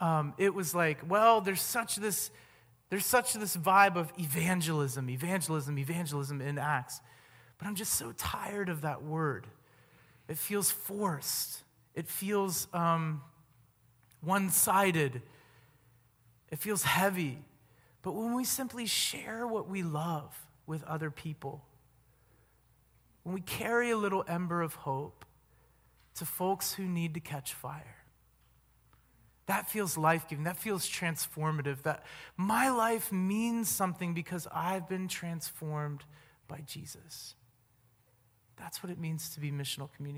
um, 0.00 0.34
it 0.38 0.54
was 0.54 0.76
like, 0.76 0.98
well, 1.10 1.40
there's 1.40 1.60
such 1.60 1.96
this, 1.96 2.30
there's 2.88 3.04
such 3.04 3.32
this 3.34 3.56
vibe 3.56 3.96
of 3.96 4.12
evangelism, 4.16 5.10
evangelism, 5.10 5.76
evangelism 5.76 6.40
in 6.40 6.56
Acts. 6.56 7.00
But 7.58 7.66
I'm 7.66 7.74
just 7.74 7.94
so 7.94 8.12
tired 8.16 8.68
of 8.68 8.82
that 8.82 9.02
word. 9.02 9.48
It 10.28 10.38
feels 10.38 10.70
forced. 10.70 11.62
It 11.94 12.08
feels 12.08 12.68
um, 12.72 13.22
one 14.20 14.50
sided. 14.50 15.22
It 16.50 16.58
feels 16.58 16.82
heavy. 16.82 17.38
But 18.02 18.12
when 18.12 18.34
we 18.34 18.44
simply 18.44 18.86
share 18.86 19.46
what 19.46 19.68
we 19.68 19.82
love 19.82 20.38
with 20.66 20.84
other 20.84 21.10
people, 21.10 21.64
when 23.22 23.34
we 23.34 23.40
carry 23.40 23.90
a 23.90 23.96
little 23.96 24.24
ember 24.28 24.62
of 24.62 24.74
hope 24.74 25.24
to 26.18 26.24
folks 26.24 26.74
who 26.74 26.84
need 26.84 27.14
to 27.14 27.20
catch 27.20 27.54
fire. 27.54 27.96
That 29.46 29.70
feels 29.70 29.96
life 29.96 30.28
giving. 30.28 30.44
That 30.44 30.56
feels 30.56 30.88
transformative. 30.88 31.82
That 31.82 32.04
my 32.36 32.70
life 32.70 33.12
means 33.12 33.68
something 33.68 34.14
because 34.14 34.46
I've 34.52 34.88
been 34.88 35.08
transformed 35.08 36.04
by 36.48 36.62
Jesus. 36.66 37.34
That's 38.56 38.82
what 38.82 38.90
it 38.90 38.98
means 38.98 39.30
to 39.30 39.40
be 39.40 39.50
missional 39.50 39.88
community. 39.94 40.16